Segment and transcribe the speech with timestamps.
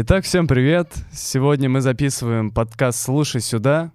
[0.00, 0.94] Итак, всем привет.
[1.12, 3.90] Сегодня мы записываем подкаст «Слушай сюда».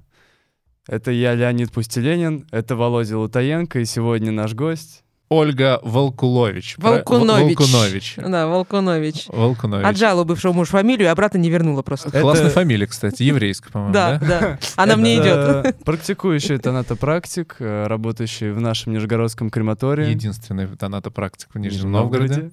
[0.85, 5.05] Это я, Леонид Пустеленин, это Володя Лутаенко, и сегодня наш гость.
[5.29, 6.75] Ольга Волкулович.
[6.77, 7.57] Волкунович.
[7.57, 8.15] Волкунович.
[8.17, 9.27] Да, Волкунович.
[9.29, 9.85] Волкунович.
[9.85, 12.11] Отжала бывшего мужа фамилию и обратно не вернула просто.
[12.11, 14.27] Классная Это- фамилия, кстати, еврейская, по-моему, Да, да?
[14.27, 14.59] да.
[14.75, 15.77] Она мне идет.
[15.85, 20.09] Практикующий тонатопрактик, э, работающий в нашем Нижегородском крематории.
[20.09, 22.51] Единственный донатопрактик в в Нижнем Новгороде.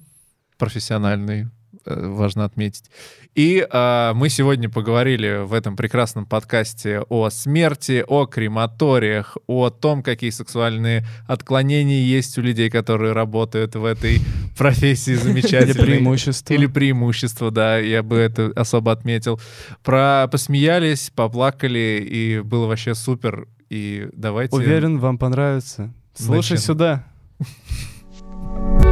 [0.57, 1.49] Профессиональный,
[1.85, 2.85] важно отметить.
[3.33, 10.03] И э, мы сегодня поговорили в этом прекрасном подкасте о смерти, о крематориях, о том,
[10.03, 14.19] какие сексуальные отклонения есть у людей, которые работают в этой
[14.57, 15.85] профессии Или замечательной.
[15.85, 16.53] преимущество.
[16.53, 19.39] Или преимущество, да, я бы это особо отметил.
[19.81, 23.47] Про посмеялись, поплакали, и было вообще супер.
[23.69, 24.53] И давайте...
[24.55, 25.93] Уверен, вам понравится.
[26.13, 26.57] Слушай Начнем.
[26.57, 27.07] сюда.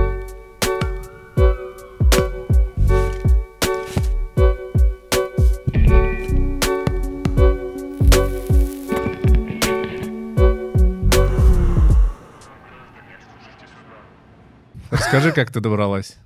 [15.11, 16.17] Расскажи, как ты добралась.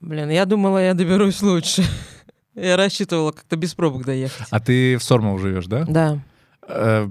[0.00, 1.84] Блин, я думала, я доберусь лучше.
[2.54, 4.46] Я рассчитывала как-то без пробок доехать.
[4.50, 5.84] А ты в Сормово живешь, да?
[5.86, 6.18] Да.
[6.66, 7.06] Э,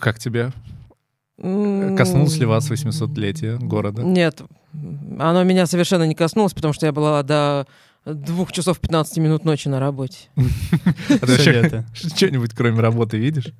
[0.00, 0.52] Как тебе?
[1.36, 4.02] Коснулось ли вас 800-летие города?
[4.02, 4.40] Нет.
[5.18, 7.66] Оно меня совершенно не коснулось, потому что я была до
[8.06, 10.28] двух часов 15 минут ночи на работе.
[11.10, 13.52] А ты вообще что-нибудь кроме работы видишь?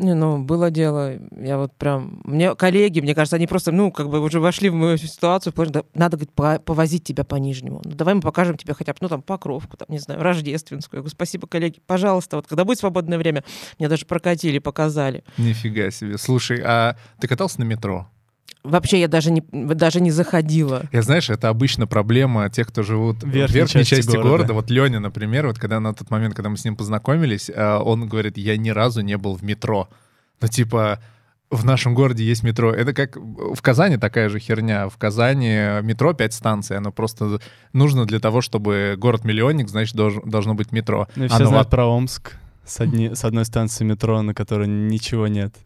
[0.00, 1.18] Не, ну, было дело.
[1.38, 2.22] Я вот прям...
[2.24, 5.52] Мне коллеги, мне кажется, они просто, ну, как бы уже вошли в мою ситуацию.
[5.52, 7.82] потому что Надо, говорит, по- повозить тебя по Нижнему.
[7.84, 10.98] Ну, давай мы покажем тебе хотя бы, ну, там, Покровку, там, не знаю, Рождественскую.
[10.98, 12.36] Я говорю, спасибо, коллеги, пожалуйста.
[12.36, 13.44] Вот когда будет свободное время,
[13.78, 15.22] мне даже прокатили, показали.
[15.36, 16.16] Нифига себе.
[16.16, 18.08] Слушай, а ты катался на метро?
[18.62, 20.82] Вообще я даже не, даже не заходила.
[20.92, 24.28] Я знаешь, это обычно проблема тех, кто живут В верхней верхней, части части, города.
[24.28, 24.52] города.
[24.54, 28.06] Вот Леня, например, вот когда на тот момент, когда мы с ним познакомились, а, он
[28.08, 29.88] говорит, я ни разу не был в метро.
[30.42, 31.00] Ну, типа,
[31.50, 32.72] в нашем городе есть метро.
[32.72, 34.88] Это как в Казани такая же херня.
[34.88, 36.76] В Казани метро 5 станций.
[36.76, 37.40] Оно просто
[37.72, 41.08] нужно для того, чтобы город-миллионник, значит, долж- должно быть метро.
[41.16, 42.36] Ну и все Оно знают про Омск.
[42.70, 45.56] С, одни- с одной станции метро, на которой ничего нет.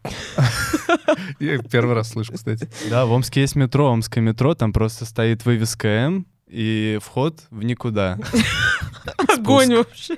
[1.38, 2.66] Я первый раз слышу, кстати.
[2.88, 7.62] Да, в Омске есть метро, Омское метро, там просто стоит вывеска М и вход в
[7.62, 8.18] никуда.
[9.28, 10.16] Огонь вообще.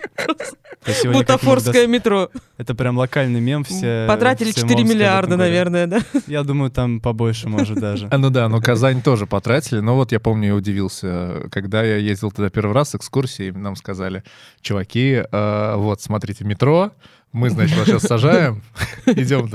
[1.12, 2.30] Бутафорское метро.
[2.58, 4.06] Это прям локальный мем, все...
[4.08, 6.00] Потратили все 4 Омске об этом миллиарда, наверное, да?
[6.26, 8.08] Я думаю, там побольше, может, даже.
[8.16, 9.80] А, ну да, но Казань тоже потратили.
[9.80, 13.76] Но вот я помню, я удивился, когда я ездил туда первый раз с экскурсией, нам
[13.76, 14.22] сказали,
[14.60, 16.92] чуваки, э, вот, смотрите, метро,
[17.36, 18.62] мы, значит, вас сейчас сажаем,
[19.06, 19.48] идем,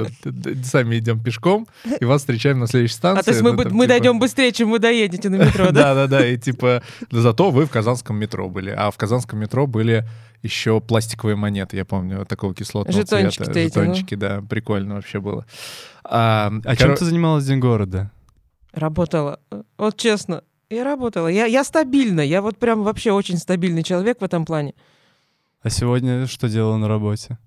[0.64, 1.68] сами идем пешком,
[2.00, 3.19] и вас встречаем на следующей станции.
[3.22, 5.66] А то есть мы, Ну, там, мы типа, дойдем быстрее, чем вы доедете на метро,
[5.66, 5.72] да?
[5.72, 9.40] Да, да, да, и типа, да зато вы в казанском метро были, а в казанском
[9.40, 10.08] метро были
[10.44, 13.59] еще пластиковые монеты, я помню, такого кислотного Жетончики цвета.
[13.59, 13.81] эти, ну.
[13.84, 15.46] Жетончики, да, прикольно вообще было.
[16.03, 18.12] А, А коро- чем ты занималась в День города?
[18.74, 19.40] Работала.
[19.78, 21.28] Вот честно, я работала.
[21.28, 22.22] Я, я стабильна.
[22.22, 24.74] Я вот прям вообще очень стабильный человек в этом плане.
[25.62, 27.38] А сегодня что делала на работе?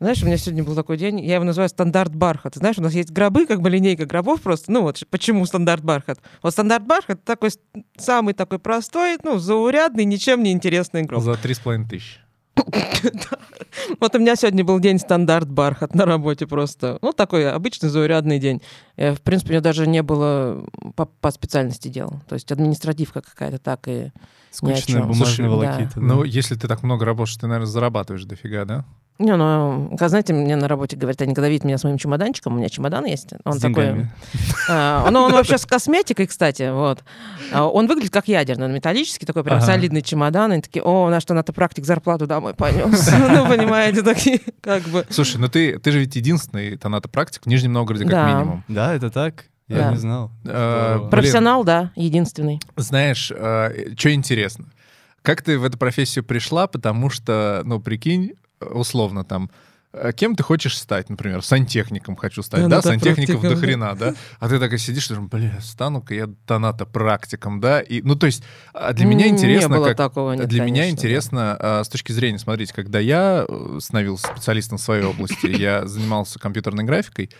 [0.00, 2.54] Знаешь, у меня сегодня был такой день, я его называю стандарт бархат.
[2.54, 4.72] Знаешь, у нас есть гробы, как бы линейка гробов просто.
[4.72, 6.18] Ну вот почему стандарт бархат?
[6.42, 7.50] Вот стандарт бархат такой
[7.98, 11.22] самый такой простой, ну, заурядный, ничем не интересный гроб.
[11.22, 12.18] За три с половиной тысячи.
[14.00, 16.98] Вот у меня сегодня был день стандарт бархат на работе просто.
[17.02, 18.60] Ну, такой обычный заурядный день.
[18.96, 22.20] Э, В принципе, у меня даже не было по, по специальности дел.
[22.28, 24.10] То есть административка какая-то так и...
[24.50, 25.92] Скучная бумажная волокита.
[25.94, 26.00] да.
[26.00, 28.84] Ну, если ты так много работаешь, ты, наверное, зарабатываешь дофига, да?
[29.20, 32.54] Не, ну, как знаете, мне на работе говорят, они когда видят меня с моим чемоданчиком,
[32.54, 34.06] у меня чемодан есть, он С такой...
[34.68, 37.04] А, ну, он вообще с косметикой, кстати, вот.
[37.52, 39.66] А, Он выглядит как ядерный, он металлический, такой прям Ага.
[39.66, 40.52] солидный чемодан.
[40.52, 43.10] Они такие, о, наш что практик зарплату домой понес.
[43.30, 45.06] Ну, понимаете, такие, как бы...
[45.10, 48.32] Слушай, ну ты, ты же ведь единственный тонатопрактик в Нижнем Новгороде, как Да.
[48.32, 48.64] минимум.
[48.68, 49.44] Да, это так?
[49.68, 49.90] Я Да.
[49.90, 50.30] не знал.
[50.46, 50.96] Э.
[50.98, 51.10] Блин.
[51.10, 52.58] Профессионал, да, единственный.
[52.76, 54.66] Знаешь, что интересно?
[55.22, 56.66] Как ты в эту профессию пришла?
[56.66, 59.50] Потому что, ну, прикинь, э, условно там,
[59.92, 64.48] э, кем ты хочешь стать, например, сантехником хочу стать, да, сантехников до хрена, да, а
[64.48, 68.42] ты так и сидишь, думаешь, бля, стану-ка я тонатопрактиком, да, и, ну, то есть,
[68.72, 71.88] а для меня Не интересно, было как, такого, нет, Для меня конечно, интересно а, с
[71.88, 77.30] точки зрения, смотрите, когда я э, становился специалистом в своей области, я занимался компьютерной графикой,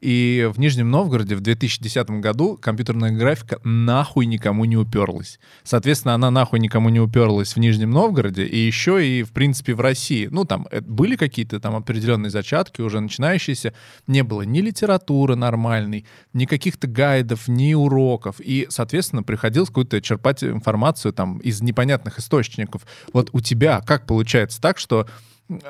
[0.00, 5.38] И в Нижнем Новгороде в 2010 году компьютерная графика нахуй никому не уперлась.
[5.62, 9.80] Соответственно, она нахуй никому не уперлась в Нижнем Новгороде и еще и, в принципе, в
[9.80, 10.28] России.
[10.30, 13.74] Ну, там э, были какие-то там определенные зачатки, уже начинающиеся.
[14.06, 18.36] Не было ни литературы нормальной, ни каких-то гайдов, ни уроков.
[18.40, 22.86] И, соответственно, приходилось какую-то черпать информацию там из непонятных источников.
[23.12, 25.06] Вот у тебя как получается так, что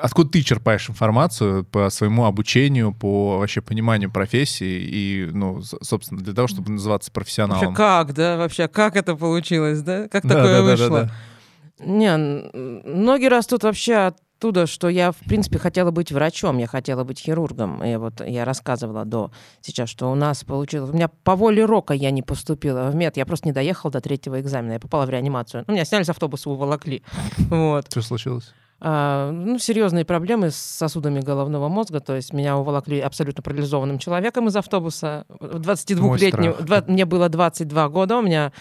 [0.01, 6.33] Откуда ты черпаешь информацию по своему обучению, по вообще пониманию профессии и, ну, собственно, для
[6.33, 7.73] того, чтобы называться профессионалом?
[7.73, 8.37] Вообще как, да?
[8.37, 10.07] Вообще как это получилось, да?
[10.07, 10.89] Как да, такое да, вышло?
[10.89, 11.11] Да, да,
[11.79, 11.85] да.
[11.85, 17.19] Не, ноги растут вообще оттуда, что я, в принципе, хотела быть врачом, я хотела быть
[17.19, 17.83] хирургом.
[17.83, 19.31] И вот я рассказывала до
[19.61, 20.89] сейчас, что у нас получилось...
[20.89, 24.01] У меня по воле рока я не поступила в мед, я просто не доехала до
[24.01, 25.63] третьего экзамена, я попала в реанимацию.
[25.67, 27.03] Ну, меня сняли с автобуса, уволокли.
[27.49, 27.87] Вот.
[27.89, 28.53] Что случилось?
[28.83, 31.99] А, ну, серьезные проблемы с сосудами головного мозга.
[31.99, 35.25] То есть меня уволокли абсолютно парализованным человеком из автобуса.
[35.29, 36.55] 22-летним.
[36.87, 38.17] Мне было 22 года.
[38.17, 38.51] У меня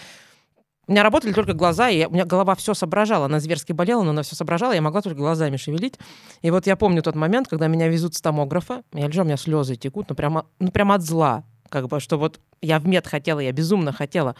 [0.87, 3.27] у меня работали только глаза, и у меня голова все соображала.
[3.27, 5.95] Она зверски болела, но она все соображала, я могла только глазами шевелить.
[6.43, 9.37] И вот я помню тот момент, когда меня везут с томографа, я лежу, у меня
[9.37, 11.45] слезы текут, ну прямо, ну прямо от зла.
[11.69, 14.35] Как бы, что вот я в мед хотела, я безумно хотела.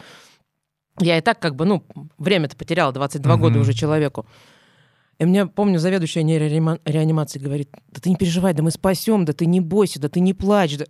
[0.99, 1.85] Я и так как бы, ну,
[2.17, 3.39] время-то потеряла, 22 mm-hmm.
[3.39, 4.25] года уже человеку.
[5.21, 9.45] И мне, помню, заведующая нейрореанимации говорит, да ты не переживай, да мы спасем, да ты
[9.45, 10.77] не бойся, да ты не плачь.
[10.77, 10.85] Да...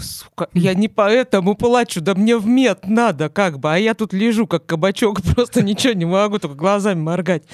[0.00, 4.12] Сука, я не поэтому плачу, да мне в мед надо как бы, а я тут
[4.12, 7.44] лежу как кабачок, просто ничего не могу, только глазами моргать.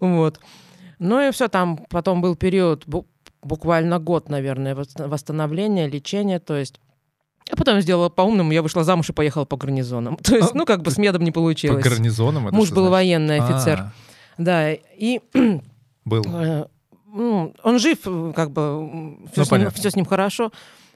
[0.00, 0.40] Вот.
[0.98, 2.86] Ну и все, там потом был период,
[3.42, 6.80] буквально год, наверное, восстановления, лечения, то есть
[7.52, 10.16] а потом сделала по-умному, я вышла замуж и поехала по гарнизонам.
[10.22, 11.84] То есть, а, ну, как бы с медом не получилось.
[11.84, 12.44] По гарнизонам?
[12.44, 12.90] Муж был значит?
[12.90, 13.80] военный офицер.
[13.80, 13.92] А-а-а.
[14.38, 15.20] Да, и
[16.04, 16.24] был.
[16.26, 16.66] Э,
[17.06, 18.00] ну, он жив,
[18.34, 20.52] как бы, все, ну, с, ним, все с ним хорошо,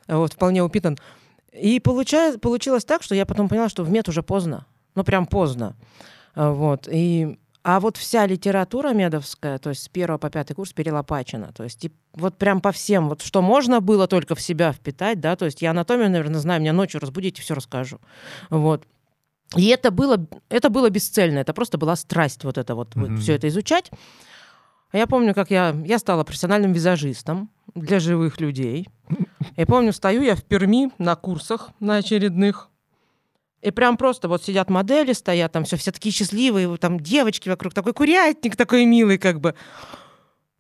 [0.09, 0.99] вот, вполне упитан.
[1.53, 4.67] И получается, получилось так, что я потом поняла, что в мед уже поздно.
[4.95, 5.77] Ну, прям поздно.
[6.35, 6.89] А, вот.
[6.91, 11.53] И, а вот вся литература медовская, то есть с первого по пятый курс перелопачена.
[11.53, 15.21] То есть и вот прям по всем, вот что можно было только в себя впитать,
[15.21, 18.01] да, то есть я анатомию, наверное, знаю, меня ночью разбудите, все расскажу.
[18.51, 18.85] Вот.
[19.57, 23.11] И это было, это было бесцельно, это просто была страсть вот это вот, mm-hmm.
[23.11, 23.91] вот все это изучать.
[24.93, 28.89] Я помню, как я, я стала профессиональным визажистом для живых людей.
[29.57, 32.71] Я помню, стою я в Перми на курсах на очередных.
[33.61, 37.75] И прям просто вот сидят модели, стоят там все, все такие счастливые, там девочки вокруг,
[37.75, 39.55] такой курятник такой милый как бы.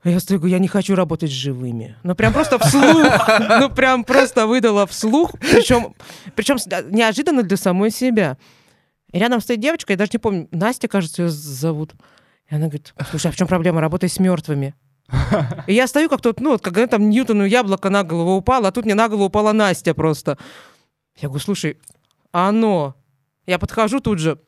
[0.05, 1.97] Я стою, я не хочу работать с живыми.
[2.03, 3.13] Ну, прям просто вслух.
[3.61, 5.33] Ну, прям просто выдала вслух.
[5.41, 5.95] Причем,
[6.37, 6.57] причем
[6.91, 8.39] неожиданно для самой себя.
[9.13, 11.95] И рядом стоит девочка, я даже не помню, Настя, кажется, ее зовут.
[12.51, 13.81] И она говорит, слушай, а в чем проблема?
[13.81, 14.75] Работай с мертвыми.
[15.67, 18.73] И я стою как тот, ну, вот когда там Ньютону яблоко на голову упало, а
[18.73, 20.39] тут мне на голову упала Настя просто.
[21.17, 21.79] Я говорю, слушай,
[22.33, 22.95] а оно?
[23.47, 24.39] Я подхожу тут же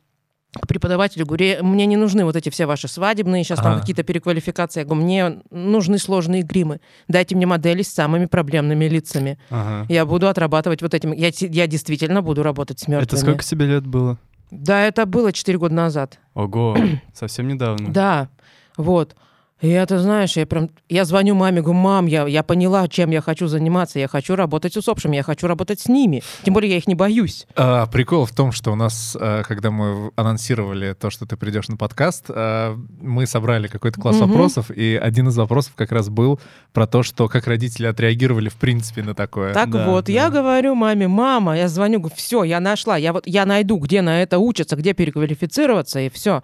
[0.53, 3.71] к преподавателю, говорю, мне не нужны вот эти все ваши свадебные, сейчас ага.
[3.71, 4.81] там какие-то переквалификации.
[4.81, 6.81] Я говорю, мне нужны сложные гримы.
[7.09, 9.39] Дайте мне модели с самыми проблемными лицами.
[9.51, 9.87] Ага.
[9.89, 11.13] Я буду отрабатывать вот этим.
[11.13, 13.07] Я, я действительно буду работать с мертвыми.
[13.07, 14.19] Это сколько тебе лет было?
[14.51, 16.19] Да, это было 4 года назад.
[16.35, 16.77] Ого,
[17.15, 17.93] совсем недавно.
[17.93, 18.29] Да,
[18.77, 19.17] вот.
[19.61, 23.21] И это, знаешь, я прям, я звоню маме, говорю, мам, я, я поняла, чем я
[23.21, 23.99] хочу заниматься.
[23.99, 26.23] Я хочу работать с усопшими, я хочу работать с ними.
[26.45, 27.47] Тем более я их не боюсь.
[27.57, 31.69] А, прикол в том, что у нас, а, когда мы анонсировали то, что ты придешь
[31.69, 34.27] на подкаст, а, мы собрали какой-то класс угу.
[34.27, 36.41] вопросов, и один из вопросов как раз был
[36.73, 39.53] про то, что как родители отреагировали в принципе на такое.
[39.53, 40.13] Так да, вот, да.
[40.13, 44.01] я говорю маме, мама, я звоню, говорю, все, я нашла, я вот, я найду, где
[44.01, 46.43] на это учатся, где переквалифицироваться, и все.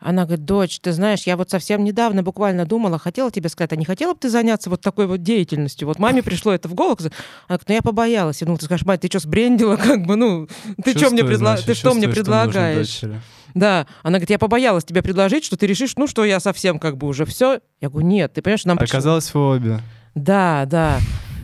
[0.00, 3.76] Она говорит, дочь, ты знаешь, я вот совсем недавно буквально думала, хотела тебе сказать, а
[3.76, 5.88] не хотела бы ты заняться вот такой вот деятельностью?
[5.88, 6.98] Вот маме пришло это в голову.
[7.00, 7.10] Она
[7.48, 8.40] говорит, ну я побоялась.
[8.40, 10.48] Я думала, ты скажешь, мать, ты что, сбрендила, как бы, ну,
[10.84, 11.56] ты что мне, предла...
[11.56, 13.00] ты что мне предлагаешь?
[13.54, 16.96] Да, она говорит, я побоялась тебе предложить, что ты решишь, ну что, я совсем как
[16.96, 17.60] бы уже все.
[17.80, 19.48] Я говорю, нет, ты понимаешь, нам Оказалось, пришло...
[19.48, 19.80] вы обе.
[20.14, 20.98] Да, да.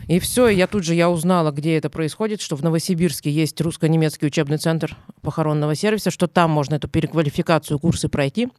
[0.07, 4.27] И все, я тут же я узнала, где это происходит, что в Новосибирске есть русско-немецкий
[4.27, 8.49] учебный центр похоронного сервиса, что там можно эту переквалификацию, курсы пройти.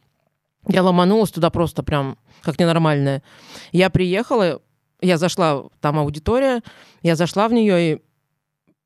[0.67, 3.23] Я ломанулась туда просто прям как ненормальная.
[3.71, 4.61] Я приехала,
[5.01, 6.61] я зашла, там аудитория,
[7.01, 8.01] я зашла в нее и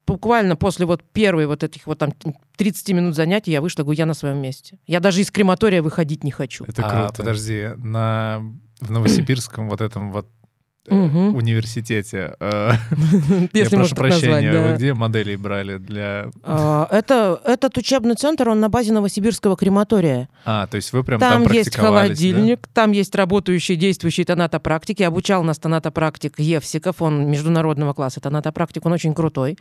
[0.05, 2.13] буквально после вот первой вот этих вот там
[2.57, 4.77] 30 минут занятий я вышла, говорю, я на своем месте.
[4.85, 6.65] Я даже из крематория выходить не хочу.
[6.65, 7.13] Это а, круто.
[7.13, 8.41] А, подожди, на,
[8.79, 10.27] в Новосибирском вот этом вот
[10.89, 11.35] Мгм.
[11.35, 12.35] университете.
[12.39, 12.71] э,
[13.53, 16.31] Я Если прошу прощения, вы где моделей брали для...
[16.43, 20.27] А, Это, этот учебный центр, он на базе Новосибирского крематория.
[20.43, 25.03] А, то есть вы прям Там, там есть холодильник, там есть работающий, действующий тонатопрактики.
[25.03, 29.57] Обучал нас тонатопрактик Евсиков, он международного класса тонатопрактик, он очень крутой.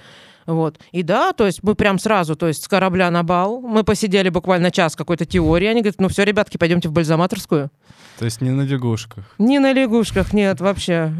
[0.46, 0.78] Вот.
[0.92, 4.28] И да, то есть мы прям сразу, то есть с корабля на бал, мы посидели
[4.28, 7.70] буквально час какой-то теории, они говорят, ну все, ребятки, пойдемте в бальзаматорскую.
[8.18, 9.24] То есть не на лягушках.
[9.38, 11.12] Не на лягушках, нет, вообще.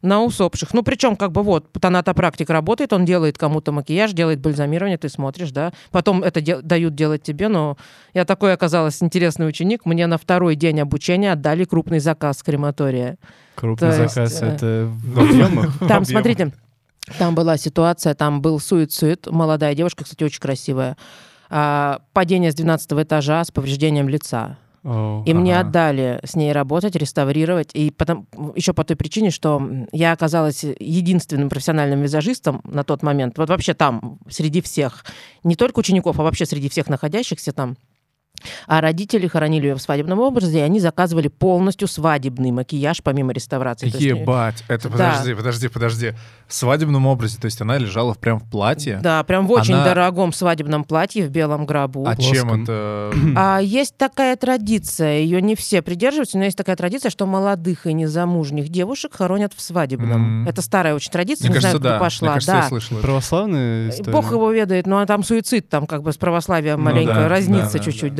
[0.00, 0.74] На усопших.
[0.74, 5.52] Ну, причем, как бы вот, тонатопрактик работает, он делает кому-то макияж, делает бальзамирование, ты смотришь,
[5.52, 5.72] да.
[5.92, 7.76] Потом это де- дают делать тебе, но
[8.12, 9.86] я такой оказалась интересный ученик.
[9.86, 13.16] Мне на второй день обучения отдали крупный заказ крематория.
[13.54, 15.78] Крупный То есть, заказ э, это в объемах.
[15.86, 16.52] Там, смотрите,
[17.18, 20.96] там была ситуация, там был суицид, молодая девушка, кстати, очень красивая.
[21.50, 24.56] А, падение с 12 этажа с повреждением лица.
[24.84, 25.22] Оу.
[25.24, 25.68] И мне Ага.
[25.68, 27.70] отдали с ней работать, реставрировать.
[27.74, 28.26] И потом,
[28.56, 33.38] еще по той причине, что я оказалась единственным профессиональным визажистом на тот момент.
[33.38, 35.04] Вот вообще там, среди всех,
[35.44, 37.76] не только учеников, а вообще среди всех находящихся там.
[38.66, 43.86] А родители хоронили ее в свадебном образе, и они заказывали полностью свадебный макияж, помимо реставрации.
[44.02, 45.10] Ебать, это Да.
[45.12, 46.12] подожди, подожди, подожди.
[46.46, 48.98] В свадебном образе, то есть она лежала прям в платье?
[49.02, 52.02] Да, прям в очень Она- дорогом свадебном платье в белом гробу.
[52.06, 52.34] А плоском.
[52.34, 53.10] чем это?
[53.36, 57.92] А есть такая традиция, ее не все придерживаются, но есть такая традиция, что молодых и
[57.94, 60.42] незамужних девушек хоронят в свадебном.
[60.42, 60.48] М.
[60.48, 62.00] Это старая очень традиция, Мне не кажется, знаю, да.
[62.00, 62.26] пошла.
[62.28, 62.58] Мне кажется, да.
[62.62, 62.96] я слышал.
[62.98, 64.12] Православная история?
[64.12, 67.72] Бог его ведает, но там суицид, там как бы с православием Ну маленько да, разнится
[67.72, 68.14] да, да, чуть-чуть,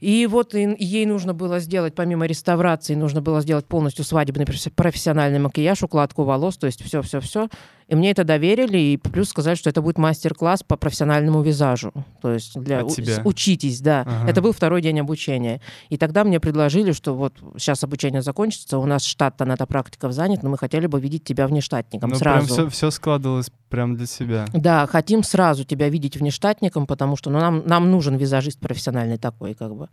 [0.00, 4.46] И вот ей нужно было сделать, помимо реставрации, нужно было сделать полностью свадебный
[4.76, 7.48] профессиональный макияж, укладку волос, то есть все-все-все.
[7.88, 11.92] И мне это доверили, и плюс сказали, что это будет мастер-класс по профессиональному визажу.
[12.20, 12.90] То есть для у-
[13.24, 14.02] учитесь, да.
[14.06, 14.30] Ага.
[14.30, 15.62] Это был второй день обучения.
[15.88, 20.50] И тогда мне предложили, что вот сейчас обучение закончится, у нас штат тонатопрактиков занят, но
[20.50, 22.68] мы хотели бы видеть тебя внештатником Ну, прям сразу.
[22.68, 24.44] все, складывалось прям для себя.
[24.52, 29.54] Да, хотим сразу тебя видеть внештатником, потому что ну, нам, нам нужен визажист профессиональный такой,
[29.54, 29.88] как бы.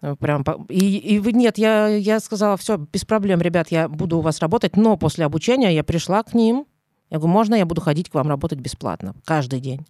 [0.00, 4.20] Э, Прям, и, и нет, я, я сказала, все, без проблем, ребят, я буду у
[4.22, 6.64] вас работать, но после обучения я пришла к ним,
[7.10, 9.86] я говорю, можно я буду ходить к вам работать бесплатно, каждый день?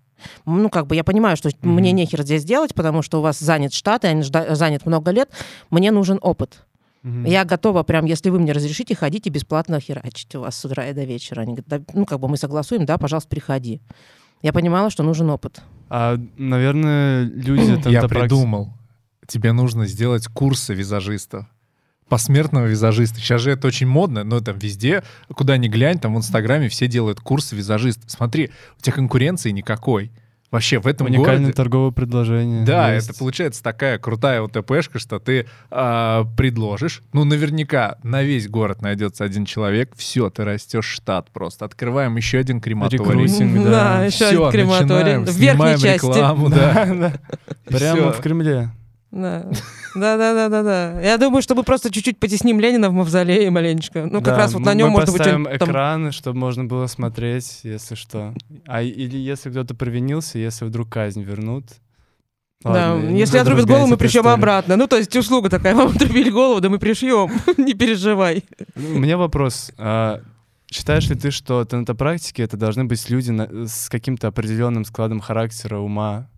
[0.46, 1.74] Ну, как бы я понимаю, что Мгм.
[1.74, 5.30] мне нехер здесь делать, потому что у вас занят штат, и они занят много лет,
[5.70, 6.64] мне нужен опыт.
[7.02, 7.24] Мгм.
[7.24, 10.92] Я готова прям, если вы мне разрешите, ходите бесплатно херачить у вас с утра и
[10.92, 11.40] до вечера.
[11.42, 13.80] Они говорят, «Да, ну, как бы мы согласуем, да, пожалуйста, приходи.
[14.42, 15.62] Я понимала, что нужен опыт.
[15.88, 17.88] А, наверное, люди...
[17.88, 18.72] Я придумал.
[19.26, 21.46] Тебе нужно сделать курсы визажистов.
[22.10, 23.20] Посмертного визажиста.
[23.20, 26.88] Сейчас же это очень модно, но там везде, куда ни глянь, там в Инстаграме все
[26.88, 28.02] делают курсы визажиста.
[28.08, 30.10] Смотри, у тебя конкуренции никакой.
[30.50, 31.52] Вообще в этом Уникальное городе...
[31.52, 32.64] торговое предложение.
[32.64, 33.08] Да, есть.
[33.08, 37.02] это получается такая крутая ОТПшка, что ты а, предложишь.
[37.12, 39.92] Ну, наверняка на весь город найдется один человек.
[39.94, 41.64] Все, ты растешь штат просто.
[41.64, 42.98] Открываем еще один крематорий.
[42.98, 44.04] Рекрутинг, да.
[44.04, 44.88] еще Все, один крематорий.
[44.88, 45.94] начинаем, В верхней снимаем части.
[45.94, 47.12] рекламу, да.
[47.66, 48.70] Прямо в Кремле.
[49.10, 49.46] Да.
[49.96, 51.00] Да, да, да, да, да.
[51.00, 54.04] Я думаю, что мы просто чуть-чуть потесним Ленина в мавзолее маленечко.
[54.06, 56.12] Ну, как Да, раз вот на мы- нем мы может быть поставим он там- экраны,
[56.12, 58.34] чтобы можно было смотреть, если что.
[58.66, 61.64] А или если кто-то провинился, если вдруг казнь вернут.
[62.62, 64.34] Да, Ладно, не если отрубят голову, мы пришьем историю.
[64.38, 64.76] обратно.
[64.76, 67.30] Ну, то есть услуга такая, вам отрубили голову, да мы пришьем.
[67.56, 68.44] Не переживай.
[68.76, 69.72] Ну, У меня вопрос.
[69.78, 70.20] А,
[70.70, 75.78] Считаешь ли ты, что тонатопрактики это должны быть люди на- с каким-то определенным складом характера,
[75.78, 76.28] ума?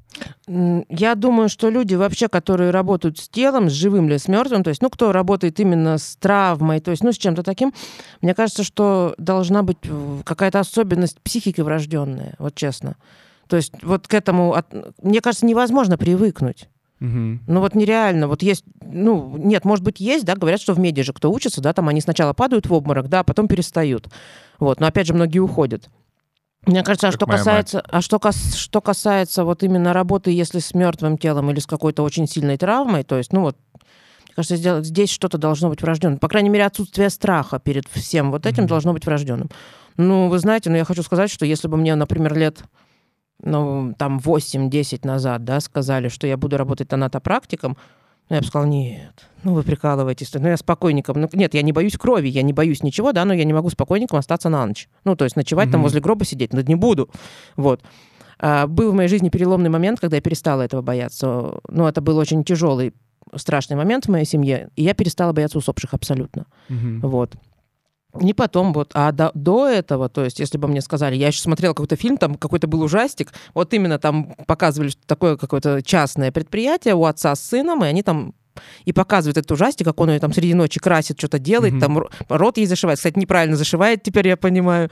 [0.47, 4.71] Я думаю, что люди вообще, которые работают с телом, с живым или с мертвым, то
[4.71, 7.73] есть, ну, кто работает именно с травмой, то есть, ну, с чем-то таким,
[8.21, 9.79] мне кажется, что должна быть
[10.25, 12.97] какая-то особенность психики врожденная, вот честно.
[13.49, 16.69] То есть вот к этому, от- мне кажется, невозможно привыкнуть.
[17.49, 18.29] Ну вот нереально.
[18.29, 21.61] Вот есть, ну нет, может быть есть, да, говорят, что в меди же кто учится,
[21.61, 24.07] да, там они сначала падают в обморок, да, а потом перестают.
[24.61, 25.91] Вот, но опять же многие уходят.
[26.67, 30.75] Мне кажется, а что касается, а что, кас- что касается вот именно работы, если с
[30.75, 34.87] мертвым телом или с какой-то очень сильной травмой, то есть, ну вот, мне кажется, здесь,
[34.87, 36.19] здесь что-то должно быть врожденным.
[36.19, 38.69] По крайней мере, отсутствие страха перед всем вот этим Мгм.
[38.69, 39.51] должно быть врожденным.
[39.97, 42.65] Ну, вы знаете, ну я хочу сказать, что если бы мне, например, лет
[43.43, 47.77] ну, там 8-10 назад, да, сказали, что я буду работать тонатопрактиком,
[48.33, 50.33] ну, я бы сказала, нет, ну вы прикалываетесь.
[50.33, 51.21] Ну, я спокойником.
[51.21, 53.69] Ну, нет, я не боюсь крови, я не боюсь ничего, да, но я не могу
[53.69, 54.89] спокойником остаться на ночь.
[55.05, 55.83] Ну, то есть ночевать там Мгм.
[55.83, 57.11] возле гроба сидеть, ну, не буду.
[57.57, 57.83] Вот.
[58.39, 61.59] А, был в моей жизни переломный момент, когда я перестала этого бояться.
[61.69, 62.95] Ну, это был очень тяжелый,
[63.37, 66.47] страшный момент в моей семье, и я перестала бояться усопших абсолютно.
[66.71, 67.01] Мгм.
[67.03, 67.35] Вот.
[68.15, 71.41] Не потом вот, а до, до этого, то есть, если бы мне сказали, я еще
[71.41, 76.95] смотрела какой-то фильм, там какой-то был ужастик, вот именно там показывали, такое какое-то частное предприятие
[76.95, 78.35] у отца с сыном, и они там
[78.85, 81.81] и показывает этот ужастик, как он ее там среди ночи красит, что-то делает, Мгм.
[81.81, 82.99] там рот ей зашивает.
[82.99, 84.91] Кстати, неправильно зашивает, теперь я понимаю.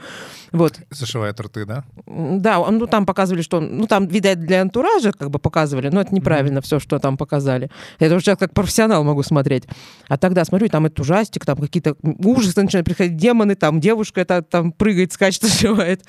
[0.51, 0.79] Вот.
[0.89, 1.83] Зашивает рты, да?
[2.05, 5.89] Да, он- ну там показывали, что он, ну там, видать, для антуража как бы показывали,
[5.89, 7.69] но это неправильно все, что там показали.
[7.99, 9.63] Я уже сейчас как профессионал могу смотреть.
[10.07, 14.41] А тогда смотрю, там этот ужастик, там какие-то ужасы начинают приходить, демоны, там девушка это
[14.41, 16.03] там прыгает, скачет, зашивает.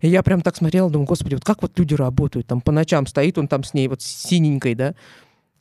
[0.00, 3.06] И я прям так смотрела, думаю, господи, вот как вот люди работают, там по ночам
[3.06, 4.94] стоит он там с ней вот синенькой, да.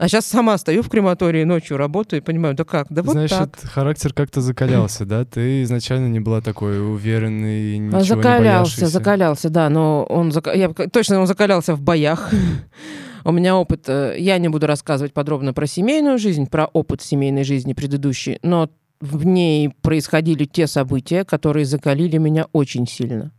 [0.01, 3.38] А сейчас сама стою в крематории ночью, работаю и понимаю, да как, да вот Значит,
[3.38, 3.60] так.
[3.70, 5.25] характер как-то закалялся, да?
[5.25, 11.20] Ты изначально не была такой уверенной, ничего не закалялся, закалялся, да, но он я, точно
[11.20, 12.31] он закалялся в боях.
[13.25, 17.43] У меня опыт, э, я не буду рассказывать подробно про семейную жизнь, про опыт семейной
[17.43, 23.31] жизни предыдущий, но в ней происходили те события, которые закалили меня очень сильно.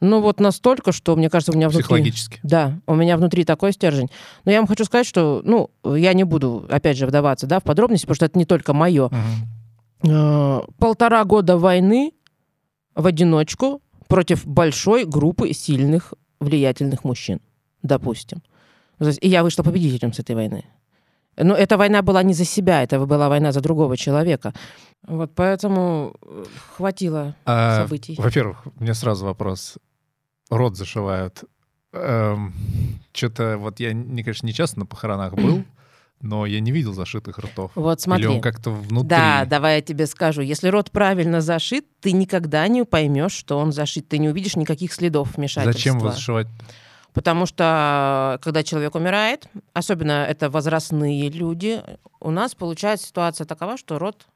[0.00, 1.82] Ну вот настолько, что, мне кажется, у меня внутри...
[1.82, 2.40] Психологически.
[2.42, 4.08] Да, у меня внутри такой стержень.
[4.44, 7.64] Но я вам хочу сказать, что, ну, я не буду, опять же, вдаваться, да, в
[7.64, 9.08] подробности, потому что это не только мое.
[9.08, 10.10] Мгм.
[10.10, 12.12] Э, полтора года войны
[12.94, 17.40] в одиночку против большой группы сильных, влиятельных мужчин,
[17.82, 18.42] допустим.
[18.98, 20.64] Есть, и я вышла победителем с этой войны.
[21.36, 24.52] Но эта война была не за себя, это была война за другого человека.
[25.06, 26.44] Вот поэтому э,
[26.76, 28.16] хватило А, событий.
[28.18, 29.78] Во-первых, у меня сразу вопрос.
[30.50, 31.44] Рот зашивают.
[31.92, 35.64] Что-то вот я, не, конечно, не часто на похоронах был,
[36.20, 37.72] но я не видел зашитых ртов.
[37.74, 38.24] Вот смотри.
[38.24, 39.08] Или он как-то внутри.
[39.08, 40.42] Да, давай я тебе скажу.
[40.42, 44.08] Если рот правильно зашит, ты никогда не поймешь, что он зашит.
[44.08, 45.72] Ты не увидишь никаких следов вмешательства.
[45.72, 46.46] Зачем его зашивать?
[47.12, 51.82] Потому что, когда человек умирает, особенно это возрастные люди,
[52.20, 54.26] у нас получается ситуация такова, что рот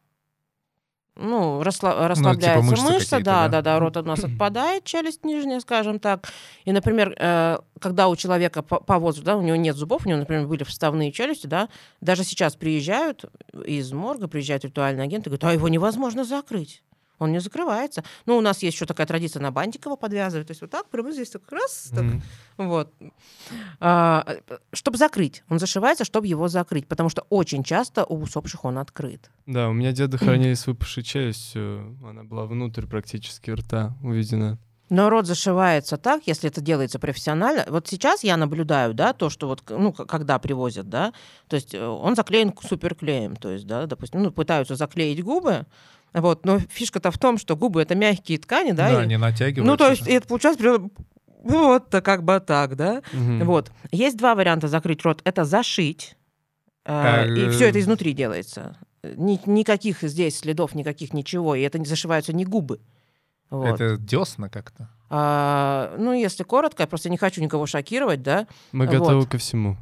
[1.16, 3.48] ну, расслаб- расслабляется мышцы мышца, какие-то, да, да?
[3.48, 6.28] да, да, рот у нас отпадает, челюсть нижняя, скажем так.
[6.64, 10.08] И, например, э, когда у человека по, по возрасту, да, у него нет зубов, у
[10.08, 11.68] него, например, были вставные челюсти, да,
[12.00, 13.24] даже сейчас приезжают
[13.64, 16.82] из морга, приезжают ритуальные агенты, говорят, а его невозможно закрыть.
[17.18, 18.02] Он не закрывается.
[18.26, 20.46] Ну, у нас есть еще такая традиция на бантик его подвязывать.
[20.48, 22.22] То есть вот так, прямо здесь так раз, так, Мгм.
[22.58, 22.92] вот.
[24.72, 25.42] чтобы закрыть.
[25.48, 26.86] Он зашивается, чтобы его закрыть.
[26.88, 29.30] Потому что очень часто у усопших он открыт.
[29.46, 31.96] Да, у меня деда хранили с выпавшей челюстью.
[32.04, 34.58] Она была внутрь практически рта уведена.
[34.90, 37.64] Но рот зашивается так, если это делается профессионально.
[37.68, 41.14] Вот сейчас я наблюдаю, да, то, что вот, ну, когда привозят, да,
[41.48, 45.64] то есть э, он заклеен суперклеем, то есть, да, допустим, ну, пытаются заклеить губы,
[46.14, 49.66] вот, но фишка-то в том, что губы— это мягкие ткани, да, Да, и- не натягивают.
[49.66, 50.80] ну, то есть, это получается
[51.42, 53.44] вот-то как бы так, да, Мгм.
[53.44, 53.70] Вот.
[53.92, 55.20] Есть два варианта закрыть рот.
[55.24, 56.16] Это зашить.
[56.86, 58.76] э, А, и э, все это изнутри делается.
[59.02, 61.54] Ни- никаких здесь следов, никаких ничего.
[61.54, 62.80] И это не зашиваются не губы.
[63.50, 63.80] Вот.
[63.80, 64.88] Это десна как-то.
[65.10, 68.46] А, ну, если коротко, я просто не хочу никого шокировать, да.
[68.72, 68.94] Мы вот.
[68.98, 69.76] готовы ко всему.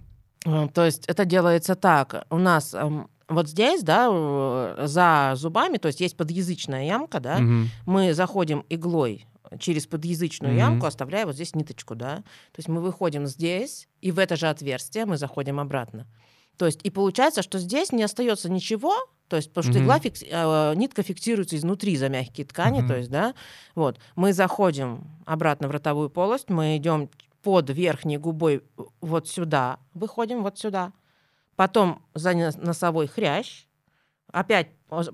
[0.44, 2.24] А, То есть это делается так.
[2.30, 7.38] У нас эм, вот здесь, да, э, за зубами, то есть есть подъязычная ямка, да,
[7.38, 7.68] Мгм.
[7.86, 9.26] мы заходим иглой
[9.58, 10.58] через подъязычную Мгм.
[10.58, 12.16] ямку, оставляя вот здесь ниточку, да.
[12.16, 16.06] То есть мы выходим здесь, и в это же отверстие мы заходим обратно.
[16.56, 18.94] То есть и получается, что здесь не остается ничего,
[19.28, 19.84] то есть потому что Мгм.
[19.84, 22.88] игла фикс- э, нитка фиксируется изнутри за мягкие ткани, Мгм.
[22.88, 23.34] то есть, да,
[23.74, 23.98] вот.
[24.16, 27.08] Мы заходим обратно в ротовую полость, мы идем
[27.42, 28.62] под верхней губой
[29.00, 30.92] вот сюда, выходим вот сюда,
[31.56, 33.66] потом за нос- носовой хрящ,
[34.30, 34.68] опять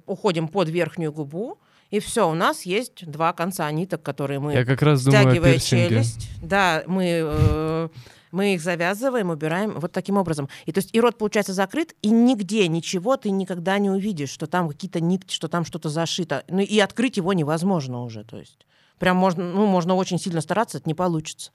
[0.06, 1.58] уходим под верхнюю губу,
[1.90, 5.54] и все, у нас есть два конца ниток, которые мы Я как раз думаю стягивая
[5.54, 5.88] пирсинге.
[5.88, 7.88] челюсть, да, мы, э,
[8.30, 10.50] мы их завязываем, убираем вот таким образом.
[10.66, 14.46] И то есть и рот получается закрыт, и нигде ничего ты никогда не увидишь, что
[14.46, 16.44] там какие-то нитки, что там что-то зашито.
[16.48, 18.66] Ну и открыть его невозможно уже, то есть.
[18.98, 21.52] Прям можно, ну, можно очень сильно стараться, это не получится.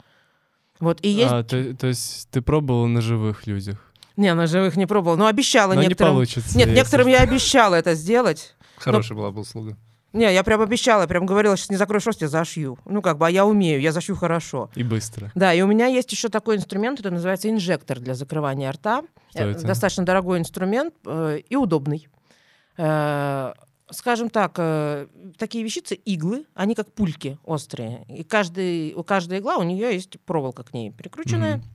[0.79, 1.31] Вот, и есть...
[1.31, 3.92] А, то, то есть ты пробовала на живых людях?
[4.15, 6.13] Не, на живых не пробовала, но обещала Но не некоторым...
[6.13, 6.57] получится.
[6.57, 7.11] Нет, некоторым что.
[7.11, 8.55] я обещала это сделать.
[8.77, 9.77] Хорошая была бы услуга.
[10.13, 12.77] Не, я прям обещала, прям говорила, сейчас не закроешь рот, я зашью.
[12.85, 14.69] Ну, как бы, а я умею, я зашью хорошо.
[14.75, 15.31] И быстро.
[15.33, 19.01] Да, и у меня есть еще такой инструмент, это называется инжектор для закрывания рта.
[19.31, 19.65] Что Э, это?
[19.65, 22.07] Достаточно дорогой инструмент э, и удобный.
[22.77, 23.53] Э,
[23.89, 28.05] скажем так, э, такие вещицы, иглы, они как пульки острые.
[28.07, 31.57] И каждый, у каждой игла, у нее есть проволока к ней прикрученная.
[31.57, 31.65] Мгм.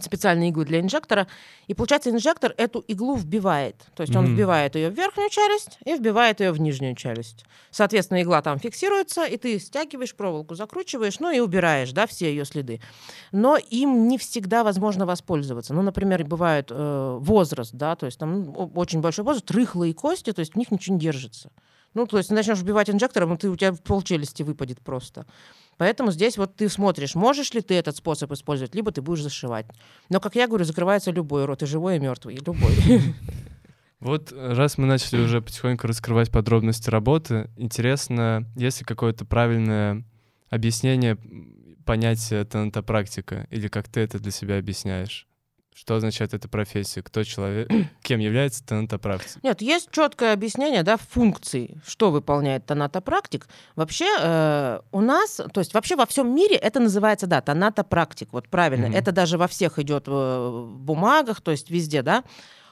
[0.00, 1.26] Специальные иглы для инжектора.
[1.66, 3.76] И получается, инжектор эту иглу вбивает.
[3.94, 4.34] То есть он Мгм.
[4.34, 7.44] вбивает ее в верхнюю челюсть и вбивает ее в нижнюю челюсть.
[7.70, 12.44] Соответственно, игла там фиксируется, и ты стягиваешь проволоку, закручиваешь, ну и убираешь, да, все ее
[12.44, 12.80] следы.
[13.32, 15.74] Но им не всегда возможно воспользоваться.
[15.74, 20.32] Ну, например, бывает э, возраст, да, то есть там ну, очень большой возраст, рыхлые кости,
[20.32, 21.50] то есть в них ничего не держится.
[21.94, 25.26] Ну, то есть ты начнешь вбивать инжектором, и ты, у тебя пол челюсти выпадет просто.
[25.76, 29.66] Поэтому здесь вот ты смотришь, можешь ли ты этот способ использовать, либо ты будешь зашивать.
[30.08, 32.72] Но, как я говорю, закрывается любой рот, и живой, и мертвый, и любой.
[34.00, 40.04] Вот э, раз мы начали уже потихоньку раскрывать подробности работы, интересно, есть ли какое-то правильное
[40.50, 41.16] объяснение
[41.84, 45.28] понятия тонатопрактика, или как ты это для себя объясняешь?
[45.74, 47.02] Что означает эта профессия?
[47.02, 47.68] Кто человек,
[48.02, 49.42] кем является тонатопрактик?
[49.42, 53.48] Нет, есть четкое объяснение, да, функций, что выполняет тонатопрактик.
[53.74, 58.48] Вообще э, у нас, то есть вообще во всем мире это называется, да, тонатопрактик, вот
[58.48, 58.88] правильно.
[58.88, 58.96] Мгм.
[58.96, 62.24] Это даже во всех идет э, в бумагах, то есть везде, да.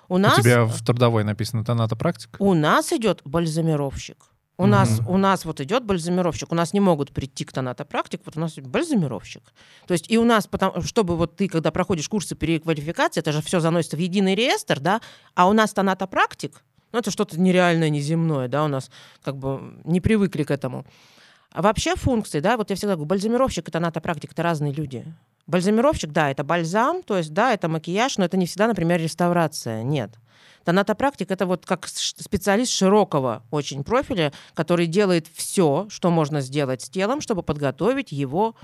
[0.09, 2.37] У нас, У тебя в трудовой написано тонатопрактик?
[2.39, 4.30] у нас идет бальзамировщик.
[4.61, 6.53] У нас, у нас вот идет бальзамировщик.
[6.53, 9.43] У нас не могут прийти к тонатопрактик, вот у нас бальзамировщик.
[9.87, 13.41] То есть и у нас, потому, чтобы вот ты, когда проходишь курсы переквалификации, это же
[13.41, 15.01] все заносится в единый реестр, да,
[15.35, 18.91] а у нас тонатопрактик, ну это что-то нереальное, неземное, да, у нас
[19.23, 20.85] как бы не привыкли к этому.
[21.53, 25.05] А вообще функции, да, вот я всегда говорю, бальзамировщик и тонатопрактик— это разные люди.
[25.47, 29.83] Бальзамировщик, да, это бальзам, то есть, да, это макияж, но это не всегда, например, реставрация,
[29.83, 30.11] нет.
[30.65, 36.91] Тонатопрактик— это вот как специалист широкого очень профиля, который делает все, что можно сделать с
[36.91, 38.55] телом, чтобы подготовить его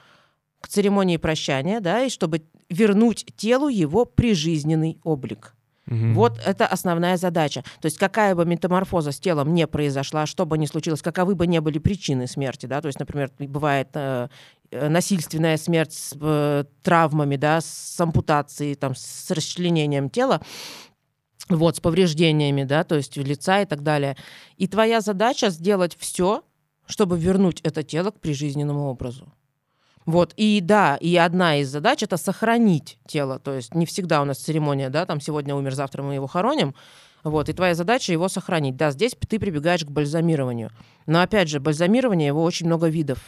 [0.60, 5.54] к церемонии прощания, да, и чтобы вернуть телу его прижизненный облик.
[5.86, 6.14] Мгм.
[6.14, 7.62] Вот это основная задача.
[7.80, 11.46] То есть какая бы метаморфоза с телом не произошла, что бы ни случилось, каковы бы
[11.46, 14.28] ни были причины смерти, да, то есть, например, бывает э,
[14.72, 20.40] э, насильственная смерть с э, травмами, да, с ампутацией, там, с расчленением тела,
[21.48, 24.16] вот, с повреждениями, да, то есть лица и так далее.
[24.56, 26.42] И твоя задача сделать все,
[26.86, 29.32] чтобы вернуть это тело к прижизненному образу.
[30.06, 33.40] Вот, и да, и одна из задач это сохранить тело.
[33.40, 36.74] То есть не всегда у нас церемония, да, там сегодня умер, завтра мы его хороним.
[37.24, 38.76] Вот, и твоя задача его сохранить.
[38.76, 40.70] Да, здесь ты прибегаешь к бальзамированию.
[41.06, 43.18] Но опять же, бальзамирование его очень много видов.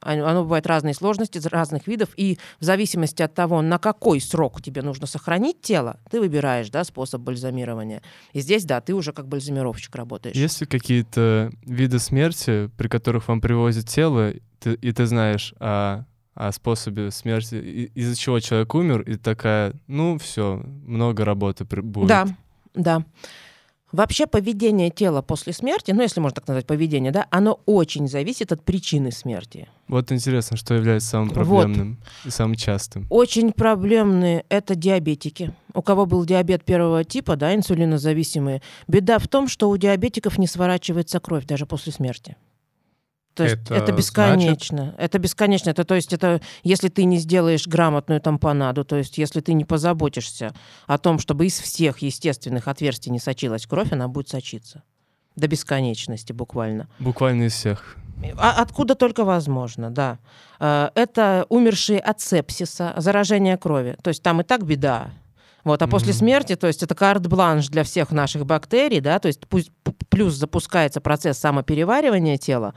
[0.00, 4.82] Оно бывает разной сложности, разных видов, и в зависимости от того, на какой срок тебе
[4.82, 8.02] нужно сохранить тело, ты выбираешь да, способ бальзамирования.
[8.32, 10.36] И здесь, да, ты уже как бальзамировщик работаешь.
[10.36, 16.04] Есть ли какие-то виды смерти, при которых вам привозят тело, ты- и ты знаешь о,
[16.34, 17.56] о способе смерти,
[17.94, 22.08] из-за чего человек умер, и такая, ну все, много работы будет.
[22.08, 22.26] Да,
[22.74, 23.04] да.
[23.90, 28.52] Вообще поведение тела после смерти, ну если можно так назвать поведение, да, оно очень зависит
[28.52, 29.68] от причины смерти.
[29.88, 31.34] Вот интересно, что является самым Вот.
[31.34, 33.06] проблемным и самым частым.
[33.08, 35.54] Очень проблемные это диабетики.
[35.72, 38.60] У кого был диабет первого типа, да, инсулинозависимые.
[38.86, 42.36] Беда в том, что у диабетиков не сворачивается кровь даже после смерти.
[43.38, 44.94] То есть Это это, бесконечно.
[44.98, 45.70] Это бесконечно.
[45.70, 49.64] Это, то есть это если ты не сделаешь грамотную тампонаду, то есть если ты не
[49.64, 50.52] позаботишься
[50.86, 54.82] о том, чтобы из всех естественных отверстий не сочилась кровь, она будет сочиться.
[55.36, 56.88] До бесконечности буквально.
[56.98, 57.96] Буквально из всех.
[58.36, 60.18] А откуда только возможно, да.
[60.58, 63.96] Э, Это умершие от сепсиса, заражение крови.
[64.02, 65.12] То есть там и так беда.
[65.64, 66.18] Вот, а после Мгм.
[66.18, 69.70] смерти, то есть это карт-бланш для всех наших бактерий, да, то есть пусть
[70.08, 72.74] плюс запускается процесс самопереваривания тела,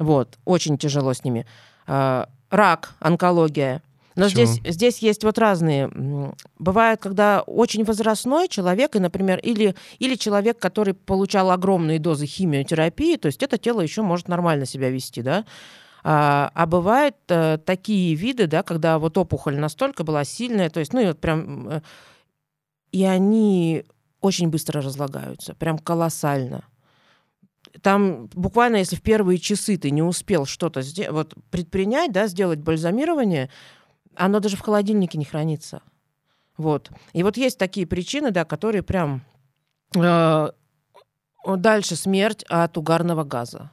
[0.00, 1.46] вот, очень тяжело с ними.
[1.86, 3.82] Э, Рак, онкология.
[4.16, 5.88] Но здесь, здесь есть вот разные.
[6.58, 13.16] Бывает, когда очень возрастной человек, и, например, или, или человек, который получал огромные дозы химиотерапии,
[13.16, 15.44] то есть это тело еще может нормально себя вести, да.
[16.02, 20.92] А, а бывают э, такие виды, да, когда вот опухоль настолько была сильная, то есть,
[20.92, 21.68] ну, и вот прям...
[21.68, 21.80] э,
[22.90, 23.84] и они
[24.20, 26.64] очень быстро разлагаются, прям колоссально.
[27.82, 33.50] Там буквально, если в первые часы ты не успел что-то вот, предпринять, да, сделать бальзамирование,
[34.14, 35.82] оно даже в холодильнике не хранится.
[36.56, 36.90] Вот.
[37.12, 39.22] И вот есть такие причины, да, которые прям
[39.96, 40.50] э,
[41.46, 43.70] дальше смерть от угарного газа.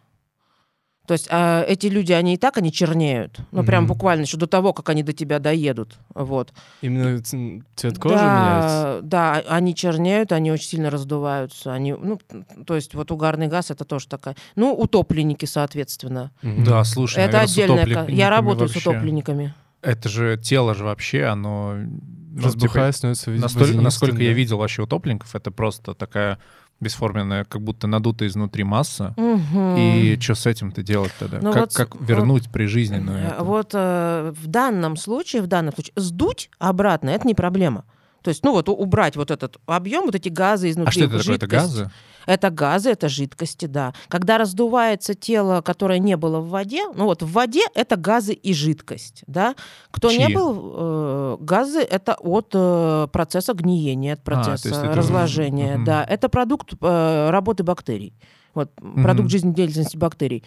[1.07, 3.39] То есть а, эти люди, они и так, они чернеют.
[3.53, 3.93] Ну, прям Мгм.
[3.93, 5.97] буквально еще до того, как они до тебя доедут.
[6.13, 6.53] Вот.
[6.81, 8.99] Именно цвет кожи меняется?
[9.03, 11.71] да, да, они чернеют, они очень сильно раздуваются.
[11.71, 12.19] Они, ну,
[12.65, 14.35] то есть вот угарный газ это тоже такая.
[14.57, 16.31] Ну, утопленники, соответственно.
[16.41, 16.65] Мгм.
[16.65, 18.07] Да, слушай, это с отдельная.
[18.09, 18.89] Я работаю с вообще.
[18.89, 19.53] утопленниками.
[19.81, 21.75] Это же тело же вообще, оно...
[21.75, 24.35] ну, Разбухая, типа, становится водянистым, насколько я да.
[24.35, 26.39] видел вообще утопленников, это просто такая
[26.79, 29.13] бесформенная, как будто надутая изнутри масса.
[29.17, 29.75] Мгм.
[29.77, 31.39] И что с этим-то делать тогда?
[31.41, 33.33] Ну как, вот, как вернуть прижизненную?
[33.37, 33.43] Э?
[33.43, 37.85] Вот э, в данном случае, в данном случае, сдуть обратно это не проблема.
[38.27, 40.89] То есть, ну вот убрать вот этот объем, вот эти газы изнутри.
[40.89, 41.23] А что это такое?
[41.23, 41.43] жидкость.
[41.45, 41.91] Это газы?
[42.25, 43.93] Это газы, это жидкости, да.
[44.09, 48.53] Когда раздувается тело, которое не было в воде, ну вот в воде это газы и
[48.53, 49.55] жидкость, да.
[49.91, 50.35] Кто не Чьи?
[50.35, 55.85] был, э, газы это от э, процесса гниения, от А, процесса это- разложения, Мгм.
[55.85, 56.03] да.
[56.03, 58.13] Это продукт э, работы бактерий,
[58.53, 59.29] вот продукт Мгм.
[59.29, 60.43] жизнедеятельности бактерий.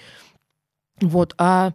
[1.01, 1.73] Вот, а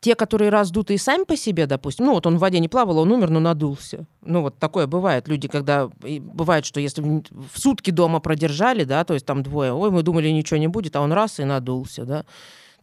[0.00, 3.12] те, которые раздутые сами по себе, допустим, ну вот он в воде не плавал, он
[3.12, 4.06] умер, но надулся.
[4.22, 5.28] Ну вот такое бывает.
[5.28, 5.90] Люди, когда...
[6.04, 10.02] и бывает, что если в сутки дома продержали, да, то есть там двое, ой, мы
[10.02, 12.24] думали, ничего не будет, а он раз и надулся, да.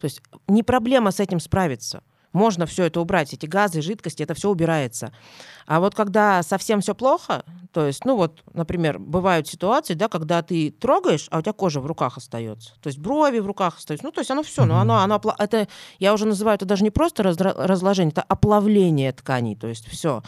[0.00, 2.02] То есть не проблема с этим справиться.
[2.34, 5.12] Можно все это убрать, эти газы, жидкости, это все убирается.
[5.66, 10.42] А вот когда совсем все плохо, то есть, ну вот, например, бывают ситуации, да, когда
[10.42, 12.74] ты трогаешь, а у тебя кожа в руках остается.
[12.80, 14.04] То есть брови в руках остаются.
[14.04, 15.68] Ну, то есть оно все, но оно, оно, это,
[16.00, 19.54] я уже называю это даже не просто разложение, это оплавление тканей.
[19.54, 20.24] То есть все.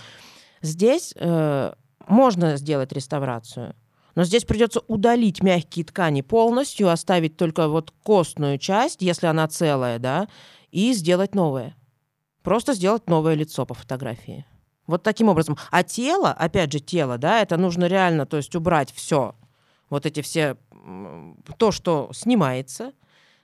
[0.62, 1.72] Здесь э,
[2.06, 3.74] можно сделать реставрацию.
[4.14, 9.98] Но здесь придется удалить мягкие ткани полностью, оставить только вот костную часть, если она целая,
[9.98, 10.28] да,
[10.70, 11.74] и сделать новое.
[12.46, 14.44] Просто сделать новое лицо по фотографии.
[14.86, 15.58] Вот таким образом.
[15.72, 19.34] А тело, опять же, тело, да, это нужно реально, то есть убрать все,
[19.90, 20.56] вот эти все,
[21.58, 22.92] то, что снимается,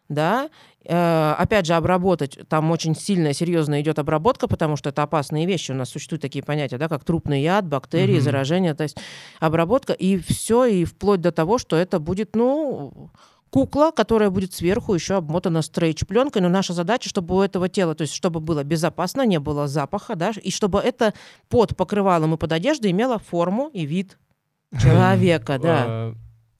[0.08, 0.50] да,
[0.84, 5.70] Э, опять же, обработать, там очень сильная, серьезная идет обработка, потому что это опасные вещи.
[5.70, 8.22] У нас существуют такие понятия, да, как трупный яд, бактерии, Мгм.
[8.22, 8.96] заражение, то есть
[9.38, 13.10] обработка, и все, и вплоть до того, что это будет, ну,
[13.52, 18.02] кукла, которая будет сверху еще обмотана стрейч-пленкой, но наша задача, чтобы у этого тела, то
[18.02, 21.12] есть чтобы было безопасно, не было запаха, да, и чтобы это
[21.50, 24.18] под покрывалом и под одеждой имело форму и вид
[24.80, 25.84] человека, да.
[25.86, 26.14] А,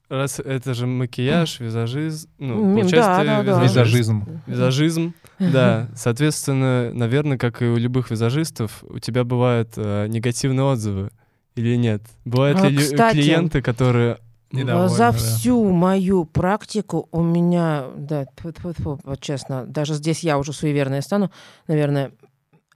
[0.09, 3.63] Раз это же макияж, визажизм, ну, получается, да, ты да, да.
[3.63, 3.75] визажист.
[3.75, 4.25] Визажизм.
[4.45, 5.89] Визажизм, да.
[5.95, 11.09] Соответственно, наверное, как и у любых визажистов, у тебя бывают э, негативные отзывы
[11.55, 12.03] или нет?
[12.25, 13.15] Бывают А, ли кстати.
[13.15, 14.19] клиенты, которые...
[14.53, 15.11] Недовольны, За да.
[15.13, 21.31] всю мою практику у меня, да, тьфу-тьфу-тьфу, вот честно, даже здесь я уже суеверная стану,
[21.67, 22.11] наверное,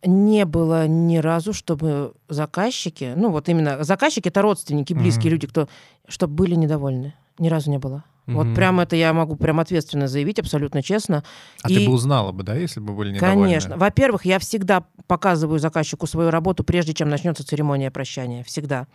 [0.03, 5.31] не было ни разу, чтобы заказчики, ну вот именно заказчики, это родственники, близкие Мгм.
[5.33, 5.69] люди, кто,
[6.07, 7.13] чтобы были недовольны.
[7.39, 8.03] Ни разу не было.
[8.25, 8.55] Вот Мгм.
[8.55, 11.23] прям это я могу прям ответственно заявить, абсолютно честно.
[11.63, 13.43] А И- ты бы узнала бы, да, если бы были недовольны?
[13.43, 13.77] Конечно.
[13.77, 18.43] Во-первых, я всегда показываю заказчику свою работу, прежде чем начнется церемония прощания.
[18.43, 18.87] Всегда.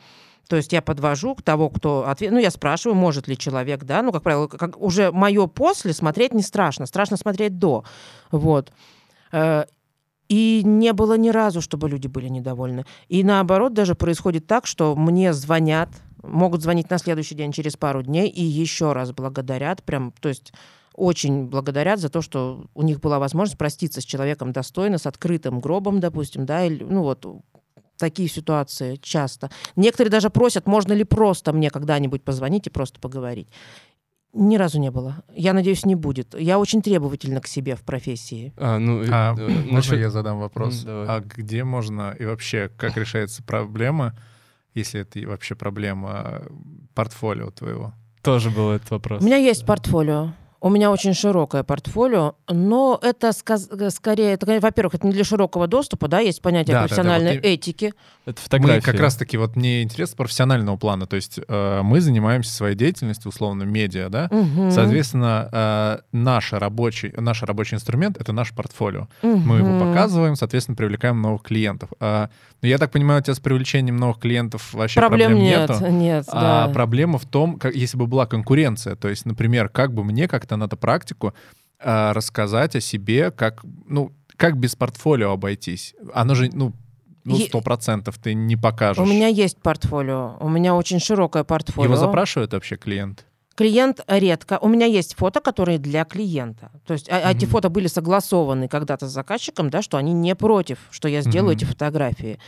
[0.49, 2.33] То есть я подвожу к того, кто ответ...
[2.33, 6.35] Ну, я спрашиваю, может ли человек, да, ну, как правило, как уже мое после смотреть
[6.35, 7.85] не страшно, страшно смотреть до.
[8.31, 8.73] Вот.
[9.33, 9.65] Э,
[10.29, 12.85] И не было ни разу, чтобы люди были недовольны.
[13.09, 15.89] И наоборот, даже происходит так, что мне звонят,
[16.23, 20.53] могут звонить на следующий день через пару дней и еще раз благодарят, прям, то есть
[20.95, 25.61] очень благодарят за то, что у них была возможность проститься с человеком достойно, с открытым
[25.61, 27.27] гробом, допустим, да, или, ну вот
[28.03, 29.49] такие ситуации часто.
[29.77, 33.47] Некоторые даже просят, можно ли просто мне когда-нибудь позвонить и просто поговорить.
[34.35, 35.23] Ни разу не было.
[35.33, 36.35] Я надеюсь, не будет.
[36.37, 38.53] Я очень требовательна к себе в профессии.
[38.57, 40.83] А, ну, А э, можно насчет- я задам вопрос?
[40.83, 41.07] Давай.
[41.09, 44.15] А где можно и вообще как решается проблема,
[44.75, 46.43] если это вообще проблема
[46.95, 47.93] портфолио твоего?
[48.23, 49.23] Тоже был этот вопрос.
[49.23, 50.33] У меня есть портфолио.
[50.65, 55.25] У меня очень широкое портфолио, но это сказ- э, скорее, это, во-первых, это не для
[55.25, 57.93] широкого доступа, да, есть понятие Да, да, да, профессиональной вот этики.
[58.27, 58.77] Это фотография.
[58.77, 63.31] Мы как раз-таки, вот мне интересно профессионального плана, то есть э, мы занимаемся своей деятельностью,
[63.31, 64.29] условно, медиа, да?
[64.31, 64.71] Мгм.
[64.71, 69.09] Соответственно, э, наш, рабочий, наш рабочий инструмент— это наш портфолио.
[69.23, 71.91] Мы его показываем, соответственно, привлекаем новых клиентов.
[71.99, 75.71] А, но я так понимаю, у тебя с привлечением новых клиентов вообще Проблем, проблем, нет,
[75.71, 75.87] нету.
[75.89, 76.73] нет, А да.
[76.73, 80.52] проблема в том, как, если бы была конкуренция, то есть, например, как бы мне как-то
[80.57, 81.35] на эту практику
[81.79, 85.95] а, рассказать о себе, как, ну, как без портфолио обойтись.
[86.15, 86.73] Оно же, ну,
[87.25, 89.03] ну, сто процентов ты не покажешь.
[89.03, 91.85] У меня есть портфолио, у меня очень широкое портфолио.
[91.93, 93.27] Его запрашивают вообще клиент?
[93.55, 94.59] Клиент редко.
[94.61, 96.71] У меня есть фото, которые для клиента.
[96.87, 100.79] То есть а- эти фото были согласованы когда-то с заказчиком, да, что они не против,
[100.91, 101.57] что я сделаю Мгм.
[101.59, 102.39] эти фотографии.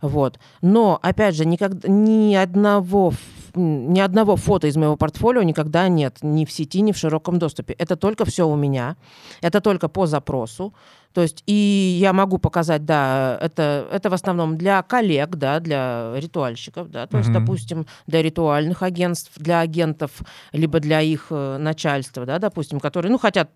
[0.00, 0.38] Вот.
[0.60, 3.12] Но, опять же, никогда, ни, одного,
[3.54, 7.74] ни одного фото из моего портфолио никогда нет ни в сети, ни в широком доступе.
[7.74, 8.96] Это только все у меня.
[9.40, 10.74] Это только по запросу.
[11.14, 16.12] То есть и я могу показать, да, это, это в основном для коллег, да, для
[16.16, 17.38] ритуальщиков, да, то есть, Мгм.
[17.38, 20.10] допустим, для ритуальных агентств, для агентов,
[20.52, 23.48] либо для их э, начальства, да, допустим, которые, ну, хотят,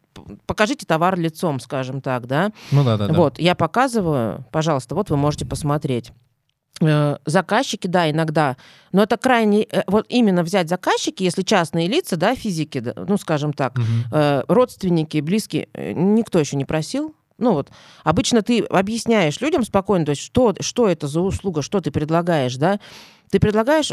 [0.47, 2.53] покажите товар лицом, скажем так, да.
[2.71, 3.15] Ну да, да, да.
[3.15, 6.13] Вот, я показываю, пожалуйста, вот вы можете посмотреть.
[6.81, 8.57] Э, Заказчики, да, иногда,
[8.93, 13.19] но это крайне, э, вот именно взять заказчики, если частные лица, да, физики, да, ну,
[13.19, 13.77] скажем так,
[14.13, 17.15] э, родственники, близкие, никто еще не просил.
[17.37, 17.71] Ну вот,
[18.05, 22.57] обычно ты объясняешь людям спокойно, то есть что, что это за услуга, что ты предлагаешь,
[22.57, 22.81] да?
[23.31, 23.93] Ты предлагаешь,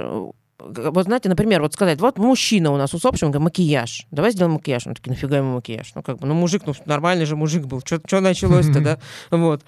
[0.59, 4.53] вот знаете, например, вот сказать, вот мужчина у нас усопший, он говорит, макияж, давай сделаем
[4.53, 4.87] макияж.
[4.87, 5.91] Он такие, нафига ему макияж?
[5.95, 8.99] Ну как бы, ну мужик, ну нормальный же мужик был, что началось-то, да?
[9.31, 9.63] Вот.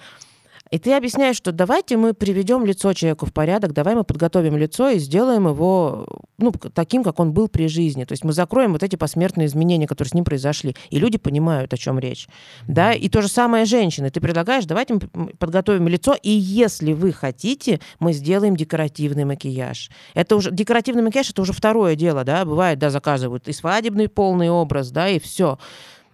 [0.70, 4.90] И ты объясняешь, что давайте мы приведем лицо человеку в порядок, давай мы подготовим лицо
[4.90, 6.06] и сделаем его
[6.38, 8.04] ну, таким, как он был при жизни.
[8.04, 10.76] То есть мы закроем вот эти посмертные изменения, которые с ним произошли.
[10.90, 12.28] И люди понимают, о чем речь.
[12.66, 12.92] Да?
[12.92, 14.10] И то же самое женщины.
[14.10, 15.00] Ты предлагаешь, давайте мы
[15.38, 19.90] подготовим лицо, и если вы хотите, мы сделаем декоративный макияж.
[20.14, 22.44] Это уже декоративный макияж это уже второе дело, да.
[22.44, 25.58] Бывает, да, заказывают и свадебный полный образ, да, и все.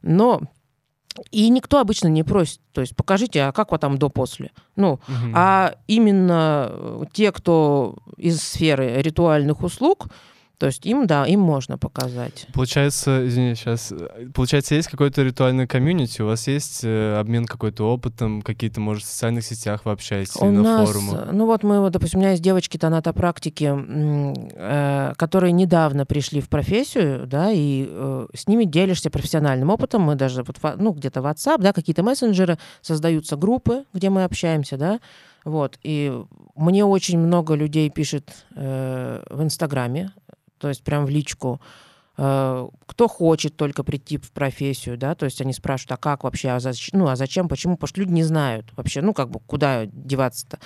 [0.02, 0.42] Но
[1.31, 4.50] и никто обычно не просит, то есть покажите, а как вот там до-после.
[4.77, 5.33] Ну, угу.
[5.33, 10.09] а именно э, те, кто из сферы ритуальных услуг,
[10.58, 12.46] то есть им, да, им можно показать.
[12.52, 13.92] Получается, извини, сейчас,
[14.34, 19.06] получается, есть какой-то ритуальный комьюнити, у вас есть э, обмен какой-то опытом, какие-то, может, в
[19.06, 21.28] социальных сетях вы общаетесь у или нас, на форумах?
[21.32, 23.74] Ну вот мы, вот, допустим, у меня есть девочки тонатопрактики,
[24.54, 30.14] э, которые недавно пришли в профессию, да, и э, с ними делишься профессиональным опытом, мы
[30.14, 35.00] даже, вот, ну, где-то WhatsApp, да, какие-то мессенджеры, создаются группы, где мы общаемся, да,
[35.44, 36.12] вот, и
[36.56, 40.12] мне очень много людей пишет э, в Инстаграме,
[40.58, 41.60] то есть прям в личку.
[42.16, 46.50] Э, кто хочет только прийти в профессию, да, то есть они спрашивают, а как вообще,
[46.50, 49.40] а зачем, ну, а зачем, почему, потому что люди не знают вообще, ну, как бы,
[49.40, 50.58] куда деваться-то.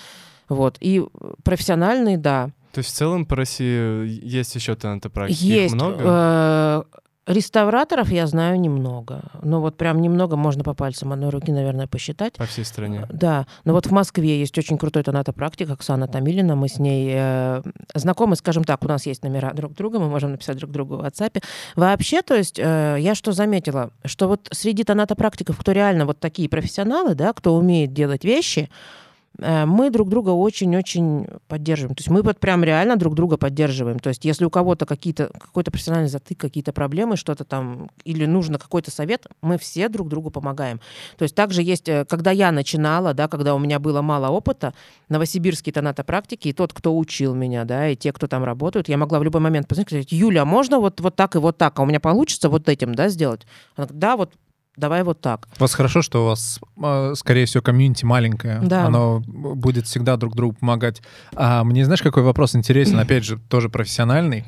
[0.49, 1.03] Вот, и
[1.45, 2.51] профессиональные, да.
[2.73, 5.45] То есть в целом по России есть еще танатопрактики?
[5.45, 5.75] Есть.
[5.75, 6.87] Их много?
[7.29, 9.23] Э, Реставраторов я знаю немного.
[9.43, 12.35] Ну вот прям немного можно по пальцам одной руки, наверное, посчитать.
[12.35, 13.07] По всей стране.
[13.13, 13.47] Да.
[13.65, 16.57] Но вот в Москве есть очень крутой тонатопрактик Оксана Тамилина.
[16.57, 17.63] Мы с ней э,
[17.95, 21.05] знакомы, скажем так, у нас есть номера друг друга, мы можем написать друг другу в
[21.05, 21.43] WhatsApp.
[21.77, 26.49] Вообще, то есть э, я что заметила, что вот среди тонатопрактиков, кто реально вот такие
[26.49, 28.73] профессионалы, да, кто умеет делать вещи, Э,
[29.41, 31.95] мы друг друга очень-очень поддерживаем.
[31.95, 33.99] То есть мы вот прям реально друг друга поддерживаем.
[33.99, 38.59] То есть если у кого-то какие-то, какой-то профессиональный затык, какие-то проблемы, что-то там, или нужно
[38.59, 40.81] какой-то совет, мы все друг другу помогаем.
[41.17, 44.75] То есть также есть, э, когда я начинала, да, когда у меня было мало опыта,
[45.09, 49.19] новосибирские тонатопрактики, и тот, кто учил меня, да, и те, кто там работают, я могла
[49.19, 51.79] в любой момент позвонить и сказать, Юля, а можно вот, вот так и вот так,
[51.79, 53.47] а у меня получится вот этим, да, сделать?
[53.77, 54.33] Она говорит, да, вот
[54.79, 55.49] давай вот так.
[55.59, 58.61] У вас хорошо, что у вас, а, скорее всего, комьюнити маленькое.
[58.63, 58.87] Да.
[58.87, 61.03] Оно будет всегда друг другу помогать.
[61.35, 64.45] А мне, знаешь, какой вопрос интересен, опять же, тоже профессиональный.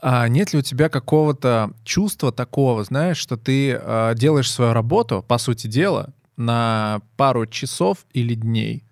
[0.00, 5.24] А нет ли у тебя какого-то чувства такого, знаешь, что ты а, делаешь свою работу,
[5.26, 8.84] по сути дела, на пару часов или дней?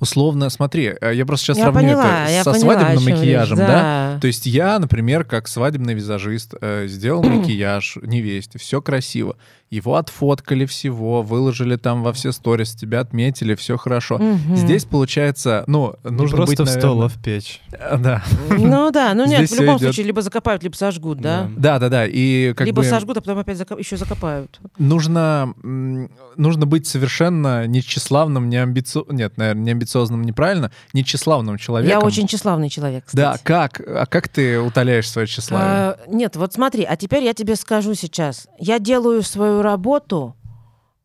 [0.00, 3.66] Условно, смотри, э, я просто сейчас я сравню поняла, это со поняла, свадебным макияжем, да.
[3.66, 4.18] да?
[4.20, 9.36] То есть я, например, как свадебный визажист, э, сделал макияж невесте, все красиво
[9.70, 14.16] его отфоткали всего, выложили там во все сторис, тебя отметили, все хорошо.
[14.16, 14.56] Угу.
[14.56, 17.60] Здесь получается, ну, нужно просто быть, в стол, а в печь.
[17.70, 18.24] Э, да.
[18.50, 21.48] Ну да, ну нет, в любом случае, либо закопают, либо сожгут, да?
[21.56, 22.06] Да, да, да.
[22.06, 24.60] И как либо сожгут, а потом опять еще закопают.
[24.78, 31.58] Нужно, нужно быть совершенно не тщеславным, не амбициозным, нет, наверное, не амбициозным, неправильно, не тщеславным
[31.58, 32.00] человеком.
[32.00, 33.38] Я очень тщеславный человек, кстати.
[33.38, 33.80] Да, как?
[33.80, 35.68] А как ты утоляешь свое тщеславие?
[35.68, 38.48] А, нет, вот смотри, а теперь я тебе скажу сейчас.
[38.58, 40.36] Я делаю свою работу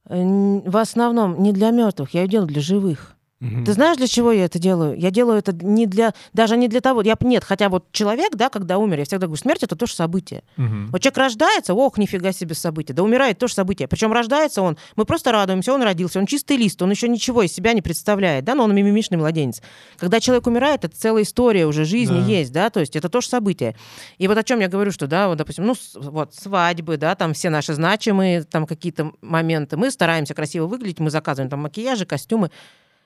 [0.08, 3.15] э, в основном не для мертвых, я ее делаю для живых.
[3.42, 4.98] Ты знаешь, для чего я это делаю?
[4.98, 8.50] Я делаю это не для, даже не для того, я нет, хотя вот человек, да,
[8.50, 10.44] когда умер, я всегда говорю, смерть это тоже событие.
[10.58, 10.92] Угу.
[10.92, 13.90] Вот человек рождается, ох, нифига себе событие, да умирает тоже событие.
[13.90, 17.52] Причем рождается он, мы просто радуемся, он родился, он чистый лист, он еще ничего из
[17.52, 19.62] себя не представляет, да, но он мимимишный младенец.
[19.98, 22.26] Когда человек умирает, это целая история уже жизни да.
[22.26, 23.76] есть, да, то есть это тоже событие.
[24.18, 27.34] И вот о чем я говорю, что, да, вот, допустим, ну, вот свадьбы, да, там
[27.34, 32.50] все наши значимые, там какие-то моменты, мы стараемся красиво выглядеть, мы заказываем там макияжи, костюмы,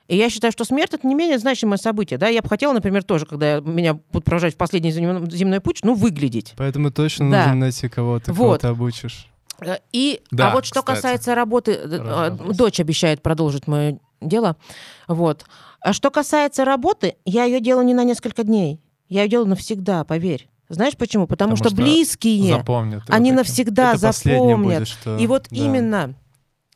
[0.10, 2.18] и я считаю, что смерть это не менее значимое событие.
[2.18, 2.28] Да?
[2.28, 6.54] Я бы хотела, например, тоже, когда меня будут провожать в последний земной путь, ну, выглядеть.
[6.58, 7.38] Поэтому точно да.
[7.44, 8.44] нужно найти кого-то, вот.
[8.44, 9.28] кого ты обучишь.
[9.62, 10.96] Э, и, а да, а вот что кстати.
[10.96, 12.58] касается работы, э, Разобрался.
[12.58, 14.58] дочь обещает продолжить мое дело.
[15.08, 15.46] Вот.
[15.80, 18.82] А что касается работы, я ее делаю не на несколько дней.
[19.10, 20.50] Я ее делаю навсегда, поверь.
[20.70, 21.28] Знаешь почему?
[21.28, 24.80] Потому, Потому что, что близкие, запомнят они навсегда Это запомнят.
[24.80, 25.18] Будет, что...
[25.18, 25.56] И вот да.
[25.56, 26.16] именно.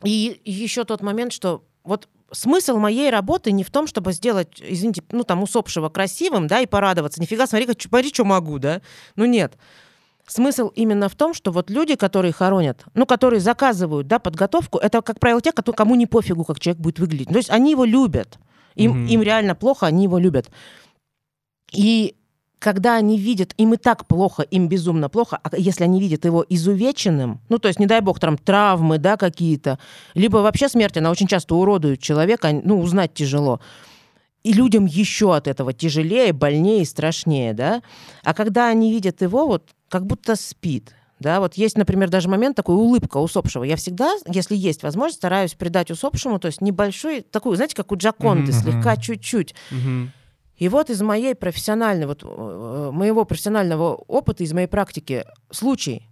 [0.04, 5.04] И еще тот момент, что вот смысл моей работы не в том, чтобы сделать, извините,
[5.12, 7.22] ну там усопшего красивым, да, и порадоваться.
[7.22, 8.82] Нифига, смотри, как, смотри, что могу, да.
[9.16, 9.58] Ну нет.
[10.26, 15.02] Смысл именно в том, что вот люди, которые хоронят, ну, которые заказывают, да, подготовку, это,
[15.02, 17.28] как правило, те, кому не пофигу, как человек будет выглядеть.
[17.28, 18.40] То есть они его любят.
[18.76, 19.10] Им, mm-hmm.
[19.10, 20.50] им реально плохо, они его любят.
[21.74, 22.16] И
[22.64, 26.46] когда они видят, им и так плохо, им безумно плохо, а если они видят его
[26.48, 29.80] изувеченным, ну, то есть, не дай бог, там травмы, да, какие-то,
[30.14, 33.60] либо вообще смерть, она очень часто уродует человека, ну, узнать тяжело.
[34.44, 37.82] И людям еще от этого тяжелее, больнее, страшнее, да.
[38.24, 42.56] А когда они видят его, вот как будто спит, Да, вот есть, например, даже момент
[42.58, 43.64] такой улыбка усопшего.
[43.64, 47.96] Я всегда, если есть возможность, стараюсь придать усопшему, то есть небольшой, такую, знаете, как у
[47.96, 48.62] Джаконды, Мгм.
[48.62, 49.56] слегка чуть-чуть.
[49.72, 50.12] Мгм.
[50.58, 56.08] И вот из моей профессиональной, вот э, моего профессионального опыта, из моей практики случай.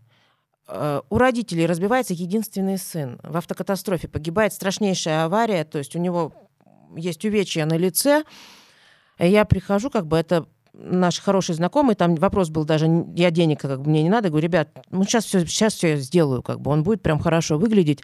[0.67, 3.19] Э, У родителей разбивается единственный сын.
[3.23, 6.33] В автокатастрофе погибает страшнейшая авария, то есть у него
[6.95, 8.23] есть увечья на лице.
[9.19, 13.81] Я прихожу, как бы это наш хороший знакомый, там вопрос был даже, я денег как
[13.81, 16.83] бы мне не надо, говорю, ребят, ну сейчас все, сейчас все сделаю, как бы он
[16.83, 18.01] будет прям хорошо выглядеть,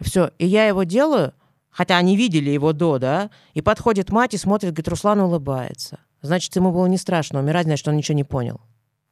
[0.00, 0.30] все.
[0.38, 1.34] И я его делаю,
[1.76, 5.98] хотя они видели его до, да, и подходит мать и смотрит, говорит, Руслан улыбается.
[6.22, 8.60] Значит, ему было не страшно умирать, значит, он ничего не понял.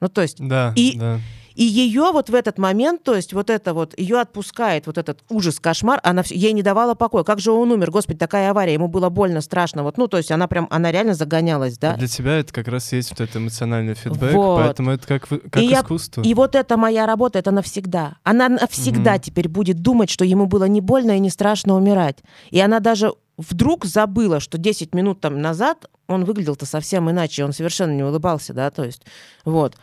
[0.00, 1.20] Ну, то есть, Да, И- да.
[1.54, 5.20] И ее вот в этот момент, то есть вот это вот, ее отпускает вот этот
[5.28, 7.22] ужас, кошмар, она вс- ей не давала покоя.
[7.24, 7.90] Как же он умер?
[7.90, 9.82] Господи, такая авария, ему было больно, страшно.
[9.84, 11.92] Вот, ну, то есть она прям, она реально загонялась, да.
[11.92, 14.60] А Для тебя это как раз есть вот этот эмоциональный фидбэк, Вот.
[14.62, 16.22] поэтому это как, как И я- искусство.
[16.22, 18.16] И вот эта моя работа, это навсегда.
[18.24, 19.20] Она навсегда Мгм.
[19.20, 22.18] теперь будет думать, что ему было не больно и не страшно умирать.
[22.50, 27.52] И она даже вдруг забыла, что 10 минут там назад он выглядел-то совсем иначе, он
[27.52, 29.02] совершенно не улыбался, да, то есть,
[29.44, 29.76] вот.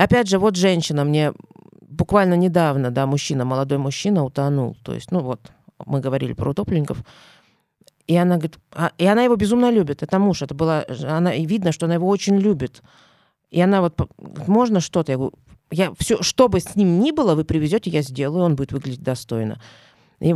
[0.00, 1.34] Опять же, вот женщина мне
[1.82, 5.52] буквально недавно, да, мужчина, молодой мужчина утонул, то есть, ну вот,
[5.84, 7.04] мы говорили про утопленников,
[8.06, 11.44] и она говорит, а- и она его безумно любит, это муж, это была, она, и
[11.44, 12.82] видно, что она его очень любит.
[13.50, 13.94] И она вот,
[14.46, 15.12] можно что-то?
[15.12, 15.34] Я говорю,
[15.70, 19.02] я все, что бы с ним ни было, вы привезете, я сделаю, он будет выглядеть
[19.02, 19.60] достойно.
[20.20, 20.34] И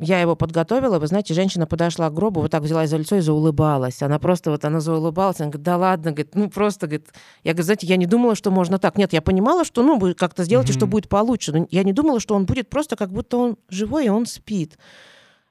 [0.00, 3.20] я его подготовила, вы знаете, женщина подошла к гробу, вот так взяла за лицо и
[3.20, 4.02] заулыбалась.
[4.02, 7.08] Она просто вот, она заулыбалась, она говорит, да ладно, говорит, ну просто, говорит,
[7.44, 8.96] я говорю, знаете, я не думала, что можно так.
[8.96, 10.90] Нет, я понимала, что, ну, вы как-то сделайте, что Мгм.
[10.90, 11.52] будет получше.
[11.52, 14.78] Но я не думала, что он будет просто как будто он живой, и он спит.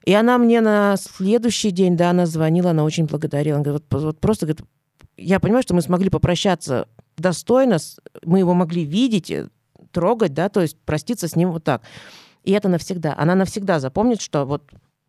[0.06, 3.58] И она мне на следующий день, да, она звонила, она очень благодарила.
[3.58, 4.66] Она говорит, вот, вот просто, говорит,
[5.16, 6.88] я понимаю, что мы смогли попрощаться
[7.18, 7.78] достойно,
[8.26, 9.50] мы его могли видеть, э,
[9.92, 11.82] трогать, да, то есть проститься с ним вот так.
[12.50, 13.14] И это навсегда.
[13.16, 14.64] Она навсегда запомнит, что вот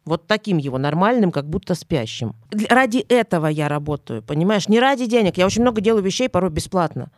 [0.04, 2.34] вот таким его нормальным, как будто спящим.
[2.68, 4.68] Ради этого я работаю, понимаешь?
[4.68, 5.38] Не ради денег.
[5.38, 7.10] Я очень много делаю вещей порой бесплатно.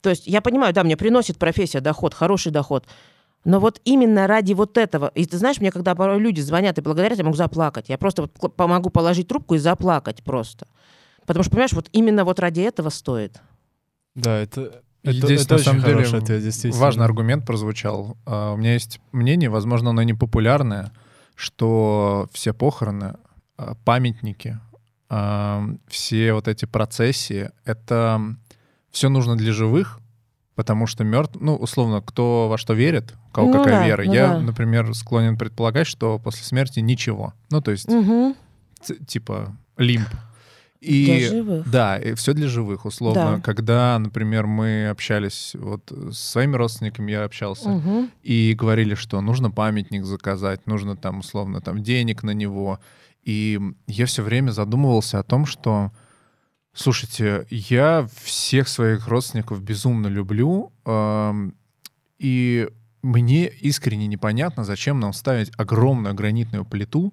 [0.00, 2.86] То есть я понимаю, да, мне приносит профессия доход, хороший доход.
[3.44, 6.80] Но вот именно ради вот этого, и ты знаешь, мне когда порой люди звонят и
[6.80, 7.88] благодарят, я могу заплакать.
[7.88, 10.68] Я просто вот помогу положить трубку и заплакать просто.
[11.26, 13.40] Потому что, понимаешь, вот именно вот ради этого стоит.
[14.14, 16.82] Да, это, это, здесь, это на очень самом деле, хороший ответ, действительно.
[16.82, 18.16] важный аргумент прозвучал.
[18.26, 20.90] А, У меня есть мнение, возможно, оно непопулярное,
[21.34, 23.14] что все похороны,
[23.56, 24.58] а, памятники,
[25.08, 28.20] а, все вот эти процессии, это
[28.90, 30.00] все нужно для живых,
[30.54, 34.04] потому что мертв, ну, условно, кто во что верит, у кого Ну какая да, вера.
[34.04, 34.40] ну Я, да.
[34.40, 37.34] например, склонен предполагать, что после смерти ничего.
[37.50, 37.86] Ну, то есть,
[38.82, 40.06] ц- типа, лимб.
[40.84, 41.70] Для И живых.
[41.70, 43.36] да, и все для живых, условно.
[43.36, 43.40] Да.
[43.40, 48.10] Когда, например, мы общались, вот с своими родственниками я общался, Мгм.
[48.22, 52.78] и говорили, что нужно памятник заказать, нужно там, условно, там денег на него.
[53.22, 55.90] И я все время задумывался о том, что,
[56.74, 61.54] слушайте, я всех своих родственников безумно люблю, эм,
[62.18, 62.68] и
[63.02, 67.12] мне искренне непонятно, зачем нам ставить огромную гранитную плиту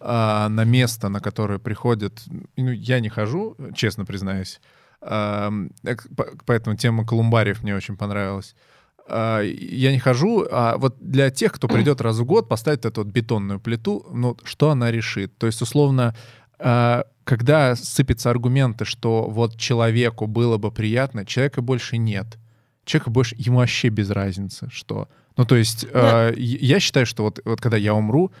[0.00, 2.22] а, на место, на которое приходят...
[2.56, 4.60] Ну, я не хожу, честно признаюсь.
[5.00, 8.54] По- Поэтому тема колумбариев мне очень понравилась.
[9.08, 13.02] А, Я не хожу, а вот для тех, кто придет раз в год, поставить эту
[13.04, 15.36] вот бетонную плиту, ну, что она решит?
[15.38, 16.14] То есть, условно,
[16.58, 22.38] а, когда сыпятся аргументы, что вот человеку было бы приятно, человека больше нет.
[22.84, 25.08] Человека больше, ему вообще без разницы, что...
[25.36, 26.30] Ну, то есть, Да.
[26.30, 28.32] э, я считаю, что вот, вот когда я умру,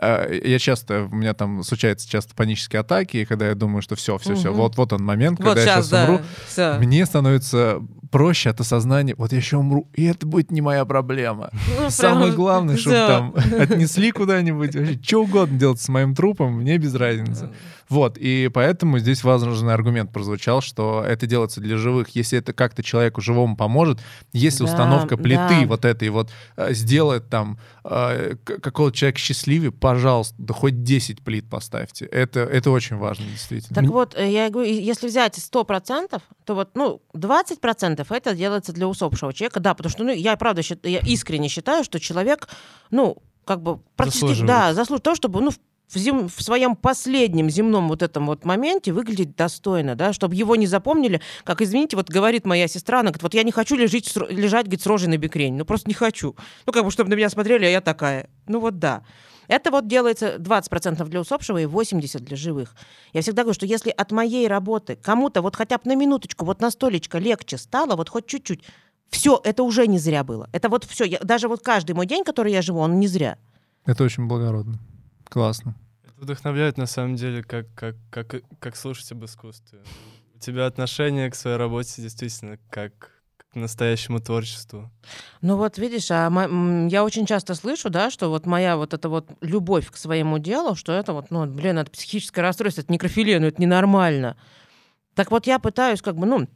[0.00, 4.18] я часто, у меня там случаются часто панические атаки, и когда я думаю, что все,
[4.18, 4.58] все, все, Мгм.
[4.58, 6.24] вот, вот он момент, Вот когда я сейчас, сейчас умру, да.
[6.46, 6.78] Всё.
[6.78, 7.80] мне становится
[8.10, 11.50] проще от осознания, вот я еще умру, и это будет не моя проблема.
[11.78, 13.06] Ну, Самое прям главное, чтобы всё.
[13.06, 17.50] там отнесли куда-нибудь, вообще, что угодно делать с моим трупом, мне без разницы.
[17.88, 22.10] Вот, и поэтому здесь важный аргумент прозвучал, что это делается для живых.
[22.10, 23.98] Если это как-то человеку живому поможет,
[24.32, 25.66] если Да, установка плиты да.
[25.66, 31.48] вот этой вот э, сделает там э, какого-то человека счастливее, пожалуйста, да хоть 10 плит
[31.48, 32.04] поставьте.
[32.06, 33.74] Это, это очень важно, действительно.
[33.74, 38.86] Так вот, э, я говорю, если взять 100%, то вот, ну, 20% это делается для
[38.86, 42.48] усопшего человека, да, потому что, ну, я правда, я искренне считаю, что человек,
[42.90, 44.46] ну, как бы практически, Заслуживает.
[44.48, 45.50] да, заслуживает того, чтобы, ну,
[45.88, 50.56] в, зем- в своем последнем земном вот этом вот моменте выглядеть достойно, да, чтобы его
[50.56, 54.32] не запомнили, как, извините, вот говорит моя сестра, она говорит, вот я не хочу ро-
[54.32, 56.36] лежать говорит, с рожей на бекрень, ну просто не хочу.
[56.66, 58.28] Ну как бы, чтобы на меня смотрели, а я такая.
[58.46, 59.02] Ну вот да.
[59.48, 62.74] Это вот делается 20% для усопшего и 80% для живых.
[63.14, 66.60] Я всегда говорю, что если от моей работы кому-то вот хотя бы на минуточку, вот
[66.60, 68.62] на столечко легче стало, вот хоть чуть-чуть,
[69.10, 70.50] Все, это уже не зря было.
[70.52, 71.18] Это вот все.
[71.20, 73.38] Даже вот каждый мой день, который я живу, он не зря.
[73.86, 74.78] Это очень благородно.
[75.28, 75.74] Классно.
[76.04, 79.80] Это вдохновляет на самом деле, как, как, как, как слушать об искусстве.
[80.34, 83.18] У тебя отношение к своей работе действительно как
[83.50, 84.90] к настоящему творчеству.
[85.40, 86.30] Ну вот видишь, а
[86.90, 90.74] я очень часто слышу, да, что вот моя вот эта вот любовь к своему делу,
[90.74, 94.36] что это вот, ну, блин, это психическое расстройство, это некрофилия, ну это ненормально.
[95.14, 96.46] Так вот я пытаюсь как бы, ну,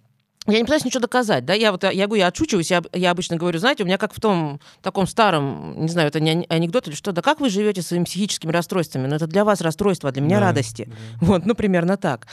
[0.47, 3.37] я не пытаюсь ничего доказать, да, я вот, я говорю, я отшучиваюсь, я, я обычно
[3.37, 6.95] говорю, знаете, у меня как в том таком старом, не знаю, это не анекдот или
[6.95, 10.23] что, да как вы живете своими психическими расстройствами, ну это для вас расстройство, а для
[10.23, 10.95] меня да, радости, да.
[11.27, 12.27] вот, ну примерно так.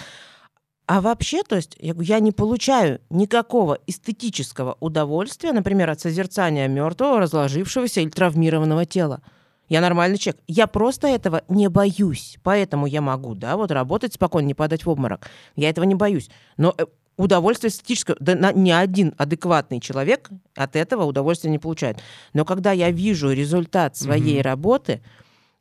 [0.87, 7.19] А вообще, то есть, я, я не получаю никакого эстетического удовольствия, например, от созерцания мертвого,
[7.19, 9.21] разложившегося или травмированного тела.
[9.67, 10.41] Я нормальный человек.
[10.47, 12.39] Я просто этого не боюсь.
[12.41, 15.29] Поэтому я могу, да, вот работать спокойно, не падать в обморок.
[15.55, 16.31] Я этого не боюсь.
[16.57, 16.87] Но э,
[17.19, 21.99] удовольствие эстетическое, да на, ни один адекватный человек от этого удовольствия не получает.
[22.33, 24.43] Но когда я вижу результат своей mm-hmm.
[24.43, 25.01] работы,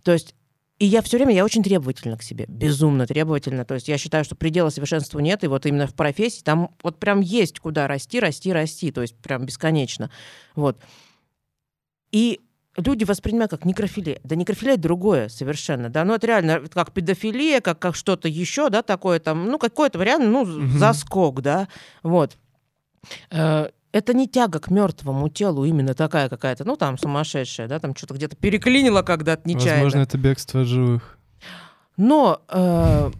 [0.04, 0.34] то есть
[0.78, 3.64] и я все время, я очень требовательна к себе, безумно требовательна.
[3.64, 7.00] То есть я считаю, что предела совершенству нет, и вот именно в профессии там вот
[7.00, 10.08] прям есть куда расти, расти, расти, то есть прям бесконечно.
[10.54, 10.78] Вот.
[12.12, 12.40] И
[12.78, 14.20] люди воспринимают как некрофилия.
[14.24, 18.82] Да некрофилия другое совершенно, да, ну это реально как педофилия, как, как что-то еще, да,
[18.82, 20.78] такое там, ну какой-то реально, ну, угу.
[20.78, 21.68] заскок, да,
[22.02, 22.36] вот.
[23.30, 27.96] Э, это не тяга к мертвому телу именно такая какая-то, ну там сумасшедшая, да, там
[27.96, 29.84] что-то где-то переклинило когда-то нечаянно.
[29.84, 31.18] Возможно, это бегство от живых.
[31.96, 33.10] Но э,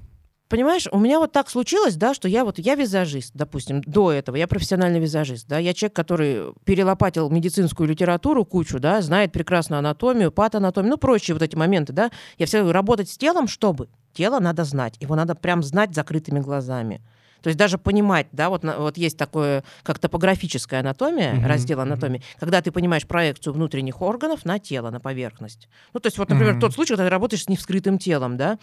[0.49, 4.36] Понимаешь, у меня вот так случилось, да, что я вот, я визажист, допустим, до этого,
[4.36, 10.32] я профессиональный визажист, да, я человек, который перелопатил медицинскую литературу кучу, да, знает прекрасно анатомию,
[10.32, 12.11] патанатомию, ну, прочие вот эти моменты, да.
[12.38, 17.03] Я все работать с телом, чтобы тело надо знать, его надо прям знать закрытыми глазами.
[17.42, 21.46] То есть даже понимать, да, вот, вот есть такое, как топографическая анатомия, mm-hmm.
[21.46, 22.40] раздел анатомии, mm-hmm.
[22.40, 25.68] когда ты понимаешь проекцию внутренних органов на тело, на поверхность.
[25.92, 26.61] Ну, то есть вот, например, mm-hmm.
[26.61, 28.59] тот случай, когда ты работаешь с невскрытым телом, да,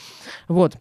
[0.47, 0.77] вот.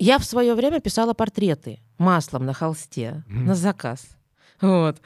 [0.00, 3.32] Я в свое время писала портреты маслом на холсте, mm.
[3.32, 4.06] на заказ.
[4.62, 5.00] Вот.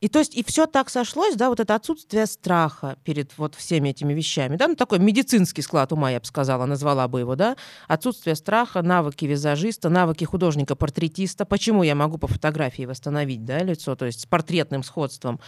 [0.00, 3.90] И то есть, и все так сошлось, да, вот это отсутствие страха перед вот всеми
[3.90, 7.56] этими вещами, да, ну такой медицинский склад ума, я бы сказала, назвала бы его, да,
[7.88, 14.06] отсутствие страха, навыки визажиста, навыки художника-портретиста, почему я могу по фотографии восстановить, да, лицо, то
[14.06, 15.40] есть с портретным сходством,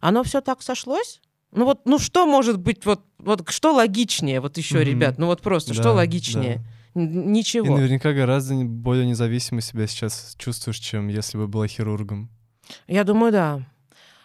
[0.00, 1.20] оно все так сошлось,
[1.52, 4.84] ну вот, ну что может быть, вот, вот что логичнее, вот еще, mm-hmm.
[4.84, 6.56] ребят, ну вот просто, да, что логичнее?
[6.56, 6.79] Да.
[6.94, 7.66] Ничего.
[7.66, 12.30] И наверняка гораздо более независимо себя сейчас чувствуешь, чем если бы была хирургом.
[12.86, 13.62] Я думаю, да.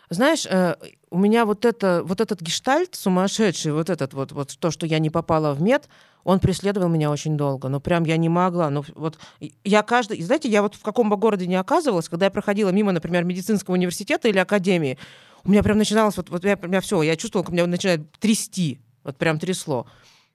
[0.10, 0.76] Знаешь, э,
[1.10, 5.00] у меня вот, это, вот этот гештальт сумасшедший, вот этот вот, вот то, что я
[5.00, 5.90] не попала в мед,
[6.24, 7.70] он преследовал меня очень долго.
[7.70, 8.70] Ну, прям я не могла.
[8.70, 9.18] Ну, вот
[9.64, 10.22] я каждый...
[10.22, 13.76] Знаете, я вот в каком бы городе не оказывалась, когда я проходила мимо, например, медицинского
[13.76, 14.98] университета или академии,
[15.44, 16.18] у меня прям начиналось...
[16.18, 18.80] Вот, вот я, у меня все, я чувствовала, как меня начинает трясти.
[19.04, 19.88] Вот прям трясло.